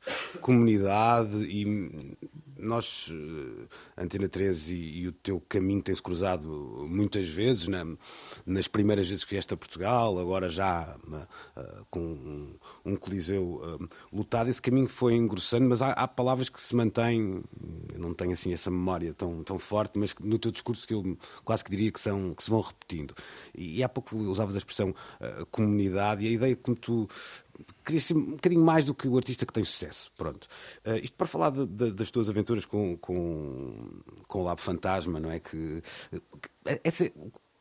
comunidade 0.40 1.36
e 1.44 2.16
nós, 2.58 3.10
eh, 3.12 4.02
Antena 4.02 4.28
13 4.28 4.74
e, 4.74 5.00
e 5.02 5.08
o 5.08 5.12
teu 5.12 5.40
caminho 5.48 5.82
tem-se 5.82 6.02
cruzado 6.02 6.48
muitas 6.88 7.28
vezes, 7.28 7.68
na- 7.68 7.96
nas 8.44 8.68
primeiras 8.68 9.08
vezes 9.08 9.24
que 9.24 9.30
vieste 9.34 9.52
a 9.54 9.56
Portugal, 9.56 10.18
agora 10.18 10.48
já 10.48 10.96
eh, 11.56 11.82
com 11.90 12.00
um, 12.00 12.54
um 12.84 12.96
coliseu 12.96 13.60
eh, 13.80 13.86
lotado. 14.12 14.48
Esse 14.48 14.62
caminho 14.62 14.88
foi 14.88 15.14
engrossando, 15.14 15.68
mas 15.68 15.82
há, 15.82 15.90
há 15.92 16.08
palavras 16.08 16.48
que 16.48 16.60
se 16.60 16.74
mantêm, 16.74 17.42
eu 17.92 17.98
não 18.00 18.14
tenho 18.14 18.32
assim 18.32 18.52
essa 18.52 18.70
memória 18.70 19.12
tão, 19.14 19.42
tão 19.44 19.58
forte, 19.58 19.98
mas 19.98 20.14
no 20.20 20.38
teu 20.38 20.50
discurso 20.52 20.86
que 20.86 20.94
eu 20.94 21.16
quase 21.44 21.64
que 21.64 21.70
diria 21.70 21.90
que, 21.92 22.00
são, 22.00 22.34
que 22.34 22.42
se 22.42 22.50
vão 22.50 22.60
repetindo. 22.60 23.14
E, 23.54 23.78
e 23.78 23.82
há 23.82 23.88
pouco 23.88 24.16
usavas 24.16 24.54
a 24.54 24.58
expressão 24.58 24.94
eh, 25.20 25.44
comunidade 25.50 26.24
e 26.24 26.28
a 26.28 26.30
ideia 26.32 26.56
como 26.56 26.76
tu 26.76 27.08
querias 27.84 28.04
ser 28.04 28.16
um 28.16 28.32
bocadinho 28.32 28.62
mais 28.62 28.84
do 28.86 28.94
que 28.94 29.06
o 29.08 29.16
artista 29.16 29.46
que 29.46 29.52
tem 29.52 29.64
sucesso. 29.64 30.10
Pronto. 30.16 30.46
Eh, 30.84 30.98
isto 31.00 31.14
para 31.16 31.26
falar 31.26 31.50
de- 31.50 31.66
de- 31.66 31.92
das 31.92 32.10
tuas 32.10 32.28
aventuras 32.28 32.64
com, 32.66 32.96
com, 32.96 34.00
com 34.28 34.40
o 34.40 34.44
Lab 34.44 34.60
Fantasma, 34.60 35.18
não 35.20 35.30
é? 35.30 35.38
Que, 35.40 35.82
eh, 36.66 36.80
essa- 36.84 37.10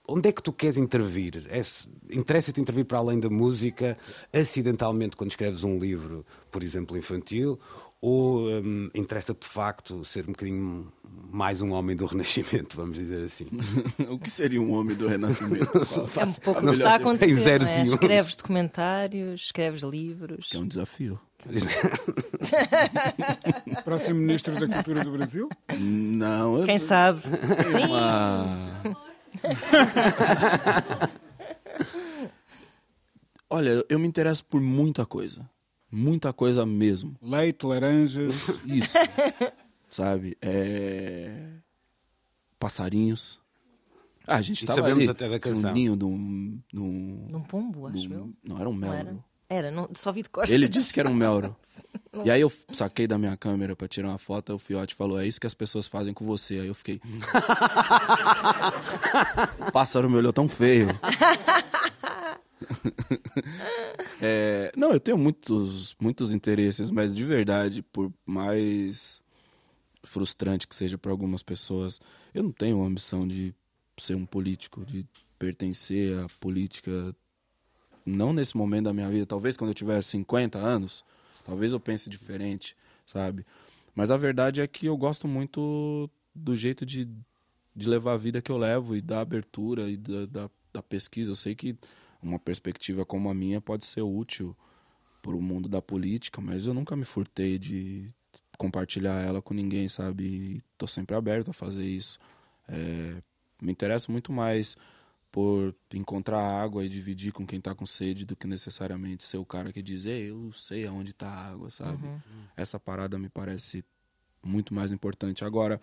onde 0.08 0.30
é 0.30 0.32
que 0.32 0.42
tu 0.44 0.54
queres 0.54 0.78
intervir? 0.78 1.46
É 1.50 1.62
Interessa-te 2.12 2.62
intervir 2.62 2.86
para 2.86 3.00
além 3.00 3.20
da 3.20 3.30
música, 3.30 3.98
acidentalmente, 4.32 5.18
quando 5.18 5.32
escreves 5.32 5.64
um 5.64 5.80
livro, 5.80 6.24
por 6.52 6.62
exemplo, 6.62 6.96
infantil? 6.98 7.60
Ou 8.08 8.48
hum, 8.48 8.92
interessa-te 8.94 9.48
de 9.48 9.48
facto 9.48 10.06
ser 10.06 10.26
um 10.26 10.34
bocadinho 10.34 10.94
mais 11.32 11.60
um 11.60 11.72
homem 11.72 11.96
do 11.96 12.06
Renascimento, 12.06 12.78
vamos 12.78 13.00
dizer 13.00 13.20
assim? 13.26 13.48
o 14.08 14.20
que 14.20 14.30
seria 14.30 14.62
um 14.62 14.74
homem 14.74 14.96
do 14.96 15.08
renascimento? 15.08 15.72
É 16.16 16.24
um 16.24 16.34
pouco 16.34 16.62
o 16.62 16.64
que 16.66 16.70
está 16.70 16.94
a 16.94 17.00
Tem 17.00 17.08
acontecer. 17.08 17.64
não 17.64 17.68
é? 17.68 17.80
e. 17.80 17.82
Escreves 17.82 18.36
documentários, 18.36 19.42
escreves 19.46 19.82
livros. 19.82 20.50
Que 20.50 20.58
é 20.58 20.60
um 20.60 20.68
desafio. 20.68 21.20
Próximo 23.84 24.20
Ministro 24.20 24.54
da 24.54 24.68
Cultura 24.68 25.04
do 25.04 25.12
Brasil. 25.12 25.50
Não, 25.80 26.60
eu 26.60 26.66
Quem 26.66 26.78
sabe? 26.78 27.22
Sim. 27.22 27.86
uma... 27.88 29.00
Olha, 33.50 33.84
eu 33.90 33.98
me 33.98 34.08
interesso 34.08 34.46
por 34.46 34.62
muita 34.62 35.08
coisa. 35.08 35.50
Muita 35.98 36.34
coisa 36.34 36.66
mesmo. 36.66 37.16
Leite, 37.22 37.66
laranjas. 37.66 38.50
Isso. 38.66 38.98
Sabe? 39.88 40.38
É... 40.42 41.32
Passarinhos. 42.60 43.40
Ah, 44.28 44.36
a 44.38 44.42
gente 44.42 44.64
E 44.64 44.66
tava 44.66 44.82
sabemos 44.82 45.04
ali. 45.04 45.10
até 45.12 45.30
da 45.30 45.40
canção. 45.40 45.70
Um 45.72 45.74
ninho 45.74 45.96
de 45.96 46.04
um... 46.04 46.60
de 46.74 46.80
um- 46.82 47.28
Num 47.32 47.42
pombo, 47.44 47.90
de 47.92 48.00
acho 48.00 48.10
um- 48.10 48.14
eu. 48.18 48.34
Não, 48.44 48.60
era 48.60 48.68
um 48.70 48.74
Não 48.74 48.80
melro. 48.80 48.96
era? 48.98 49.18
Era, 49.48 49.70
não, 49.72 49.88
só 49.94 50.12
vi 50.12 50.24
de 50.24 50.30
costas. 50.30 50.50
Ele 50.52 50.68
disse 50.68 50.92
que 50.92 51.00
era 51.00 51.10
um 51.10 51.14
melro. 51.14 51.56
E 52.24 52.32
aí 52.32 52.40
eu 52.40 52.50
saquei 52.72 53.06
da 53.08 53.18
minha 53.18 53.36
câmera 53.36 53.76
pra 53.76 53.90
tirar 53.90 54.08
uma 54.08 54.18
foto, 54.18 54.54
o 54.54 54.58
Fiote 54.58 54.96
falou, 54.96 55.20
é 55.20 55.28
isso 55.28 55.38
que 55.40 55.46
as 55.46 55.54
pessoas 55.54 55.86
fazem 55.86 56.14
com 56.14 56.24
você. 56.24 56.60
Aí 56.62 56.68
eu 56.68 56.74
fiquei... 56.74 57.02
o 59.68 59.70
pássaro 59.74 60.10
me 60.10 60.16
olhou 60.16 60.32
tão 60.32 60.48
feio. 60.48 60.88
É, 64.22 64.72
não, 64.78 64.94
eu 64.94 65.00
tenho 65.00 65.18
muitos, 65.18 65.94
muitos 66.00 66.34
interesses, 66.34 66.90
mas 66.90 67.14
de 67.14 67.24
verdade, 67.26 67.82
por 67.82 68.12
mais 68.26 69.22
frustrante 70.04 70.68
que 70.68 70.76
seja 70.76 70.98
para 70.98 71.12
algumas 71.12 71.44
pessoas, 71.44 72.00
eu 72.34 72.42
não 72.42 72.52
tenho 72.52 72.82
a 72.82 72.88
ambição 72.88 73.28
de 73.28 73.54
ser 73.98 74.16
um 74.16 74.26
político, 74.26 74.86
de 74.86 75.06
pertencer 75.38 76.18
à 76.18 76.28
política 76.40 77.14
não 78.06 78.32
nesse 78.32 78.56
momento 78.56 78.86
da 78.86 78.94
minha 78.94 79.10
vida, 79.10 79.26
talvez 79.26 79.58
quando 79.58 79.72
eu 79.72 79.76
tiver 79.76 80.02
50 80.02 80.60
anos, 80.60 81.04
talvez 81.46 81.74
eu 81.74 81.80
pense 81.80 82.10
diferente, 82.10 82.76
sabe? 83.06 83.46
Mas 83.96 84.12
a 84.12 84.18
verdade 84.18 84.62
é 84.62 84.68
que 84.68 84.86
eu 84.86 84.96
gosto 84.96 85.28
muito 85.28 86.10
do 86.34 86.56
jeito 86.56 86.86
de, 86.86 87.08
de 87.76 87.90
levar 87.90 88.14
a 88.14 88.18
vida 88.18 88.42
que 88.42 88.52
eu 88.52 88.58
levo 88.58 88.96
e 88.96 89.02
da 89.02 89.22
abertura 89.22 89.90
e 89.90 89.98
da, 89.98 90.26
da, 90.26 90.50
da 90.74 90.84
pesquisa. 90.84 91.32
Eu 91.32 91.36
sei 91.36 91.56
que 91.56 91.76
uma 92.22 92.40
perspectiva 92.40 93.06
como 93.06 93.30
a 93.30 93.34
minha 93.34 93.62
pode 93.62 93.86
ser 93.86 94.02
útil 94.02 94.56
para 95.22 95.36
o 95.36 95.42
mundo 95.42 95.68
da 95.68 95.82
política, 95.82 96.40
mas 96.42 96.66
eu 96.66 96.74
nunca 96.74 96.96
me 96.96 97.06
furtei 97.06 97.58
de 97.58 98.08
compartilhar 98.58 99.26
ela 99.26 99.42
com 99.42 99.54
ninguém, 99.54 99.88
sabe? 99.88 100.24
E 100.24 100.62
tô 100.78 100.88
sempre 100.88 101.16
aberto 101.16 101.50
a 101.50 101.54
fazer 101.54 101.84
isso. 101.84 102.20
É, 102.68 103.22
me 103.62 103.72
interesso 103.72 104.12
muito 104.12 104.32
mais 104.32 104.78
por 105.32 105.76
encontrar 105.94 106.40
água 106.40 106.86
e 106.86 106.90
dividir 106.90 107.34
com 107.34 107.46
quem 107.46 107.60
tá 107.60 107.76
com 107.76 107.86
sede 107.86 108.26
do 108.26 108.36
que 108.36 108.48
necessariamente 108.48 109.24
ser 109.24 109.38
o 109.38 109.46
cara 109.46 109.74
que 109.74 109.82
diz, 109.82 110.06
eu 110.06 110.52
sei 110.54 110.88
aonde 110.88 111.14
tá 111.14 111.28
a 111.28 111.52
água, 111.52 111.70
sabe? 111.70 112.08
Essa 112.56 112.80
parada 112.80 113.20
me 113.20 113.28
parece 113.28 113.84
muito 114.42 114.74
mais 114.74 114.92
importante. 114.92 115.44
Agora, 115.44 115.82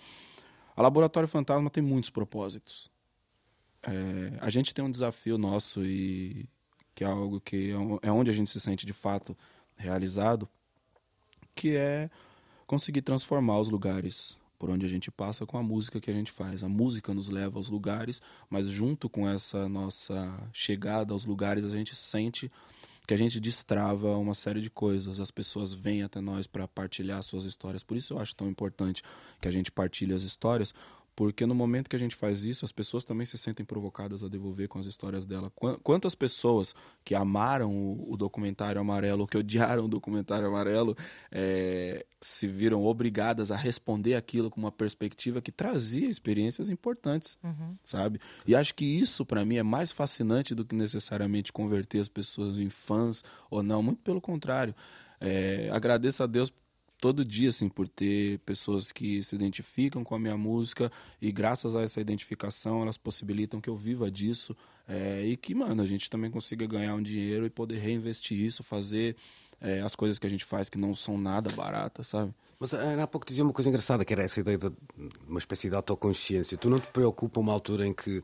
a 0.75 0.81
Laboratório 0.81 1.29
Fantasma 1.29 1.69
tem 1.69 1.83
muitos 1.83 2.11
propósitos. 2.11 2.91
É, 3.83 4.39
a 4.41 4.51
gente 4.51 4.73
tem 4.73 4.85
um 4.85 4.91
desafio 4.91 5.37
nosso 5.37 5.85
e 5.85 6.49
que 6.95 7.05
é 7.05 7.07
algo 7.07 7.41
que 7.41 7.71
é 7.71 8.09
é 8.09 8.13
onde 8.13 8.31
a 8.31 8.35
gente 8.35 8.51
se 8.51 8.61
sente 8.61 8.87
de 8.87 8.93
fato 8.93 9.37
realizado, 9.77 10.49
que 11.55 11.77
é 11.77 12.11
conseguir 12.67 13.03
transformar 13.03 13.59
os 13.59 13.69
lugares 13.69 14.37
por 14.59 14.71
onde 14.71 14.87
a 14.87 14.89
gente 14.89 15.11
passa 15.11 15.45
com 15.45 15.59
a 15.59 15.63
música 15.63 16.01
que 16.01 16.09
a 16.09 16.15
gente 16.15 16.31
faz. 16.31 16.63
A 16.63 16.69
música 16.69 17.13
nos 17.13 17.29
leva 17.29 17.59
aos 17.59 17.69
lugares, 17.69 18.23
mas 18.49 18.69
junto 18.69 19.09
com 19.09 19.29
essa 19.29 19.69
nossa 19.69 20.49
chegada 20.53 21.13
aos 21.13 21.25
lugares, 21.25 21.65
a 21.65 21.71
gente 21.71 21.97
sente 21.97 22.49
que 23.05 23.13
a 23.13 23.17
gente 23.17 23.41
destrava 23.41 24.17
uma 24.17 24.35
série 24.35 24.61
de 24.61 24.71
coisas. 24.71 25.19
As 25.19 25.33
pessoas 25.33 25.75
vêm 25.75 26.05
até 26.05 26.21
nós 26.21 26.47
para 26.47 26.69
partilhar 26.69 27.21
suas 27.25 27.45
histórias. 27.45 27.83
Por 27.83 27.97
isso 27.97 28.15
eu 28.15 28.21
acho 28.21 28.37
tão 28.37 28.49
importante 28.49 29.03
que 29.41 29.49
a 29.49 29.51
gente 29.51 29.73
partilhe 29.73 30.15
as 30.15 30.23
histórias, 30.23 30.73
porque 31.15 31.45
no 31.45 31.55
momento 31.55 31.91
que 31.91 31.97
a 31.97 31.99
gente 31.99 32.17
faz 32.17 32.43
isso, 32.45 32.65
as 32.65 32.73
pessoas 32.73 33.05
também 33.05 33.27
se 33.27 33.37
sentem 33.37 33.67
provocadas 33.67 34.25
a 34.25 34.29
devolver 34.29 34.67
com 34.69 34.79
as 34.79 34.87
histórias 34.87 35.27
dela. 35.27 35.51
Quan- 35.55 35.79
Quantas 35.83 36.15
pessoas 36.15 36.75
que 37.05 37.15
amaram 37.15 37.71
o, 38.09 38.17
documentário 38.17 38.81
amarelo, 38.81 39.27
que 39.27 39.37
odiaram 39.37 39.85
o 39.85 39.89
documentário 39.89 40.47
amarelo, 40.49 40.97
eh, 41.31 42.05
se 42.21 42.47
viram 42.47 42.83
obrigadas 42.85 43.51
a 43.51 43.57
responder 43.57 44.15
aquilo 44.15 44.49
com 44.51 44.61
uma 44.61 44.73
perspectiva 44.73 45.43
que 45.43 45.53
trazia 45.53 46.09
experiências 46.09 46.71
importantes, 46.71 47.37
sabe? 47.85 48.19
E 48.47 48.55
acho 48.55 48.75
que 48.75 48.85
isso, 48.85 49.27
para 49.27 49.45
mim, 49.45 49.57
é 49.57 49.63
mais 49.63 49.93
fascinante 49.93 50.55
do 50.55 50.65
que 50.65 50.75
necessariamente 50.75 51.53
converter 51.53 52.01
as 52.01 52.09
pessoas 52.09 52.59
em 52.59 52.71
fãs 52.71 53.23
ou 53.51 53.63
não. 53.63 53.83
Muito 53.83 54.01
pelo 54.03 54.21
contrário. 54.21 54.75
Eh, 55.21 55.69
agradeço 55.73 56.23
a 56.23 56.27
Deus 56.27 56.53
todo 57.03 57.25
dia, 57.25 57.49
assim, 57.49 57.69
por 57.69 57.89
ter 57.89 58.39
pessoas 58.47 58.93
que 58.93 59.21
se 59.25 59.35
identificam 59.35 60.05
com 60.05 60.15
a 60.15 60.21
minha 60.21 60.37
música 60.37 60.89
e 61.21 61.33
graças 61.33 61.75
a 61.75 61.83
essa 61.83 62.01
identificação 62.01 62.81
elas 62.81 62.97
possibilitam 62.97 63.61
que 63.61 63.69
eu 63.69 63.75
viva 63.75 64.09
disso 64.09 64.57
é, 64.87 65.21
e 65.25 65.37
que, 65.37 65.53
mano, 65.53 65.83
a 65.83 65.87
gente 65.87 66.09
também 66.09 66.31
consiga 66.31 66.65
ganhar 66.65 66.95
um 66.95 67.03
dinheiro 67.03 67.45
e 67.45 67.51
poder 67.51 67.79
reinvestir 67.79 68.39
isso, 68.39 68.63
fazer 68.63 69.17
é, 69.61 69.81
as 69.81 69.97
coisas 69.97 70.17
que 70.17 70.29
a 70.29 70.31
gente 70.31 70.45
faz 70.45 70.69
que 70.69 70.79
não 70.79 70.95
são 70.95 71.19
nada 71.19 71.51
baratas, 71.51 72.07
sabe? 72.07 72.33
Mas 72.57 72.73
Ana 72.73 73.03
há 73.03 73.07
pouco 73.09 73.27
dizia 73.27 73.43
uma 73.43 73.53
coisa 73.53 73.69
engraçada, 73.69 74.05
que 74.05 74.13
era 74.13 74.23
essa 74.23 74.39
ideia 74.39 74.57
de 74.57 74.73
uma 75.27 75.41
espécie 75.41 75.69
de 75.69 75.75
autoconsciência. 75.75 76.57
Tu 76.57 76.71
não 76.71 76.79
te 76.79 76.87
preocupa 76.87 77.41
uma 77.41 77.53
altura 77.53 77.85
em 77.85 77.93
que 77.93 78.23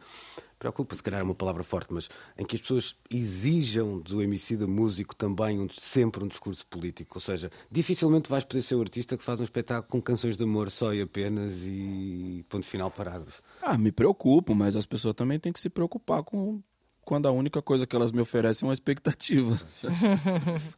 preocupa, 0.58 0.94
se 0.94 1.02
calhar 1.02 1.20
é 1.20 1.22
uma 1.22 1.34
palavra 1.34 1.62
forte, 1.62 1.92
mas 1.92 2.08
em 2.36 2.44
que 2.44 2.56
as 2.56 2.62
pessoas 2.62 2.96
exijam 3.10 3.98
do 4.00 4.22
MC 4.22 4.56
da 4.56 4.66
músico 4.66 5.14
também 5.14 5.60
um, 5.60 5.68
sempre 5.70 6.24
um 6.24 6.26
discurso 6.26 6.66
político. 6.66 7.16
Ou 7.16 7.20
seja, 7.20 7.50
dificilmente 7.70 8.28
vais 8.28 8.44
poder 8.44 8.62
ser 8.62 8.74
um 8.74 8.80
artista 8.80 9.16
que 9.16 9.22
faz 9.22 9.40
um 9.40 9.44
espetáculo 9.44 9.88
com 9.88 10.02
canções 10.02 10.36
de 10.36 10.44
amor 10.44 10.70
só 10.70 10.92
e 10.92 11.00
apenas 11.00 11.52
e 11.64 12.44
ponto 12.48 12.66
final 12.66 12.90
parágrafo. 12.90 13.42
Ah, 13.62 13.78
me 13.78 13.92
preocupo, 13.92 14.54
mas 14.54 14.76
as 14.76 14.86
pessoas 14.86 15.14
também 15.14 15.38
têm 15.38 15.52
que 15.52 15.60
se 15.60 15.68
preocupar 15.68 16.22
com 16.22 16.60
quando 17.08 17.26
a 17.26 17.30
única 17.30 17.62
coisa 17.62 17.86
que 17.86 17.96
elas 17.96 18.12
me 18.12 18.20
oferecem 18.20 18.66
é 18.66 18.68
uma 18.68 18.74
expectativa. 18.74 19.56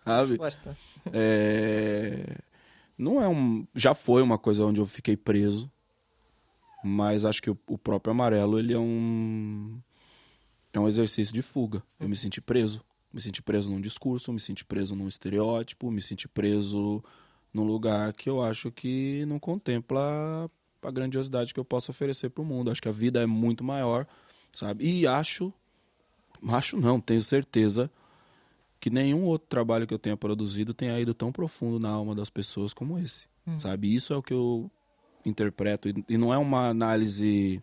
sabe? 0.04 0.30
Resposta. 0.30 0.76
É... 1.12 2.38
Não 2.96 3.20
é 3.20 3.26
um. 3.26 3.66
Já 3.74 3.94
foi 3.94 4.22
uma 4.22 4.38
coisa 4.38 4.64
onde 4.64 4.78
eu 4.78 4.86
fiquei 4.86 5.16
preso. 5.16 5.68
Mas 6.82 7.24
acho 7.24 7.42
que 7.42 7.50
o, 7.50 7.58
o 7.68 7.78
próprio 7.78 8.12
amarelo, 8.12 8.58
ele 8.58 8.72
é 8.72 8.78
um. 8.78 9.80
É 10.72 10.78
um 10.78 10.86
exercício 10.86 11.34
de 11.34 11.42
fuga. 11.42 11.82
Eu 11.98 12.08
me 12.08 12.16
senti 12.16 12.40
preso. 12.40 12.82
Me 13.12 13.20
senti 13.20 13.42
preso 13.42 13.68
num 13.68 13.80
discurso, 13.80 14.32
me 14.32 14.38
senti 14.38 14.64
preso 14.64 14.94
num 14.94 15.08
estereótipo, 15.08 15.90
me 15.90 16.00
senti 16.00 16.28
preso 16.28 17.02
num 17.52 17.64
lugar 17.64 18.12
que 18.12 18.30
eu 18.30 18.40
acho 18.40 18.70
que 18.70 19.24
não 19.26 19.38
contempla 19.40 20.48
a 20.82 20.90
grandiosidade 20.90 21.52
que 21.52 21.58
eu 21.58 21.64
posso 21.64 21.90
oferecer 21.90 22.30
para 22.30 22.42
o 22.42 22.44
mundo. 22.44 22.70
Acho 22.70 22.80
que 22.80 22.88
a 22.88 22.92
vida 22.92 23.20
é 23.20 23.26
muito 23.26 23.64
maior, 23.64 24.06
sabe? 24.52 24.84
E 24.84 25.06
acho, 25.08 25.52
acho 26.48 26.76
não, 26.76 27.00
tenho 27.00 27.20
certeza 27.20 27.90
que 28.78 28.88
nenhum 28.88 29.24
outro 29.24 29.48
trabalho 29.48 29.86
que 29.86 29.92
eu 29.92 29.98
tenha 29.98 30.16
produzido 30.16 30.72
tenha 30.72 30.98
ido 31.00 31.12
tão 31.12 31.32
profundo 31.32 31.78
na 31.78 31.90
alma 31.90 32.14
das 32.14 32.30
pessoas 32.30 32.72
como 32.72 32.96
esse, 32.98 33.26
sabe? 33.58 33.92
Isso 33.94 34.12
é 34.12 34.16
o 34.16 34.22
que 34.22 34.32
eu 34.32 34.70
interpreto 35.24 35.88
e, 36.08 36.16
não 36.18 36.32
é 36.32 36.38
uma 36.38 36.68
análise 36.68 37.62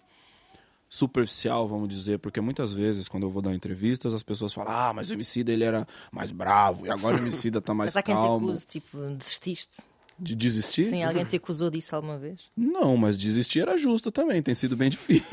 superficial, 0.90 1.68
vamos 1.68 1.90
dizer, 1.90 2.18
porque 2.20 2.40
muitas 2.40 2.72
vezes 2.72 3.10
quando 3.10 3.24
eu 3.24 3.30
vou 3.30 3.42
dar 3.42 3.54
entrevistas 3.54 4.14
as 4.14 4.24
pessoas 4.24 4.54
falam: 4.54 4.72
"Ah, 4.74 4.94
mas 4.94 5.10
o 5.10 5.14
Emicida 5.14 5.52
ele 5.52 5.64
era 5.64 5.86
mais 6.12 6.32
bravo 6.32 6.86
e 6.86 6.90
agora 6.90 7.18
o 7.18 7.20
Emicida 7.20 7.60
tá 7.60 7.74
mais 7.74 7.90
Mas 7.92 7.98
há 7.98 8.02
quem 8.04 8.16
te 8.16 8.20
calmo". 8.20 8.48
acuse, 8.50 8.66
tipo, 8.66 8.98
desististe. 9.18 9.84
De 10.20 10.34
desistir? 10.36 10.86
Sim, 10.86 11.04
alguém 11.04 11.26
te 11.26 11.36
acusou 11.36 11.70
disso 11.70 11.96
alguma 11.96 12.18
vez? 12.18 12.50
Não, 12.58 12.98
mas 12.98 13.18
desistir 13.18 13.60
era 13.60 13.78
justo 13.78 14.12
também, 14.12 14.42
tem 14.42 14.54
sido 14.54 14.76
bem 14.76 14.90
difícil. 14.90 15.28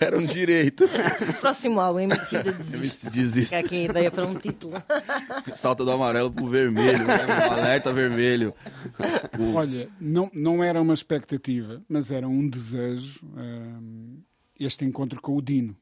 Era 0.00 0.18
um 0.18 0.24
direito. 0.24 0.84
Próximo 1.40 1.80
álbum, 1.80 2.00
MC 2.00 2.42
da 2.42 2.50
Desiste. 2.50 3.10
Desiste. 3.10 3.56
Fica 3.56 3.58
aqui 3.58 3.76
a 3.76 3.84
ideia 3.84 4.10
para 4.10 4.26
um 4.26 4.34
título. 4.34 4.74
Salta 5.54 5.84
do 5.84 5.90
amarelo 5.90 6.30
pro 6.30 6.46
vermelho, 6.46 7.04
né? 7.06 7.26
um 7.48 7.52
alerta 7.52 7.92
vermelho. 7.92 8.54
Olha, 9.54 9.88
não, 10.00 10.30
não 10.32 10.62
era 10.62 10.80
uma 10.80 10.94
expectativa, 10.94 11.82
mas 11.88 12.10
era 12.10 12.26
um 12.28 12.48
desejo 12.48 13.20
hum, 13.24 14.20
este 14.58 14.84
encontro 14.84 15.20
com 15.20 15.36
o 15.36 15.42
Dino. 15.42 15.76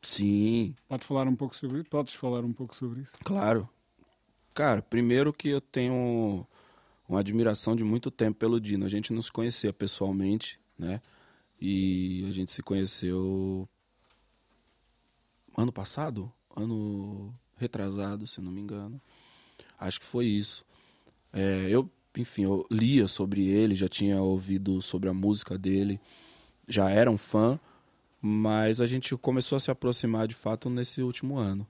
Sim, 0.00 0.76
Pode 0.88 1.04
falar 1.04 1.26
um 1.26 1.34
pouco 1.34 1.56
sobre 1.56 1.80
isso? 1.80 1.90
Podes 1.90 2.14
falar 2.14 2.44
um 2.44 2.52
pouco 2.52 2.74
sobre 2.74 3.00
isso? 3.00 3.12
claro. 3.24 3.68
Cara, 4.54 4.82
primeiro 4.82 5.32
que 5.32 5.50
eu 5.50 5.60
tenho 5.60 6.44
uma 7.08 7.20
admiração 7.20 7.76
de 7.76 7.84
muito 7.84 8.10
tempo 8.10 8.38
pelo 8.38 8.60
Dino. 8.60 8.84
A 8.84 8.88
gente 8.88 9.12
não 9.12 9.22
se 9.22 9.30
conhecia 9.30 9.72
pessoalmente, 9.72 10.58
né? 10.76 11.00
E 11.60 12.24
a 12.28 12.32
gente 12.32 12.52
se 12.52 12.62
conheceu 12.62 13.68
ano 15.56 15.72
passado, 15.72 16.32
ano 16.54 17.34
retrasado, 17.56 18.26
se 18.26 18.40
não 18.40 18.52
me 18.52 18.60
engano. 18.60 19.00
Acho 19.78 20.00
que 20.00 20.06
foi 20.06 20.26
isso. 20.26 20.64
É, 21.32 21.66
eu, 21.68 21.90
enfim, 22.16 22.44
eu 22.44 22.66
lia 22.70 23.08
sobre 23.08 23.46
ele, 23.46 23.74
já 23.74 23.88
tinha 23.88 24.20
ouvido 24.22 24.80
sobre 24.80 25.08
a 25.08 25.14
música 25.14 25.58
dele, 25.58 26.00
já 26.66 26.90
era 26.90 27.10
um 27.10 27.18
fã, 27.18 27.58
mas 28.20 28.80
a 28.80 28.86
gente 28.86 29.16
começou 29.16 29.56
a 29.56 29.60
se 29.60 29.70
aproximar 29.70 30.26
de 30.26 30.34
fato 30.34 30.70
nesse 30.70 31.02
último 31.02 31.38
ano. 31.38 31.66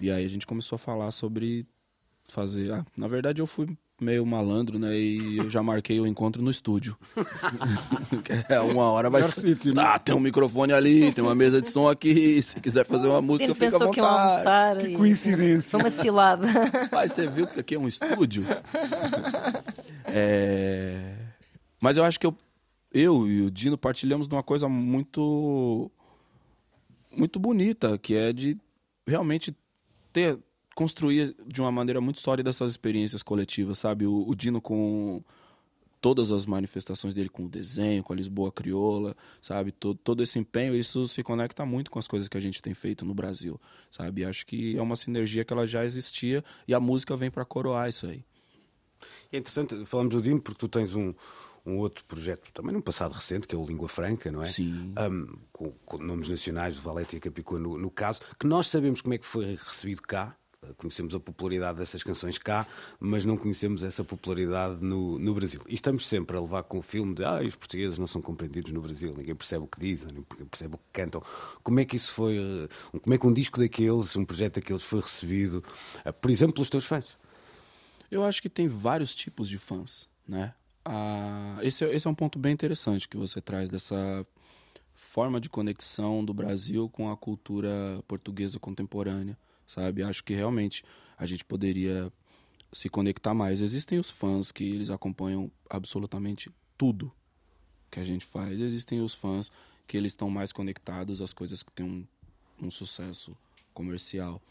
E 0.00 0.10
aí 0.10 0.24
a 0.24 0.28
gente 0.28 0.46
começou 0.46 0.76
a 0.76 0.78
falar 0.78 1.10
sobre 1.10 1.66
fazer. 2.28 2.72
Ah, 2.72 2.84
na 2.96 3.06
verdade, 3.06 3.40
eu 3.42 3.46
fui 3.46 3.76
meio 4.00 4.24
malandro, 4.24 4.78
né? 4.78 4.96
E 4.98 5.36
eu 5.38 5.48
já 5.50 5.62
marquei 5.62 6.00
o 6.00 6.06
encontro 6.06 6.42
no 6.42 6.50
estúdio. 6.50 6.96
É 8.48 8.60
uma 8.60 8.84
hora 8.84 9.08
vai 9.10 9.22
ser. 9.22 9.58
né? 9.66 9.72
Ah, 9.82 9.98
tem 9.98 10.14
um 10.14 10.20
microfone 10.20 10.72
ali, 10.72 11.12
tem 11.12 11.22
uma 11.22 11.34
mesa 11.34 11.60
de 11.60 11.68
som 11.68 11.88
aqui. 11.88 12.40
Se 12.42 12.58
quiser 12.60 12.84
fazer 12.84 13.08
uma 13.08 13.20
música, 13.22 13.44
Ele 13.50 13.54
fica 13.54 13.66
à 13.66 13.70
pensou 13.70 13.90
que 13.90 14.00
iam 14.00 14.06
vontade. 14.08 14.30
almoçar. 14.32 14.76
Que 14.78 14.86
e- 14.88 14.94
coincidência. 14.96 15.70
Foi 15.70 15.80
uma 15.80 15.90
cilada. 15.90 16.46
Pai, 16.90 17.08
você 17.08 17.26
viu 17.28 17.46
que 17.46 17.60
aqui 17.60 17.74
é 17.74 17.78
um 17.78 17.88
estúdio? 17.88 18.44
É, 20.04 21.14
Mas 21.80 21.96
eu 21.96 22.04
acho 22.04 22.18
que 22.18 22.26
eu, 22.26 22.36
eu 22.92 23.26
e 23.28 23.42
o 23.42 23.50
Dino 23.50 23.78
partilhamos 23.78 24.28
de 24.28 24.34
uma 24.34 24.42
coisa 24.42 24.68
muito 24.68 25.90
muito 27.16 27.38
bonita, 27.40 27.98
que 27.98 28.14
é 28.14 28.32
de 28.32 28.56
realmente 29.06 29.54
ter 30.12 30.38
construir 30.80 31.36
de 31.46 31.60
uma 31.60 31.70
maneira 31.70 32.00
muito 32.00 32.20
sólida 32.20 32.48
essas 32.48 32.70
experiências 32.70 33.22
coletivas, 33.22 33.78
sabe? 33.78 34.06
O, 34.06 34.26
o 34.26 34.34
Dino 34.34 34.62
com 34.62 35.22
todas 36.00 36.32
as 36.32 36.46
manifestações 36.46 37.12
dele 37.12 37.28
com 37.28 37.44
o 37.44 37.48
desenho, 37.50 38.02
com 38.02 38.14
a 38.14 38.16
Lisboa 38.16 38.50
crioula, 38.50 39.14
sabe? 39.42 39.72
Todo, 39.72 39.98
todo 40.02 40.22
esse 40.22 40.38
empenho, 40.38 40.74
isso 40.74 41.06
se 41.06 41.22
conecta 41.22 41.66
muito 41.66 41.90
com 41.90 41.98
as 41.98 42.08
coisas 42.08 42.28
que 42.28 42.36
a 42.38 42.40
gente 42.40 42.62
tem 42.62 42.72
feito 42.72 43.04
no 43.04 43.12
Brasil, 43.12 43.60
sabe? 43.90 44.24
Acho 44.24 44.46
que 44.46 44.74
é 44.74 44.80
uma 44.80 44.96
sinergia 44.96 45.44
que 45.44 45.52
ela 45.52 45.66
já 45.66 45.84
existia 45.84 46.42
e 46.66 46.72
a 46.72 46.80
música 46.80 47.14
vem 47.14 47.30
para 47.30 47.44
coroar 47.44 47.86
isso 47.86 48.06
aí. 48.06 48.24
É 49.30 49.36
interessante, 49.36 49.84
falamos 49.84 50.14
do 50.14 50.22
Dino 50.22 50.40
porque 50.40 50.58
tu 50.58 50.66
tens 50.66 50.94
um, 50.94 51.12
um 51.66 51.76
outro 51.76 52.06
projeto 52.06 52.50
também 52.54 52.72
num 52.72 52.80
passado 52.80 53.12
recente, 53.12 53.46
que 53.46 53.54
é 53.54 53.58
o 53.58 53.66
Língua 53.66 53.86
Franca, 53.86 54.32
não 54.32 54.42
é? 54.42 54.46
Sim. 54.46 54.94
Um, 54.98 55.26
com, 55.52 55.72
com 55.84 55.98
nomes 55.98 56.30
nacionais, 56.30 56.78
Valete 56.78 57.16
e 57.16 57.20
Capicua 57.20 57.58
no, 57.58 57.76
no 57.76 57.90
caso, 57.90 58.22
que 58.38 58.46
nós 58.46 58.68
sabemos 58.68 59.02
como 59.02 59.12
é 59.12 59.18
que 59.18 59.26
foi 59.26 59.58
recebido 59.62 60.00
cá. 60.00 60.34
Conhecemos 60.76 61.14
a 61.14 61.20
popularidade 61.20 61.78
dessas 61.78 62.02
canções 62.02 62.36
cá, 62.36 62.66
mas 62.98 63.24
não 63.24 63.34
conhecemos 63.34 63.82
essa 63.82 64.04
popularidade 64.04 64.84
no, 64.84 65.18
no 65.18 65.32
Brasil. 65.32 65.62
E 65.66 65.72
estamos 65.74 66.06
sempre 66.06 66.36
a 66.36 66.40
levar 66.40 66.64
com 66.64 66.78
o 66.78 66.82
filme 66.82 67.14
de 67.14 67.24
ah, 67.24 67.40
os 67.40 67.56
portugueses 67.56 67.96
não 67.98 68.06
são 68.06 68.20
compreendidos 68.20 68.70
no 68.70 68.82
Brasil, 68.82 69.14
ninguém 69.16 69.34
percebe 69.34 69.64
o 69.64 69.66
que 69.66 69.80
dizem, 69.80 70.08
ninguém 70.08 70.46
percebe 70.46 70.74
o 70.74 70.78
que 70.78 70.84
cantam. 70.92 71.22
Como 71.62 71.80
é 71.80 71.84
que 71.86 71.96
isso 71.96 72.12
foi, 72.12 72.38
uh, 72.38 73.00
como 73.00 73.14
é 73.14 73.18
que 73.18 73.26
um 73.26 73.32
disco 73.32 73.58
daqueles, 73.58 74.14
um 74.16 74.24
projeto 74.24 74.56
daqueles 74.56 74.82
foi 74.82 75.00
recebido, 75.00 75.64
uh, 76.04 76.12
por 76.12 76.30
exemplo, 76.30 76.52
pelos 76.52 76.68
teus 76.68 76.84
fãs? 76.84 77.16
Eu 78.10 78.22
acho 78.22 78.42
que 78.42 78.50
tem 78.50 78.68
vários 78.68 79.14
tipos 79.14 79.48
de 79.48 79.56
fãs, 79.56 80.10
né? 80.28 80.52
Ah, 80.84 81.58
esse, 81.62 81.84
é- 81.84 81.94
esse 81.94 82.06
é 82.06 82.10
um 82.10 82.14
ponto 82.14 82.38
bem 82.38 82.52
interessante 82.52 83.08
que 83.08 83.16
você 83.16 83.40
traz 83.40 83.70
dessa 83.70 84.26
forma 84.94 85.40
de 85.40 85.48
conexão 85.48 86.22
do 86.22 86.34
Brasil 86.34 86.86
com 86.90 87.10
a 87.10 87.16
cultura 87.16 88.02
portuguesa 88.06 88.58
contemporânea, 88.58 89.38
sabe? 89.70 90.02
Acho 90.02 90.24
que 90.24 90.34
realmente 90.34 90.82
a 91.16 91.24
gente 91.26 91.44
poderia 91.44 92.12
se 92.72 92.88
conectar 92.88 93.32
mais. 93.32 93.60
Existem 93.60 94.00
os 94.00 94.10
fãs 94.10 94.50
que 94.50 94.64
eles 94.64 94.90
acompanham 94.90 95.50
absolutamente 95.68 96.50
tudo 96.76 97.12
que 97.88 98.00
a 98.00 98.04
gente 98.04 98.26
faz. 98.26 98.60
Existem 98.60 99.00
os 99.00 99.14
fãs 99.14 99.50
que 99.86 99.96
eles 99.96 100.12
estão 100.12 100.28
mais 100.28 100.52
conectados 100.52 101.20
às 101.20 101.32
coisas 101.32 101.62
que 101.62 101.70
têm 101.70 101.86
um, 101.86 102.04
um 102.66 102.70
sucesso 102.70 103.36
comercial, 103.72 104.42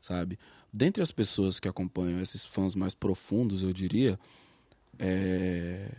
sabe? 0.00 0.38
Dentre 0.72 1.02
as 1.02 1.10
pessoas 1.10 1.58
que 1.58 1.66
acompanham 1.66 2.20
esses 2.20 2.44
fãs 2.44 2.76
mais 2.76 2.94
profundos, 2.94 3.62
eu 3.62 3.72
diria, 3.72 4.18
é, 4.96 5.90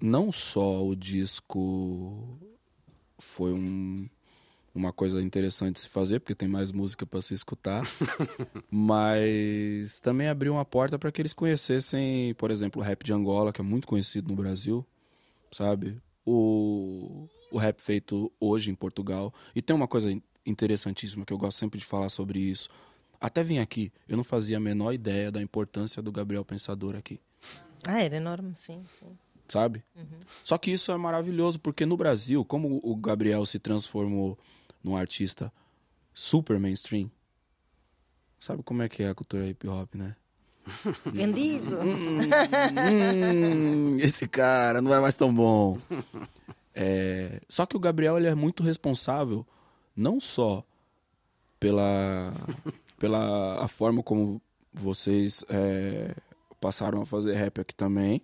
não 0.00 0.30
só 0.30 0.86
o 0.86 0.94
disco 0.94 2.38
foi 3.18 3.52
um, 3.52 4.08
uma 4.74 4.92
coisa 4.92 5.22
interessante 5.22 5.74
de 5.76 5.80
se 5.82 5.88
fazer, 5.88 6.18
porque 6.20 6.34
tem 6.34 6.48
mais 6.48 6.72
música 6.72 7.06
para 7.06 7.22
se 7.22 7.32
escutar, 7.32 7.82
mas 8.70 10.00
também 10.00 10.28
abriu 10.28 10.52
uma 10.54 10.64
porta 10.64 10.98
para 10.98 11.12
que 11.12 11.22
eles 11.22 11.32
conhecessem, 11.32 12.34
por 12.34 12.50
exemplo, 12.50 12.82
o 12.82 12.84
rap 12.84 13.04
de 13.04 13.12
Angola, 13.12 13.52
que 13.52 13.60
é 13.60 13.64
muito 13.64 13.86
conhecido 13.86 14.28
no 14.28 14.34
Brasil, 14.34 14.84
sabe? 15.52 16.00
O, 16.26 17.28
o 17.50 17.58
rap 17.58 17.80
feito 17.80 18.32
hoje 18.40 18.70
em 18.70 18.74
Portugal. 18.74 19.32
E 19.54 19.62
tem 19.62 19.74
uma 19.76 19.86
coisa 19.86 20.10
interessantíssima 20.44 21.24
que 21.24 21.32
eu 21.32 21.38
gosto 21.38 21.58
sempre 21.58 21.78
de 21.78 21.84
falar 21.86 22.08
sobre 22.08 22.38
isso. 22.40 22.68
Até 23.20 23.42
vim 23.42 23.58
aqui, 23.58 23.92
eu 24.08 24.16
não 24.16 24.24
fazia 24.24 24.56
a 24.56 24.60
menor 24.60 24.92
ideia 24.92 25.30
da 25.30 25.40
importância 25.40 26.02
do 26.02 26.10
Gabriel 26.12 26.44
Pensador 26.44 26.96
aqui 26.96 27.18
Ah, 27.86 28.00
era 28.02 28.16
enorme, 28.16 28.54
sim, 28.54 28.82
sim. 28.88 29.16
sabe? 29.48 29.82
Só 30.42 30.58
que 30.58 30.70
isso 30.72 30.90
é 30.92 30.96
maravilhoso, 30.96 31.58
porque 31.60 31.86
no 31.86 31.96
Brasil, 31.96 32.44
como 32.44 32.80
o 32.82 32.96
Gabriel 32.96 33.46
se 33.46 33.58
transformou 33.58 34.38
num 34.84 34.96
artista 34.96 35.50
super 36.12 36.60
mainstream, 36.60 37.10
sabe 38.38 38.62
como 38.62 38.82
é 38.82 38.88
que 38.88 39.02
é 39.02 39.08
a 39.08 39.14
cultura 39.14 39.46
hip 39.46 39.66
hop, 39.66 39.94
né? 39.94 40.14
Vendido! 41.06 41.78
Hum, 42.74 43.96
esse 43.98 44.26
cara 44.28 44.80
não 44.80 44.94
é 44.94 45.00
mais 45.00 45.14
tão 45.14 45.34
bom. 45.34 45.78
É, 46.74 47.40
só 47.48 47.66
que 47.66 47.76
o 47.76 47.80
Gabriel 47.80 48.16
ele 48.18 48.26
é 48.26 48.34
muito 48.34 48.62
responsável, 48.62 49.46
não 49.96 50.20
só 50.20 50.64
pela, 51.60 52.32
pela 52.98 53.64
a 53.64 53.68
forma 53.68 54.02
como 54.02 54.40
vocês 54.72 55.44
é, 55.48 56.14
passaram 56.60 57.02
a 57.02 57.06
fazer 57.06 57.34
rap 57.34 57.60
aqui 57.60 57.74
também, 57.74 58.22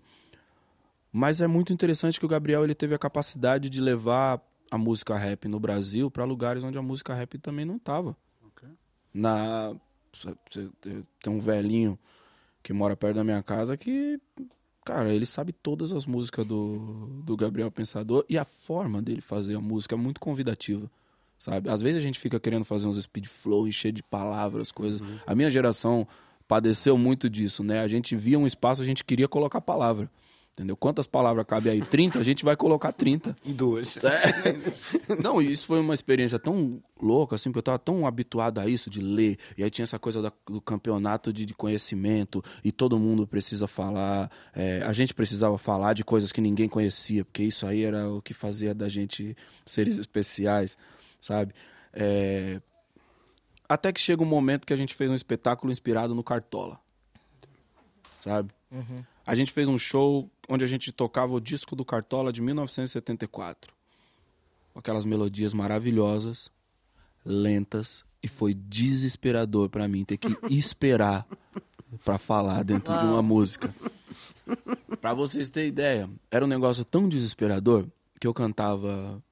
Mas 1.12 1.40
é 1.40 1.46
muito 1.46 1.72
interessante 1.72 2.18
que 2.18 2.26
o 2.26 2.28
Gabriel 2.28 2.64
ele 2.64 2.74
teve 2.74 2.94
a 2.94 2.98
capacidade 2.98 3.68
de 3.68 3.80
levar 3.80 4.40
a 4.70 4.78
música 4.78 5.16
rap 5.16 5.48
no 5.48 5.58
Brasil 5.58 6.10
para 6.10 6.24
lugares 6.24 6.62
onde 6.62 6.78
a 6.78 6.82
música 6.82 7.14
rap 7.14 7.38
também 7.38 7.64
não 7.64 7.78
tava. 7.78 8.16
Na 9.12 9.74
tem 10.80 11.32
um 11.32 11.38
velhinho 11.38 11.98
que 12.62 12.72
mora 12.72 12.96
perto 12.96 13.16
da 13.16 13.24
minha 13.24 13.42
casa 13.42 13.76
que 13.76 14.20
cara, 14.84 15.12
ele 15.12 15.26
sabe 15.26 15.52
todas 15.52 15.92
as 15.92 16.06
músicas 16.06 16.46
do, 16.46 17.22
do 17.24 17.36
Gabriel 17.36 17.70
Pensador 17.70 18.24
e 18.28 18.38
a 18.38 18.44
forma 18.44 19.00
dele 19.00 19.20
fazer 19.20 19.54
a 19.54 19.60
música 19.60 19.94
é 19.94 19.98
muito 19.98 20.20
convidativa. 20.20 20.90
Sabe? 21.38 21.70
Às 21.70 21.80
vezes 21.80 21.96
a 21.96 22.00
gente 22.00 22.18
fica 22.18 22.38
querendo 22.38 22.64
fazer 22.64 22.86
uns 22.86 23.00
speed 23.00 23.26
flow 23.26 23.66
encher 23.66 23.92
de 23.92 24.02
palavras, 24.02 24.70
coisas. 24.70 25.00
Uhum. 25.00 25.18
A 25.26 25.34
minha 25.34 25.50
geração 25.50 26.06
padeceu 26.46 26.98
muito 26.98 27.30
disso, 27.30 27.64
né? 27.64 27.80
A 27.80 27.88
gente 27.88 28.14
via 28.14 28.38
um 28.38 28.46
espaço, 28.46 28.82
a 28.82 28.84
gente 28.84 29.04
queria 29.04 29.26
colocar 29.26 29.60
palavra. 29.60 30.10
Entendeu? 30.52 30.76
Quantas 30.76 31.06
palavras 31.06 31.46
cabe 31.46 31.70
aí? 31.70 31.80
30? 31.80 32.18
A 32.18 32.22
gente 32.22 32.44
vai 32.44 32.54
colocar 32.56 32.92
30. 32.92 33.34
E 33.46 33.52
duas. 33.52 33.96
É. 34.04 34.20
Não, 35.22 35.40
isso 35.40 35.66
foi 35.66 35.80
uma 35.80 35.94
experiência 35.94 36.38
tão 36.38 36.82
louca, 37.00 37.36
assim, 37.36 37.50
porque 37.50 37.60
eu 37.60 37.62
tava 37.62 37.78
tão 37.78 38.06
habituado 38.06 38.58
a 38.58 38.66
isso, 38.66 38.90
de 38.90 39.00
ler. 39.00 39.38
E 39.56 39.62
aí 39.64 39.70
tinha 39.70 39.84
essa 39.84 39.98
coisa 39.98 40.20
da- 40.20 40.32
do 40.46 40.60
campeonato 40.60 41.32
de, 41.32 41.46
de 41.46 41.54
conhecimento, 41.54 42.42
e 42.64 42.70
todo 42.72 42.98
mundo 42.98 43.26
precisa 43.26 43.66
falar. 43.66 44.30
é, 44.54 44.82
a 44.82 44.92
gente 44.92 45.14
precisava 45.14 45.56
falar 45.56 45.94
de 45.94 46.04
coisas 46.04 46.30
que 46.32 46.40
ninguém 46.42 46.68
conhecia, 46.68 47.24
porque 47.24 47.44
isso 47.44 47.64
aí 47.66 47.84
era 47.84 48.10
o 48.10 48.20
que 48.20 48.34
fazia 48.34 48.74
da 48.74 48.88
gente 48.88 49.34
seres 49.64 49.96
especiais, 49.98 50.76
sabe? 51.20 51.54
É, 51.94 52.60
Até 53.68 53.92
que 53.92 54.00
chega 54.00 54.22
um 54.22 54.26
momento 54.26 54.66
que 54.66 54.72
a 54.74 54.76
gente 54.76 54.94
fez 54.94 55.10
um 55.10 55.14
espetáculo 55.14 55.72
inspirado 55.72 56.14
no 56.14 56.24
Cartola. 56.24 56.78
Sabe? 58.18 58.50
A 59.26 59.34
gente 59.34 59.52
fez 59.52 59.68
um 59.68 59.78
show 59.78 60.28
onde 60.50 60.64
a 60.64 60.66
gente 60.66 60.90
tocava 60.90 61.32
o 61.32 61.40
disco 61.40 61.76
do 61.76 61.84
Cartola 61.84 62.32
de 62.32 62.42
1974. 62.42 63.72
Com 64.72 64.80
aquelas 64.80 65.04
melodias 65.04 65.54
maravilhosas, 65.54 66.50
lentas, 67.24 68.04
e 68.22 68.28
foi 68.28 68.52
desesperador 68.52 69.70
pra 69.70 69.86
mim 69.86 70.04
ter 70.04 70.16
que 70.16 70.36
esperar 70.50 71.26
pra 72.04 72.18
falar 72.18 72.64
dentro 72.64 72.96
de 72.98 73.04
uma 73.04 73.22
música. 73.22 73.74
Pra 75.00 75.14
vocês 75.14 75.48
terem 75.48 75.68
ideia, 75.68 76.10
era 76.30 76.44
um 76.44 76.48
negócio 76.48 76.84
tão 76.84 77.08
desesperador 77.08 77.86
que 78.18 78.26
eu 78.26 78.34
cantava 78.34 79.22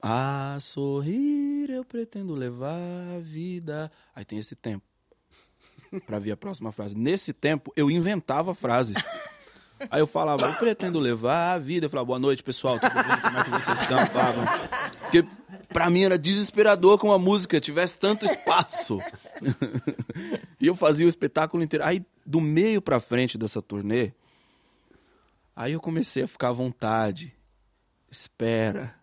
A 0.00 0.58
sorrir 0.60 1.70
eu 1.70 1.84
pretendo 1.84 2.34
levar 2.34 2.78
a 3.16 3.18
vida. 3.18 3.90
Aí 4.14 4.24
tem 4.24 4.38
esse 4.38 4.54
tempo 4.54 4.84
pra 6.06 6.18
vir 6.18 6.32
a 6.32 6.36
próxima 6.36 6.70
frase. 6.72 6.94
Nesse 6.96 7.32
tempo 7.32 7.72
eu 7.74 7.90
inventava 7.90 8.54
frases. 8.54 8.96
Aí 9.90 10.00
eu 10.00 10.06
falava, 10.06 10.46
eu 10.46 10.54
pretendo 10.54 10.98
levar 10.98 11.54
a 11.54 11.58
vida. 11.58 11.86
Eu 11.86 11.90
falava, 11.90 12.06
boa 12.06 12.18
noite, 12.18 12.42
pessoal, 12.42 12.78
tudo 12.78 12.92
bem? 12.92 13.20
Como 13.20 13.38
é 13.38 13.44
que 13.44 13.50
vocês 13.50 13.80
estão? 13.80 13.98
Porque 15.00 15.24
pra 15.68 15.88
mim 15.90 16.04
era 16.04 16.18
desesperador 16.18 16.98
que 16.98 17.04
uma 17.04 17.18
música 17.18 17.60
tivesse 17.60 17.96
tanto 17.96 18.24
espaço. 18.24 18.98
e 20.60 20.66
eu 20.66 20.74
fazia 20.74 21.06
o 21.06 21.08
espetáculo 21.08 21.62
inteiro. 21.62 21.84
Aí, 21.84 22.04
do 22.24 22.40
meio 22.40 22.82
pra 22.82 23.00
frente 23.00 23.38
dessa 23.38 23.62
turnê, 23.62 24.12
aí 25.54 25.72
eu 25.72 25.80
comecei 25.80 26.24
a 26.24 26.28
ficar 26.28 26.48
à 26.48 26.52
vontade. 26.52 27.34
Espera. 28.10 28.94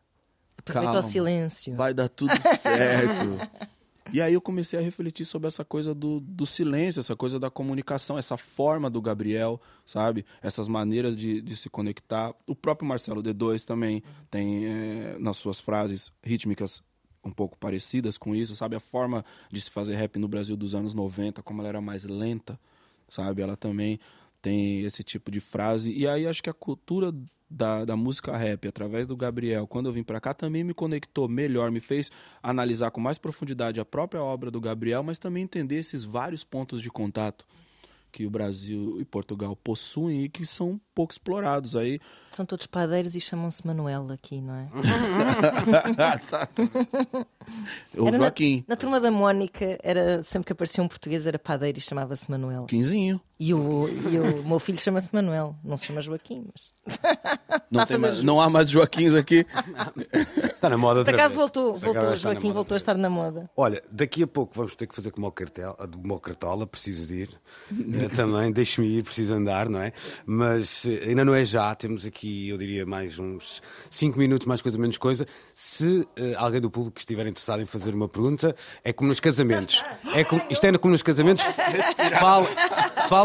Aproveita 0.57 0.93
calma, 0.93 1.07
o 1.07 1.11
silêncio. 1.11 1.75
Vai 1.75 1.93
dar 1.93 2.09
tudo 2.09 2.33
certo. 2.57 3.37
E 4.13 4.21
aí 4.21 4.33
eu 4.33 4.41
comecei 4.41 4.77
a 4.77 4.81
refletir 4.81 5.25
sobre 5.25 5.47
essa 5.47 5.65
coisa 5.65 5.93
do, 5.93 6.19
do 6.19 6.45
silêncio, 6.45 6.99
essa 6.99 7.15
coisa 7.15 7.39
da 7.39 7.49
comunicação, 7.49 8.17
essa 8.17 8.37
forma 8.37 8.89
do 8.89 9.01
Gabriel, 9.01 9.59
sabe? 9.83 10.25
Essas 10.41 10.67
maneiras 10.67 11.17
de, 11.17 11.41
de 11.41 11.55
se 11.55 11.69
conectar. 11.69 12.33
O 12.45 12.55
próprio 12.55 12.87
Marcelo 12.87 13.23
D2 13.23 13.65
também 13.65 14.03
tem 14.29 14.65
eh, 14.65 15.17
nas 15.19 15.37
suas 15.37 15.59
frases 15.59 16.11
rítmicas 16.23 16.83
um 17.23 17.31
pouco 17.31 17.57
parecidas 17.57 18.17
com 18.17 18.35
isso, 18.35 18.55
sabe? 18.55 18.75
A 18.75 18.79
forma 18.79 19.25
de 19.51 19.59
se 19.59 19.71
fazer 19.71 19.95
rap 19.95 20.19
no 20.19 20.27
Brasil 20.27 20.55
dos 20.55 20.75
anos 20.75 20.93
90, 20.93 21.41
como 21.41 21.61
ela 21.61 21.69
era 21.69 21.81
mais 21.81 22.05
lenta, 22.05 22.59
sabe? 23.09 23.41
Ela 23.41 23.57
também 23.57 23.99
tem 24.41 24.81
esse 24.81 25.03
tipo 25.03 25.31
de 25.31 25.39
frase. 25.39 25.91
E 25.91 26.07
aí 26.07 26.27
acho 26.27 26.43
que 26.43 26.49
a 26.49 26.53
cultura 26.53 27.11
da, 27.55 27.85
da 27.85 27.95
música 27.95 28.35
rap, 28.35 28.67
através 28.67 29.07
do 29.07 29.15
Gabriel, 29.15 29.65
quando 29.65 29.85
eu 29.85 29.93
vim 29.93 30.03
pra 30.03 30.19
cá, 30.19 30.33
também 30.33 30.61
me 30.61 30.73
conectou 30.73 31.29
melhor, 31.29 31.71
me 31.71 31.79
fez 31.79 32.11
analisar 32.43 32.91
com 32.91 32.99
mais 32.99 33.17
profundidade 33.17 33.79
a 33.79 33.85
própria 33.85 34.21
obra 34.21 34.51
do 34.51 34.59
Gabriel, 34.59 35.01
mas 35.01 35.17
também 35.17 35.43
entender 35.43 35.77
esses 35.77 36.03
vários 36.03 36.43
pontos 36.43 36.81
de 36.81 36.89
contato 36.89 37.47
que 38.11 38.25
o 38.25 38.29
Brasil 38.29 38.97
e 39.01 39.05
Portugal 39.05 39.55
possuem 39.57 40.23
e 40.23 40.29
que 40.29 40.45
são 40.45 40.79
pouco 40.93 41.11
explorados 41.11 41.75
aí. 41.75 41.99
São 42.31 42.45
todos 42.45 42.65
padeiros 42.65 43.13
e 43.13 43.19
chamam-se 43.19 43.67
Manuel 43.67 44.09
aqui, 44.09 44.39
não 44.39 44.55
é? 44.55 44.69
o 47.99 48.07
Era 48.07 48.17
Joaquim, 48.17 48.63
Na, 48.67 48.73
na 48.73 48.77
turma 48.77 49.01
da 49.01 49.11
Mónica, 49.11 49.77
era, 49.83 50.23
sempre 50.23 50.47
que 50.47 50.53
aparecia 50.53 50.81
um 50.81 50.87
português 50.87 51.27
era 51.27 51.37
padeiro 51.37 51.77
e 51.77 51.81
chamava-se 51.81 52.31
Manuel. 52.31 52.67
Quinzinho. 52.67 53.19
E 53.37 53.53
o, 53.53 53.89
e 53.89 54.17
o 54.19 54.43
meu 54.47 54.59
filho 54.59 54.79
chama-se 54.79 55.09
Manuel. 55.13 55.55
Não 55.63 55.75
se 55.75 55.87
chama 55.87 55.99
Joaquim, 55.99 56.45
mas. 56.53 56.73
Não, 57.69 57.85
tem 57.85 57.97
mais- 57.97 58.23
não 58.23 58.39
há 58.39 58.49
mais 58.49 58.69
Joaquins 58.69 59.13
aqui. 59.13 59.45
Está 60.55 60.69
na 60.69 60.77
moda 60.77 61.03
Por 61.03 61.13
acaso 61.13 61.35
voltou, 61.35 61.73
Por 61.73 61.79
voltou. 61.81 62.15
Joaquim 62.15 62.51
voltou 62.53 62.75
a 62.75 62.77
estar 62.77 62.95
na 62.95 63.09
moda. 63.09 63.49
Olha, 63.57 63.83
daqui 63.91 64.23
a 64.23 64.27
pouco 64.27 64.53
vamos 64.55 64.73
ter 64.75 64.87
que 64.87 64.95
fazer 64.95 65.11
como 65.11 65.27
o 65.27 65.31
cartel, 65.31 65.75
como 66.01 66.13
o 66.15 66.19
cartola, 66.19 66.65
preciso 66.65 67.07
de 67.07 67.21
ir. 67.23 67.29
Eh, 68.05 68.07
Também, 68.15 68.51
deixe-me 68.51 68.87
ir, 68.87 69.03
preciso 69.03 69.33
andar, 69.33 69.67
não 69.67 69.81
é? 69.81 69.91
Mas 70.25 70.85
eh, 70.85 71.03
ainda 71.09 71.25
não 71.25 71.35
é 71.35 71.43
já, 71.43 71.73
temos 71.75 72.05
aqui, 72.05 72.47
eu 72.49 72.57
diria, 72.57 72.85
mais 72.85 73.19
uns 73.19 73.61
5 73.89 74.17
minutos, 74.17 74.45
mais 74.47 74.61
coisa, 74.61 74.77
menos 74.77 74.97
coisa. 74.97 75.25
Se 75.53 76.07
eh, 76.15 76.33
alguém 76.37 76.61
do 76.61 76.69
público 76.69 76.99
estiver 76.99 77.25
interessado 77.27 77.61
em 77.61 77.65
fazer 77.65 77.93
uma 77.93 78.07
pergunta, 78.07 78.55
é 78.83 78.93
como 78.93 79.09
nos 79.09 79.19
casamentos. 79.19 79.83
É 80.13 80.23
como, 80.23 80.41
isto 80.49 80.63
é 80.65 80.77
como 80.77 80.91
nos 80.93 81.01
casamentos. 81.03 81.43
Fal- 82.19 82.47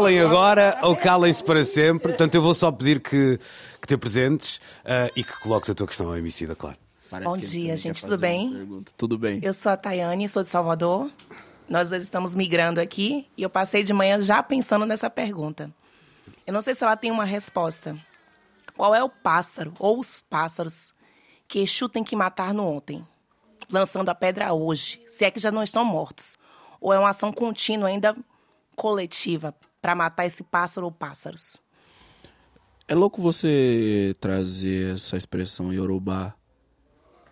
falem 0.01 0.19
agora 0.19 0.79
ou 0.81 0.95
calem-se 0.95 1.43
para 1.43 1.63
sempre. 1.63 2.09
Portanto, 2.09 2.33
eu 2.33 2.41
vou 2.41 2.53
só 2.53 2.71
pedir 2.71 2.99
que, 2.99 3.39
que 3.79 3.87
te 3.87 3.95
presentes 3.97 4.59
eh, 4.83 5.11
e 5.15 5.23
que 5.23 5.39
coloques 5.41 5.69
a 5.69 5.75
tua 5.75 5.85
questão 5.85 6.07
ao 6.07 6.13
homicida, 6.13 6.55
claro. 6.55 6.77
Parece 7.09 7.29
Bom 7.29 7.37
dia, 7.37 7.77
gente, 7.77 8.01
tudo 8.01 8.17
bem? 8.17 8.83
Tudo 8.97 9.17
bem. 9.17 9.39
Eu 9.43 9.53
sou 9.53 9.71
a 9.71 9.77
Tayane, 9.77 10.27
sou 10.27 10.41
de 10.41 10.49
Salvador. 10.49 11.11
Nós 11.69 11.89
dois 11.89 12.03
estamos 12.03 12.33
migrando 12.33 12.79
aqui 12.79 13.27
e 13.37 13.43
eu 13.43 13.49
passei 13.49 13.83
de 13.83 13.93
manhã 13.93 14.19
já 14.21 14.41
pensando 14.41 14.85
nessa 14.85 15.09
pergunta. 15.09 15.71
Eu 16.47 16.53
não 16.53 16.61
sei 16.61 16.73
se 16.73 16.83
ela 16.83 16.97
tem 16.97 17.11
uma 17.11 17.25
resposta. 17.25 17.95
Qual 18.75 18.95
é 18.95 19.03
o 19.03 19.09
pássaro 19.09 19.73
ou 19.77 19.99
os 19.99 20.21
pássaros 20.21 20.93
que 21.47 21.59
Exu 21.59 21.87
tem 21.87 22.03
que 22.03 22.15
matar 22.15 22.53
no 22.53 22.65
ontem, 22.65 23.05
lançando 23.69 24.09
a 24.09 24.15
pedra 24.15 24.53
hoje, 24.53 24.99
se 25.07 25.25
é 25.25 25.29
que 25.31 25.39
já 25.39 25.51
não 25.51 25.61
estão 25.61 25.85
mortos? 25.85 26.37
Ou 26.79 26.91
é 26.91 26.97
uma 26.97 27.09
ação 27.09 27.31
contínua, 27.31 27.89
ainda 27.89 28.15
coletiva, 28.75 29.53
para 29.81 29.95
matar 29.95 30.25
esse 30.25 30.43
pássaro 30.43 30.85
ou 30.85 30.91
pássaros? 30.91 31.61
É 32.87 32.93
louco 32.93 33.21
você 33.21 34.13
trazer 34.19 34.95
essa 34.95 35.15
expressão 35.17 35.73
Yorubá, 35.73 36.35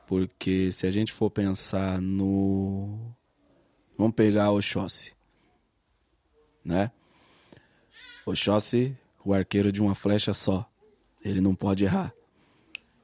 porque 0.08 0.72
se 0.72 0.88
a 0.88 0.92
gente 0.92 1.12
for 1.12 1.30
pensar 1.30 2.02
no. 2.02 3.14
Vamos 3.98 4.16
pegar 4.16 4.52
Oxóssi, 4.52 5.14
né? 6.64 6.92
Oxóssi, 8.26 8.98
o 9.26 9.34
arqueiro 9.34 9.72
de 9.72 9.82
uma 9.82 9.94
flecha 9.94 10.34
só. 10.34 10.66
Ele 11.24 11.42
não 11.42 11.54
pode 11.54 11.84
errar. 11.84 12.14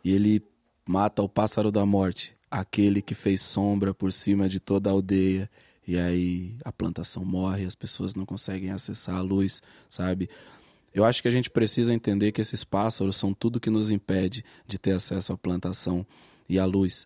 E 0.03 0.11
ele 0.11 0.41
mata 0.87 1.21
o 1.21 1.27
pássaro 1.27 1.71
da 1.71 1.85
morte, 1.85 2.37
aquele 2.49 3.01
que 3.01 3.13
fez 3.13 3.41
sombra 3.41 3.93
por 3.93 4.13
cima 4.13 4.47
de 4.47 4.59
toda 4.59 4.89
a 4.89 4.93
aldeia. 4.93 5.49
E 5.87 5.97
aí 5.97 6.55
a 6.63 6.71
plantação 6.71 7.23
morre, 7.23 7.65
as 7.65 7.75
pessoas 7.75 8.15
não 8.15 8.25
conseguem 8.25 8.71
acessar 8.71 9.15
a 9.15 9.21
luz, 9.21 9.61
sabe? 9.89 10.29
Eu 10.93 11.03
acho 11.03 11.21
que 11.21 11.27
a 11.27 11.31
gente 11.31 11.49
precisa 11.49 11.93
entender 11.93 12.31
que 12.31 12.41
esses 12.41 12.63
pássaros 12.63 13.17
são 13.17 13.33
tudo 13.33 13.59
que 13.59 13.69
nos 13.69 13.91
impede 13.91 14.43
de 14.65 14.79
ter 14.79 14.93
acesso 14.93 15.33
à 15.33 15.37
plantação 15.37 16.05
e 16.47 16.57
à 16.57 16.65
luz. 16.65 17.05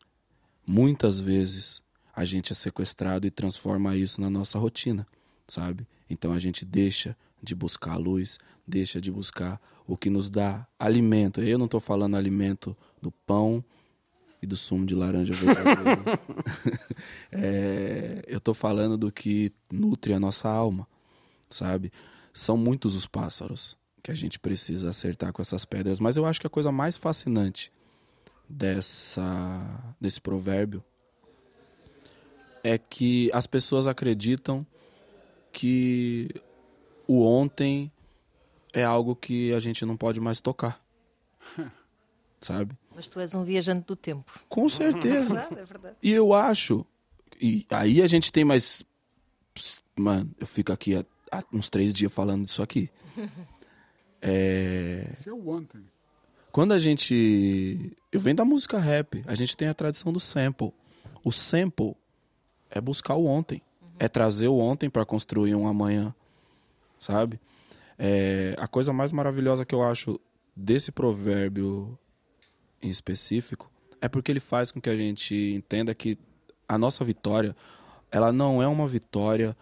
Muitas 0.65 1.19
vezes 1.19 1.82
a 2.15 2.23
gente 2.23 2.51
é 2.51 2.55
sequestrado 2.55 3.25
e 3.25 3.32
transforma 3.32 3.95
isso 3.95 4.21
na 4.21 4.30
nossa 4.30 4.59
rotina, 4.59 5.07
sabe? 5.47 5.88
Então 6.09 6.32
a 6.32 6.39
gente 6.39 6.63
deixa 6.63 7.17
de 7.41 7.55
buscar 7.55 7.93
a 7.93 7.97
luz, 7.97 8.38
deixa 8.67 9.01
de 9.01 9.11
buscar 9.11 9.59
o 9.88 9.97
que 9.97 10.09
nos 10.09 10.30
dá 10.30 10.67
alimento. 10.77 11.41
Eu 11.41 11.57
não 11.57 11.65
estou 11.65 11.80
falando 11.80 12.15
alimento 12.15 12.77
do 13.01 13.11
pão 13.11 13.63
e 14.41 14.47
do 14.47 14.55
sumo 14.55 14.85
de 14.85 14.95
laranja 14.95 15.33
verdadeiro. 15.33 16.03
É, 17.31 18.23
eu 18.27 18.39
estou 18.39 18.53
falando 18.53 18.97
do 18.97 19.11
que 19.11 19.53
nutre 19.71 20.13
a 20.13 20.19
nossa 20.19 20.49
alma, 20.49 20.87
sabe? 21.49 21.91
São 22.33 22.57
muitos 22.57 22.95
os 22.95 23.05
pássaros 23.05 23.77
que 24.01 24.11
a 24.11 24.15
gente 24.15 24.39
precisa 24.39 24.89
acertar 24.89 25.31
com 25.31 25.41
essas 25.41 25.63
pedras, 25.63 25.99
mas 25.99 26.17
eu 26.17 26.25
acho 26.25 26.41
que 26.41 26.47
a 26.47 26.49
coisa 26.49 26.71
mais 26.71 26.97
fascinante 26.97 27.71
dessa 28.49 29.93
desse 30.01 30.19
provérbio 30.19 30.83
é 32.63 32.77
que 32.77 33.29
as 33.31 33.45
pessoas 33.45 33.87
acreditam 33.87 34.65
que 35.53 36.29
o 37.07 37.23
ontem 37.23 37.91
é 38.73 38.83
algo 38.83 39.15
que 39.15 39.53
a 39.53 39.59
gente 39.59 39.85
não 39.85 39.95
pode 39.95 40.19
mais 40.19 40.41
tocar. 40.41 40.83
Sabe? 42.39 42.75
Mas 42.95 43.07
tu 43.07 43.19
és 43.19 43.35
um 43.35 43.43
viajante 43.43 43.85
do 43.85 43.95
tempo. 43.95 44.31
Com 44.47 44.67
certeza. 44.69 45.35
É 45.35 45.37
verdade, 45.37 45.61
é 45.61 45.65
verdade. 45.65 45.95
E 46.01 46.11
eu 46.11 46.33
acho. 46.33 46.85
E 47.39 47.65
aí 47.69 48.01
a 48.01 48.07
gente 48.07 48.31
tem 48.31 48.43
mais. 48.43 48.83
Mano, 49.95 50.31
eu 50.39 50.47
fico 50.47 50.71
aqui 50.71 50.95
há, 50.95 51.05
há 51.31 51.43
uns 51.53 51.69
três 51.69 51.93
dias 51.93 52.11
falando 52.11 52.45
disso 52.45 52.61
aqui. 52.61 52.89
É. 54.21 55.07
Esse 55.13 55.29
é 55.29 55.31
o 55.31 55.47
ontem. 55.47 55.81
Quando 56.51 56.73
a 56.73 56.77
gente. 56.77 57.95
Eu 58.11 58.19
venho 58.19 58.35
da 58.35 58.43
música 58.43 58.77
rap, 58.77 59.23
a 59.25 59.33
gente 59.33 59.55
tem 59.55 59.69
a 59.69 59.73
tradição 59.73 60.11
do 60.11 60.19
sample. 60.19 60.73
O 61.23 61.31
sample 61.31 61.95
é 62.69 62.81
buscar 62.81 63.15
o 63.15 63.25
ontem. 63.25 63.61
É 63.97 64.09
trazer 64.09 64.49
o 64.49 64.57
ontem 64.57 64.89
para 64.89 65.05
construir 65.05 65.55
um 65.55 65.69
amanhã. 65.69 66.13
Sabe? 66.99 67.39
É, 67.97 68.55
a 68.57 68.67
coisa 68.67 68.91
mais 68.91 69.13
maravilhosa 69.13 69.63
que 69.63 69.73
eu 69.73 69.83
acho 69.83 70.19
desse 70.55 70.91
provérbio 70.91 71.97
em 72.82 72.89
específico 72.89 73.69
é 74.01 74.07
porque 74.07 74.32
ele 74.32 74.39
faz 74.39 74.71
com 74.71 74.80
que 74.80 74.89
a 74.89 74.95
gente 74.95 75.36
entenda 75.36 75.93
que 75.93 76.17
a 76.67 76.77
nossa 76.77 77.03
vitória 77.03 77.55
ela 78.11 78.32
não 78.32 78.61
é 78.61 78.67
uma 78.67 78.88
vitória 78.88 79.55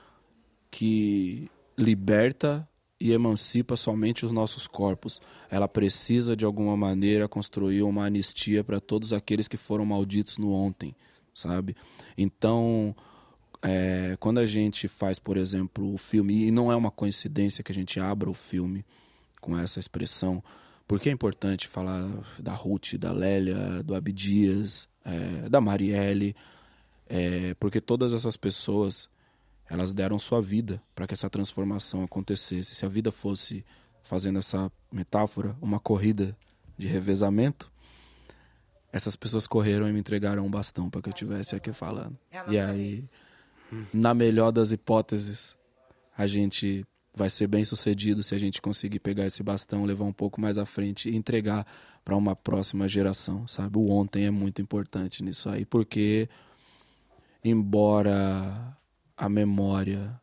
que 0.72 1.50
liberta 1.78 2.68
e 3.00 3.12
emancipa 3.12 3.76
somente 3.76 4.26
os 4.26 4.32
nossos 4.32 4.68
corpos. 4.68 5.22
Ela 5.50 5.68
precisa, 5.68 6.36
de 6.36 6.46
alguma 6.46 6.76
maneira, 6.76 7.28
construir 7.28 7.84
uma 7.84 8.06
anistia 8.06 8.64
para 8.64 8.80
todos 8.80 9.14
aqueles 9.14 9.48
que 9.48 9.58
foram 9.58 9.86
malditos 9.86 10.38
no 10.38 10.52
ontem, 10.52 10.96
sabe? 11.34 11.76
Então, 12.18 12.96
é, 13.62 14.16
quando 14.20 14.40
a 14.40 14.46
gente 14.46 14.88
faz, 14.88 15.20
por 15.20 15.38
exemplo, 15.38 15.94
o 15.94 15.98
filme, 15.98 16.46
e 16.46 16.52
não 16.52 16.72
é 16.72 16.76
uma 16.76 16.92
coincidência 16.92 17.64
que 17.64 17.72
a 17.72 17.76
gente 17.76 18.00
abra 18.00 18.30
o 18.30 18.34
filme 18.34 18.86
com 19.42 19.58
essa 19.58 19.80
expressão, 19.80 20.44
porque 20.88 21.10
é 21.10 21.12
importante 21.12 21.68
falar 21.68 22.08
da 22.40 22.54
Ruth, 22.54 22.96
da 22.96 23.12
Lélia, 23.12 23.84
do 23.84 23.94
Abdias, 23.94 24.88
é, 25.04 25.50
da 25.50 25.60
Marielle, 25.60 26.36
é, 27.08 27.54
porque 27.56 27.82
todas 27.82 28.14
essas 28.14 28.38
pessoas 28.38 29.10
elas 29.70 29.94
deram 29.94 30.18
sua 30.18 30.42
vida 30.42 30.82
para 30.96 31.06
que 31.06 31.14
essa 31.14 31.30
transformação 31.30 32.04
acontecesse. 32.04 32.74
Se 32.74 32.86
a 32.86 32.90
vida 32.90 33.12
fosse, 33.12 33.66
fazendo 34.02 34.40
essa 34.40 34.72
metáfora, 34.90 35.58
uma 35.62 35.80
corrida 35.80 36.38
de 36.78 36.88
revezamento, 36.88 37.70
essas 38.92 39.16
pessoas 39.18 39.46
correram 39.46 39.90
e 39.90 39.92
me 39.92 40.00
entregaram 40.00 40.46
um 40.46 40.50
bastão 40.50 40.90
para 40.90 41.02
que 41.02 41.10
eu 41.10 41.14
estivesse 41.14 41.56
aqui 41.56 41.74
falando. 41.74 42.18
É 42.32 42.40
a 42.40 42.46
e 42.48 42.60
aí, 42.60 42.96
vez. 43.70 43.88
na 43.94 44.14
melhor 44.14 44.52
das 44.52 44.72
hipóteses, 44.72 45.58
a 46.18 46.26
gente 46.26 46.86
vai 47.18 47.30
ser 47.30 47.48
bem 47.48 47.66
sucedido 47.66 48.22
se 48.22 48.36
a 48.36 48.38
gente 48.38 48.62
conseguir 48.62 49.00
pegar 49.00 49.26
esse 49.26 49.42
bastão, 49.42 49.84
levar 49.84 50.06
um 50.06 50.14
pouco 50.14 50.40
mais 50.40 50.58
à 50.58 50.66
frente 50.66 51.10
e 51.10 51.16
entregar 51.16 51.66
para 52.06 52.16
uma 52.16 52.36
próxima 52.36 52.88
geração, 52.88 53.48
sabe? 53.48 53.78
O 53.78 53.90
ontem 53.90 54.26
é 54.26 54.32
muito 54.32 54.62
importante 54.62 55.24
nisso 55.24 55.50
aí, 55.50 55.66
porque 55.66 56.30
embora 57.44 58.78
a 59.18 59.28
memória 59.28 60.20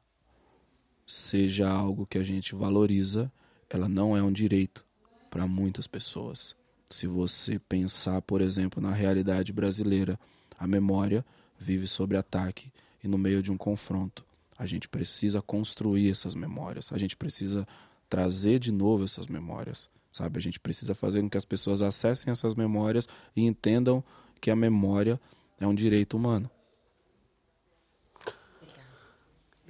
seja 1.07 1.69
algo 1.69 2.07
que 2.07 2.17
a 2.17 2.25
gente 2.25 2.55
valoriza, 2.55 3.31
ela 3.69 3.89
não 3.89 4.17
é 4.17 4.23
um 4.23 4.33
direito 4.33 4.85
para 5.29 5.47
muitas 5.47 5.89
pessoas. 5.89 6.55
Se 6.89 7.09
você 7.09 7.59
pensar, 7.59 8.23
por 8.23 8.41
exemplo, 8.41 8.81
na 8.81 8.93
realidade 8.93 9.53
brasileira, 9.53 10.19
a 10.57 10.67
memória 10.67 11.27
vive 11.59 11.89
sob 11.89 12.17
ataque 12.17 12.73
e 13.03 13.09
no 13.09 13.19
meio 13.19 13.43
de 13.43 13.51
um 13.51 13.57
confronto. 13.57 14.25
A 14.65 14.67
gente 14.67 14.89
precisa 14.89 15.43
construir 15.43 16.11
essas 16.11 16.35
memórias, 16.35 16.91
a 16.91 16.97
gente 16.97 17.15
precisa 17.15 17.69
trazer 18.09 18.59
de 18.59 18.73
novo 18.73 19.05
essas 19.05 19.27
memórias, 19.27 19.91
sabe? 20.11 20.39
A 20.39 20.41
gente 20.41 20.59
precisa 20.59 20.95
fazer 20.95 21.21
com 21.21 21.29
que 21.29 21.37
as 21.37 21.45
pessoas 21.45 21.83
acessem 21.83 22.31
essas 22.31 22.55
memórias 22.55 23.07
e 23.37 23.45
entendam 23.45 24.03
que 24.41 24.51
a 24.51 24.57
memória 24.57 25.21
é 25.61 25.67
um 25.67 25.75
direito 25.75 26.17
humano. 26.17 26.51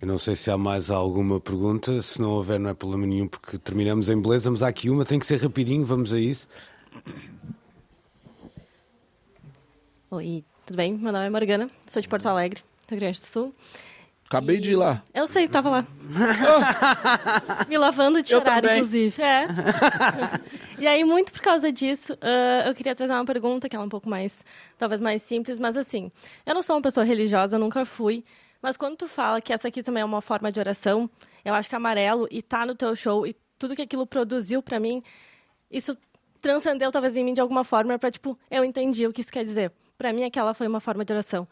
Eu 0.00 0.06
não 0.06 0.16
sei 0.16 0.36
se 0.36 0.48
há 0.48 0.56
mais 0.56 0.92
alguma 0.92 1.40
pergunta. 1.40 2.00
Se 2.00 2.20
não 2.20 2.30
houver, 2.30 2.60
não 2.60 2.70
é 2.70 2.74
problema 2.74 3.04
nenhum, 3.04 3.26
porque 3.26 3.58
terminamos 3.58 4.08
em 4.08 4.20
beleza. 4.20 4.48
Mas 4.48 4.62
há 4.62 4.68
aqui 4.68 4.90
uma, 4.90 5.04
tem 5.04 5.18
que 5.18 5.26
ser 5.26 5.40
rapidinho, 5.42 5.84
vamos 5.84 6.12
a 6.12 6.20
isso. 6.20 6.46
Oi, 10.12 10.44
tudo 10.64 10.76
bem? 10.76 10.94
Meu 10.94 11.12
nome 11.12 11.26
é 11.26 11.30
Morgana, 11.30 11.68
sou 11.84 12.00
de 12.00 12.06
Porto 12.06 12.26
Alegre, 12.26 12.62
Rio 12.88 13.00
Grande 13.00 13.18
do 13.18 13.26
Sul. 13.26 13.52
Acabei 14.34 14.58
de 14.58 14.72
ir 14.72 14.76
lá. 14.76 15.00
Eu 15.14 15.28
sei, 15.28 15.46
tava 15.46 15.70
lá. 15.70 15.86
Me 17.68 17.78
lavando 17.78 18.20
de 18.20 18.40
também. 18.40 18.78
inclusive. 18.78 19.22
É. 19.22 19.46
e 20.76 20.88
aí, 20.88 21.04
muito 21.04 21.30
por 21.32 21.40
causa 21.40 21.70
disso, 21.70 22.18
ah, 22.20 22.66
eu 22.66 22.74
queria 22.74 22.96
trazer 22.96 23.12
uma 23.12 23.24
pergunta 23.24 23.68
que 23.68 23.76
ela 23.76 23.84
é 23.84 23.86
um 23.86 23.88
pouco 23.88 24.08
mais, 24.08 24.44
talvez 24.76 25.00
mais 25.00 25.22
simples, 25.22 25.60
mas 25.60 25.76
assim, 25.76 26.10
eu 26.44 26.52
não 26.52 26.64
sou 26.64 26.74
uma 26.74 26.82
pessoa 26.82 27.06
religiosa, 27.06 27.56
nunca 27.60 27.84
fui, 27.84 28.24
mas 28.60 28.76
quando 28.76 28.96
tu 28.96 29.06
fala 29.06 29.40
que 29.40 29.52
essa 29.52 29.68
aqui 29.68 29.84
também 29.84 30.00
é 30.00 30.04
uma 30.04 30.20
forma 30.20 30.50
de 30.50 30.58
oração, 30.58 31.08
eu 31.44 31.54
acho 31.54 31.68
que 31.68 31.76
amarelo 31.76 32.26
e 32.28 32.42
tá 32.42 32.66
no 32.66 32.74
teu 32.74 32.96
show 32.96 33.24
e 33.24 33.36
tudo 33.56 33.76
que 33.76 33.82
aquilo 33.82 34.04
produziu 34.04 34.60
pra 34.60 34.80
mim, 34.80 35.00
isso 35.70 35.96
transcendeu 36.40 36.90
talvez 36.90 37.16
em 37.16 37.22
mim 37.22 37.34
de 37.34 37.40
alguma 37.40 37.62
forma 37.62 37.96
para 38.00 38.10
tipo, 38.10 38.36
eu 38.50 38.64
entendi 38.64 39.06
o 39.06 39.12
que 39.12 39.20
isso 39.20 39.32
quer 39.32 39.44
dizer. 39.44 39.70
Pra 39.96 40.12
mim 40.12 40.24
aquela 40.24 40.54
foi 40.54 40.66
uma 40.66 40.80
forma 40.80 41.04
de 41.04 41.12
oração. 41.12 41.46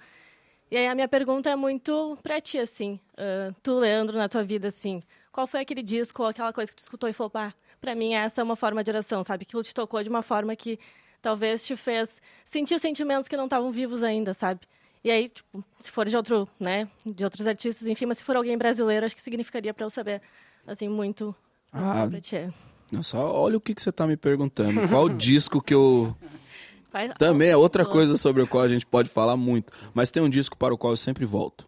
E 0.72 0.76
aí 0.78 0.86
a 0.86 0.94
minha 0.94 1.06
pergunta 1.06 1.50
é 1.50 1.54
muito 1.54 2.16
pra 2.22 2.40
ti, 2.40 2.58
assim. 2.58 2.98
ah, 3.18 3.52
tu, 3.62 3.78
Leandro, 3.78 4.16
na 4.16 4.26
tua 4.26 4.42
vida, 4.42 4.68
assim. 4.68 5.02
Qual 5.30 5.46
foi 5.46 5.60
aquele 5.60 5.82
disco 5.82 6.22
ou 6.22 6.30
aquela 6.30 6.50
coisa 6.50 6.70
que 6.72 6.76
tu 6.76 6.82
escutou 6.82 7.10
e 7.10 7.12
falou, 7.12 7.28
pá, 7.28 7.52
pra 7.78 7.94
mim 7.94 8.14
essa 8.14 8.40
é 8.40 8.44
uma 8.44 8.56
forma 8.56 8.82
de 8.82 8.90
oração, 8.90 9.22
sabe? 9.22 9.42
Aquilo 9.42 9.62
te 9.62 9.74
tocou 9.74 10.02
de 10.02 10.08
uma 10.08 10.22
forma 10.22 10.56
que 10.56 10.78
talvez 11.20 11.66
te 11.66 11.76
fez 11.76 12.22
sentir 12.42 12.80
sentimentos 12.80 13.28
que 13.28 13.36
não 13.36 13.44
estavam 13.44 13.70
vivos 13.70 14.02
ainda, 14.02 14.32
sabe? 14.32 14.60
E 15.04 15.10
aí, 15.10 15.28
tipo, 15.28 15.62
se 15.78 15.90
for 15.90 16.08
de 16.08 16.16
outro, 16.16 16.48
né, 16.58 16.88
de 17.04 17.22
outros 17.22 17.46
artistas, 17.46 17.86
enfim, 17.86 18.06
mas 18.06 18.16
se 18.18 18.24
for 18.24 18.34
alguém 18.34 18.56
brasileiro, 18.56 19.04
acho 19.04 19.14
que 19.14 19.20
significaria 19.20 19.74
pra 19.74 19.84
eu 19.84 19.90
saber, 19.90 20.22
assim, 20.66 20.88
muito 20.88 21.34
Ah, 21.70 22.06
pra 22.08 22.18
ti. 22.18 22.50
Nossa, 22.90 23.18
olha 23.18 23.58
o 23.58 23.60
que, 23.60 23.74
que 23.74 23.82
você 23.82 23.92
tá 23.92 24.06
me 24.06 24.16
perguntando. 24.16 24.88
Qual 24.88 25.06
disco 25.10 25.60
que 25.60 25.74
eu. 25.74 26.16
Vai- 26.92 27.08
Também 27.14 27.48
é 27.48 27.56
outra 27.56 27.84
coisa 27.86 28.16
sobre 28.16 28.42
o 28.42 28.46
qual 28.46 28.62
a 28.64 28.68
gente 28.68 28.84
pode 28.86 29.08
falar 29.08 29.36
muito. 29.36 29.72
Mas 29.94 30.10
tem 30.10 30.22
um 30.22 30.28
disco 30.28 30.56
para 30.56 30.74
o 30.74 30.78
qual 30.78 30.92
eu 30.92 30.96
sempre 30.96 31.24
volto. 31.24 31.66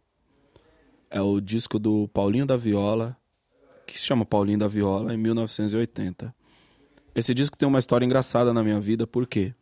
É 1.11 1.21
o 1.21 1.41
disco 1.41 1.79
do 1.79 2.09
Paulinho 2.09 2.45
da 2.47 2.57
Viola, 2.57 3.17
que 3.87 3.99
se 3.99 4.05
chama 4.05 4.25
Paulinho 4.25 4.59
da 4.59 4.69
Viola, 4.69 5.15
em 5.15 5.17
1980. 5.17 6.35
Esse 7.15 7.33
disco 7.33 7.57
tem 7.57 7.69
uma 7.69 7.79
história 7.79 8.05
engraçada 8.05 8.53
na 8.53 8.63
minha 8.63 8.81
vida, 8.81 9.07
por 9.07 9.27
quê? 9.27 9.55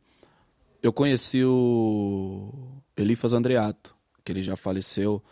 Eu 0.82 0.92
conheci 0.92 1.44
o 1.44 2.50
Elifas 2.96 3.32
Andreato, 3.34 3.94
que 4.24 4.32
ele 4.32 4.42
já 4.42 4.56
faleceu, 4.56 5.22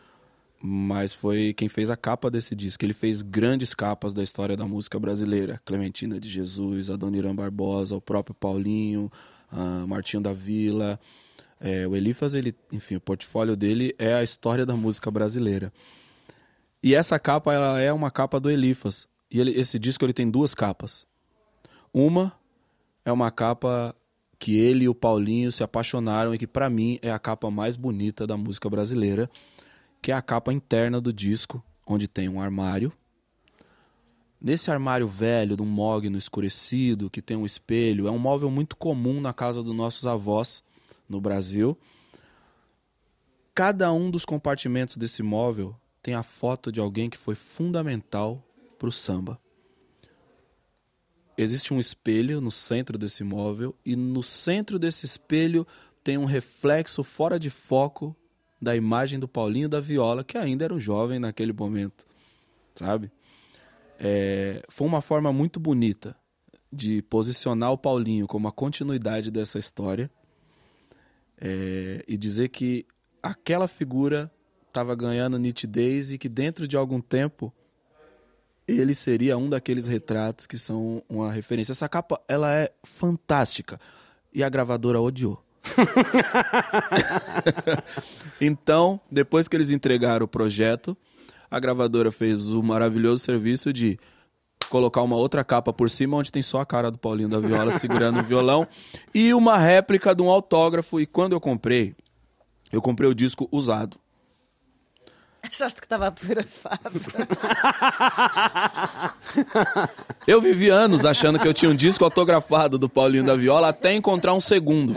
mas 0.63 1.15
foi 1.15 1.55
quem 1.55 1.69
fez 1.69 1.89
a 1.89 1.97
capa 1.97 2.31
desse 2.31 2.55
disco. 2.55 2.85
Ele 2.85 2.93
fez 2.93 3.23
grandes 3.23 3.73
capas 3.75 4.13
da 4.13 4.23
história 4.23 4.57
da 4.57 4.67
música 4.67 4.99
brasileira. 4.99 5.61
Clementina 5.65 6.21
de 6.21 6.29
Jesus, 6.29 6.91
Adoniran 6.91 7.35
Barbosa, 7.35 7.97
o 7.97 8.01
próprio 8.01 8.35
Paulinho, 8.35 9.11
ah, 9.51 9.85
Martinho 9.87 10.23
da 10.23 10.33
Vila. 10.33 10.99
É, 11.61 11.87
o 11.87 11.95
Elifas, 11.95 12.35
ele, 12.35 12.55
enfim, 12.73 12.97
o 12.97 13.01
portfólio 13.01 13.55
dele 13.55 13.95
é 13.99 14.15
a 14.15 14.23
história 14.23 14.65
da 14.65 14.75
música 14.75 15.11
brasileira. 15.11 15.73
E 16.83 16.95
essa 16.95 17.19
capa, 17.19 17.53
ela 17.53 17.79
é 17.81 17.93
uma 17.93 18.11
capa 18.11 18.41
do 18.41 18.51
Elifas. 18.51 19.07
E 19.31 19.39
ele- 19.39 19.53
esse 19.53 19.79
disco 19.79 20.05
ele 20.05 20.13
tem 20.15 20.31
duas 20.31 20.55
capas. 20.55 21.07
Uma 21.93 22.33
é 23.05 23.13
uma 23.13 23.31
capa 23.31 23.95
que 24.39 24.57
ele 24.57 24.85
e 24.85 24.89
o 24.89 24.95
Paulinho 24.95 25.53
se 25.53 25.63
apaixonaram 25.63 26.35
e 26.35 26.39
que 26.39 26.47
pra 26.47 26.71
mim 26.71 26.99
é 27.03 27.11
a 27.11 27.19
capa 27.19 27.51
mais 27.51 27.77
bonita 27.77 28.27
da 28.27 28.37
música 28.39 28.71
brasileira, 28.71 29.31
que 30.01 30.11
é 30.11 30.15
a 30.15 30.23
capa 30.23 30.51
interna 30.53 30.99
do 30.99 31.13
disco, 31.13 31.63
onde 31.87 32.09
tem 32.09 32.27
um 32.29 32.41
armário. 32.41 32.91
Nesse 34.41 34.71
armário 34.71 35.07
velho, 35.07 35.55
de 35.55 35.63
um 35.63 35.67
mogno 35.67 36.17
escurecido, 36.17 37.11
que 37.11 37.21
tem 37.21 37.37
um 37.37 37.45
espelho, 37.45 38.09
é 38.09 38.11
um 38.11 38.19
móvel 38.19 38.51
muito 38.51 38.75
comum 38.75 39.21
na 39.21 39.35
casa 39.35 39.63
dos 39.63 39.75
nossos 39.75 40.07
avós 40.07 40.65
no 41.07 41.21
Brasil. 41.21 41.77
Cada 43.55 43.93
um 43.93 44.11
dos 44.11 44.25
compartimentos 44.25 44.97
desse 44.97 45.23
móvel 45.23 45.77
tem 46.03 46.15
a 46.15 46.23
foto 46.23 46.73
de 46.73 46.81
alguém 46.81 47.11
que 47.11 47.19
foi 47.19 47.35
fundamental 47.35 48.43
para 48.79 48.89
o 48.89 48.93
samba. 48.93 49.39
Existe 51.37 51.75
um 51.75 51.81
espelho 51.81 52.41
no 52.41 52.51
centro 52.51 52.97
desse 52.97 53.23
móvel 53.23 53.75
e 53.85 53.95
no 53.95 54.23
centro 54.23 54.79
desse 54.79 55.05
espelho 55.05 55.67
tem 56.03 56.17
um 56.17 56.25
reflexo 56.25 57.03
fora 57.03 57.39
de 57.39 57.51
foco 57.51 58.17
da 58.61 58.75
imagem 58.75 59.19
do 59.19 59.29
Paulinho 59.29 59.69
da 59.69 59.81
Viola, 59.81 60.25
que 60.25 60.39
ainda 60.39 60.65
era 60.65 60.75
um 60.75 60.81
jovem 60.81 61.19
naquele 61.19 61.53
momento, 61.53 62.07
sabe? 62.75 63.11
É, 64.03 64.63
foi 64.71 64.87
uma 64.87 65.03
forma 65.03 65.31
muito 65.31 65.61
bonita 65.61 66.17
de 66.73 67.03
posicionar 67.03 67.71
o 67.71 67.77
Paulinho 67.77 68.27
como 68.27 68.49
a 68.49 68.53
continuidade 68.53 69.31
dessa 69.31 69.59
história 69.59 70.11
é, 71.39 72.03
e 72.09 72.17
dizer 72.17 72.49
que 72.49 72.87
aquela 73.23 73.69
figura 73.69 74.33
estava 74.67 74.95
ganhando 74.95 75.39
nitidez 75.39 76.13
e 76.13 76.19
que 76.19 76.31
dentro 76.31 76.67
de 76.67 76.79
algum 76.79 76.99
tempo 76.99 77.53
ele 78.67 78.95
seria 78.95 79.37
um 79.37 79.51
daqueles 79.51 79.87
retratos 79.87 80.47
que 80.47 80.57
são 80.57 81.03
uma 81.07 81.31
referência. 81.31 81.73
Essa 81.73 81.89
capa, 81.89 82.19
ela 82.27 82.55
é 82.55 82.73
fantástica. 82.83 83.79
E 84.33 84.45
a 84.45 84.49
gravadora 84.49 85.01
odiou. 85.01 85.45
então, 88.41 89.01
depois 89.11 89.49
que 89.49 89.57
eles 89.57 89.71
entregaram 89.71 90.25
o 90.25 90.29
projeto, 90.29 90.97
a 91.51 91.59
gravadora 91.59 92.13
fez 92.13 92.51
o 92.51 92.63
maravilhoso 92.63 93.25
serviço 93.25 93.73
de 93.73 93.99
colocar 94.69 95.03
uma 95.03 95.17
outra 95.17 95.43
capa 95.43 95.73
por 95.73 95.91
cima 95.91 96.17
onde 96.17 96.31
tem 96.31 96.43
só 96.43 96.61
a 96.61 96.67
cara 96.67 96.91
do 96.91 96.99
Paulinho 96.99 97.29
da 97.29 97.41
Viola 97.41 97.73
segurando 97.73 98.21
o 98.21 98.23
violão 98.23 98.67
e 99.13 99.35
uma 99.35 99.59
réplica 99.59 100.15
de 100.15 100.23
um 100.23 100.31
autógrafo. 100.31 101.01
E 101.01 101.07
quando 101.07 101.33
eu 101.33 101.41
comprei, 101.41 101.95
eu 102.73 102.81
comprei 102.81 103.11
o 103.11 103.15
disco 103.15 103.49
usado. 103.51 103.99
Achaste 105.43 105.81
que 105.81 105.87
estava 105.87 106.05
autografado? 106.07 107.01
Eu 110.27 110.41
vivi 110.41 110.69
anos 110.69 111.05
achando 111.05 111.39
que 111.39 111.49
eu 111.49 111.55
tinha 111.55 111.71
um 111.71 111.75
disco 111.75 112.05
autografado 112.05 112.79
do 112.79 112.89
Paulinho 112.89 113.25
da 113.25 113.35
Viola 113.35 113.71
até 113.71 113.95
encontrar 113.95 114.35
um 114.35 114.41
segundo. 114.41 114.95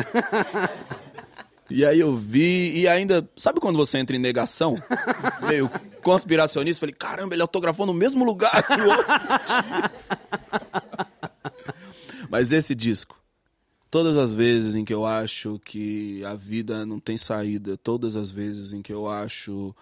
E 1.73 1.83
aí 1.83 1.99
eu 1.99 2.15
vi, 2.15 2.71
e 2.81 2.87
ainda. 2.87 3.27
Sabe 3.35 3.59
quando 3.59 3.77
você 3.77 3.97
entra 3.97 4.15
em 4.15 4.19
negação? 4.19 4.75
Meio 5.49 5.67
conspiracionista, 6.03 6.81
falei, 6.81 6.93
caramba, 6.93 7.33
ele 7.33 7.41
autografou 7.41 7.87
no 7.87 7.95
mesmo 7.95 8.23
lugar 8.23 8.61
que 8.61 8.73
o 8.73 8.89
outro 8.89 9.05
disco. 9.89 10.17
Mas 12.29 12.51
esse 12.51 12.75
disco, 12.75 13.19
todas 13.89 14.17
as 14.17 14.31
vezes 14.31 14.75
em 14.75 14.85
que 14.85 14.93
eu 14.93 15.03
acho 15.03 15.59
que 15.65 16.23
a 16.25 16.35
vida 16.35 16.85
não 16.85 16.99
tem 16.99 17.17
saída, 17.17 17.75
todas 17.75 18.15
as 18.15 18.29
vezes 18.29 18.71
em 18.71 18.83
que 18.83 18.93
eu 18.93 19.09
acho 19.09 19.73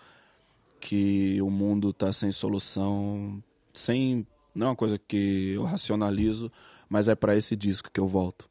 que 0.79 1.41
o 1.41 1.49
mundo 1.49 1.91
tá 1.91 2.13
sem 2.13 2.31
solução, 2.31 3.43
sem. 3.73 4.25
Não 4.55 4.67
é 4.67 4.69
uma 4.69 4.75
coisa 4.77 4.97
que 4.97 5.55
eu 5.55 5.63
racionalizo, 5.63 6.49
mas 6.87 7.09
é 7.09 7.15
para 7.15 7.35
esse 7.35 7.53
disco 7.53 7.91
que 7.91 7.99
eu 7.99 8.07
volto 8.07 8.50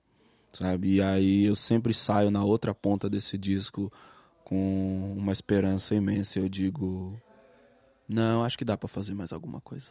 sabe? 0.52 0.94
E 0.94 1.02
aí 1.02 1.44
eu 1.44 1.54
sempre 1.54 1.94
saio 1.94 2.30
na 2.30 2.44
outra 2.44 2.74
ponta 2.74 3.08
desse 3.08 3.36
disco 3.38 3.92
com 4.44 5.14
uma 5.16 5.32
esperança 5.32 5.94
imensa. 5.94 6.38
Eu 6.38 6.48
digo, 6.48 7.16
não, 8.08 8.42
acho 8.42 8.58
que 8.58 8.64
dá 8.64 8.76
para 8.76 8.88
fazer 8.88 9.14
mais 9.14 9.32
alguma 9.32 9.60
coisa. 9.60 9.90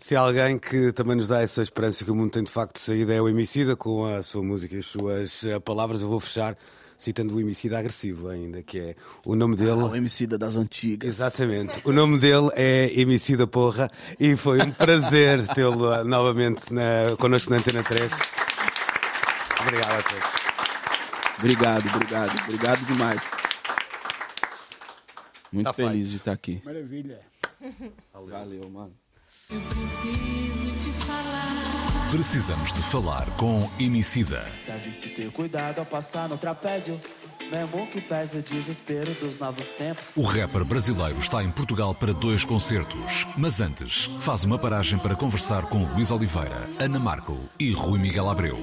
Se 0.00 0.16
há 0.16 0.20
alguém 0.20 0.58
que 0.58 0.92
também 0.92 1.14
nos 1.14 1.28
dá 1.28 1.42
essa 1.42 1.60
esperança 1.60 2.04
que 2.04 2.10
o 2.10 2.14
mundo 2.14 2.32
tem 2.32 2.42
de 2.42 2.50
facto 2.50 2.78
saída 2.78 3.12
é 3.12 3.20
o 3.20 3.28
Emicida, 3.28 3.76
com 3.76 4.06
a 4.06 4.22
sua 4.22 4.42
música 4.42 4.74
e 4.74 4.78
as 4.78 4.86
suas 4.86 5.44
eh, 5.44 5.60
palavras. 5.60 6.00
Eu 6.00 6.08
vou 6.08 6.18
fechar 6.18 6.56
citando 6.98 7.34
o 7.34 7.40
Emicida 7.40 7.78
agressivo 7.78 8.28
ainda, 8.28 8.62
que 8.62 8.78
é 8.78 8.96
o 9.24 9.36
nome 9.36 9.56
dele... 9.56 9.72
Ah, 9.72 9.86
o 9.86 9.96
Emicida 9.96 10.38
das 10.38 10.56
antigas. 10.56 11.08
Exatamente. 11.08 11.80
O 11.84 11.92
nome 11.92 12.18
dele 12.18 12.48
é 12.54 12.90
Emicida 12.98 13.46
Porra 13.46 13.90
e 14.18 14.36
foi 14.36 14.62
um 14.62 14.70
prazer 14.70 15.46
tê-lo 15.54 15.92
eh, 15.92 16.02
novamente 16.02 16.72
na, 16.72 17.14
connosco 17.18 17.50
na 17.50 17.58
Antena 17.58 17.82
3. 17.82 18.10
Obrigado 19.62 19.98
a 19.98 20.02
todos. 20.02 20.30
Obrigado, 21.38 21.88
obrigado, 21.94 22.42
obrigado 22.44 22.84
demais. 22.86 23.20
Muito 25.52 25.66
Tá 25.66 25.72
feliz 25.72 25.92
feito. 25.92 26.08
de 26.10 26.16
estar 26.16 26.32
aqui. 26.32 26.62
Maravilha. 26.64 27.20
Valeu, 28.14 28.68
mano. 28.70 28.92
Eu 29.50 29.60
preciso 29.62 30.70
te 30.78 30.92
falar. 31.04 32.10
Precisamos 32.10 32.72
de 32.72 32.82
falar 32.82 33.26
com 33.36 33.68
Emicida. 33.78 34.46
Deve-se 34.66 35.08
ter 35.10 35.30
cuidado 35.32 35.78
ao 35.80 35.86
passar 35.86 36.28
no 36.28 36.36
trapézio. 36.38 37.00
Mesmo 37.50 37.86
que 37.88 38.00
pese 38.00 38.36
o 38.36 38.42
desespero 38.42 39.12
dos 39.14 39.36
novos 39.36 39.68
tempos. 39.70 40.10
O 40.14 40.22
rapper 40.22 40.64
brasileiro 40.64 41.18
está 41.18 41.42
em 41.42 41.50
Portugal 41.50 41.92
para 41.94 42.12
dois 42.12 42.44
concertos. 42.44 43.26
Mas 43.36 43.60
antes, 43.60 44.04
faz 44.20 44.44
uma 44.44 44.56
paragem 44.58 44.98
para 45.00 45.16
conversar 45.16 45.62
com 45.62 45.82
Luís 45.94 46.12
Oliveira, 46.12 46.68
Ana 46.78 46.98
Markel 47.00 47.40
e 47.58 47.72
Rui 47.72 47.98
Miguel 47.98 48.28
Abreu. 48.30 48.56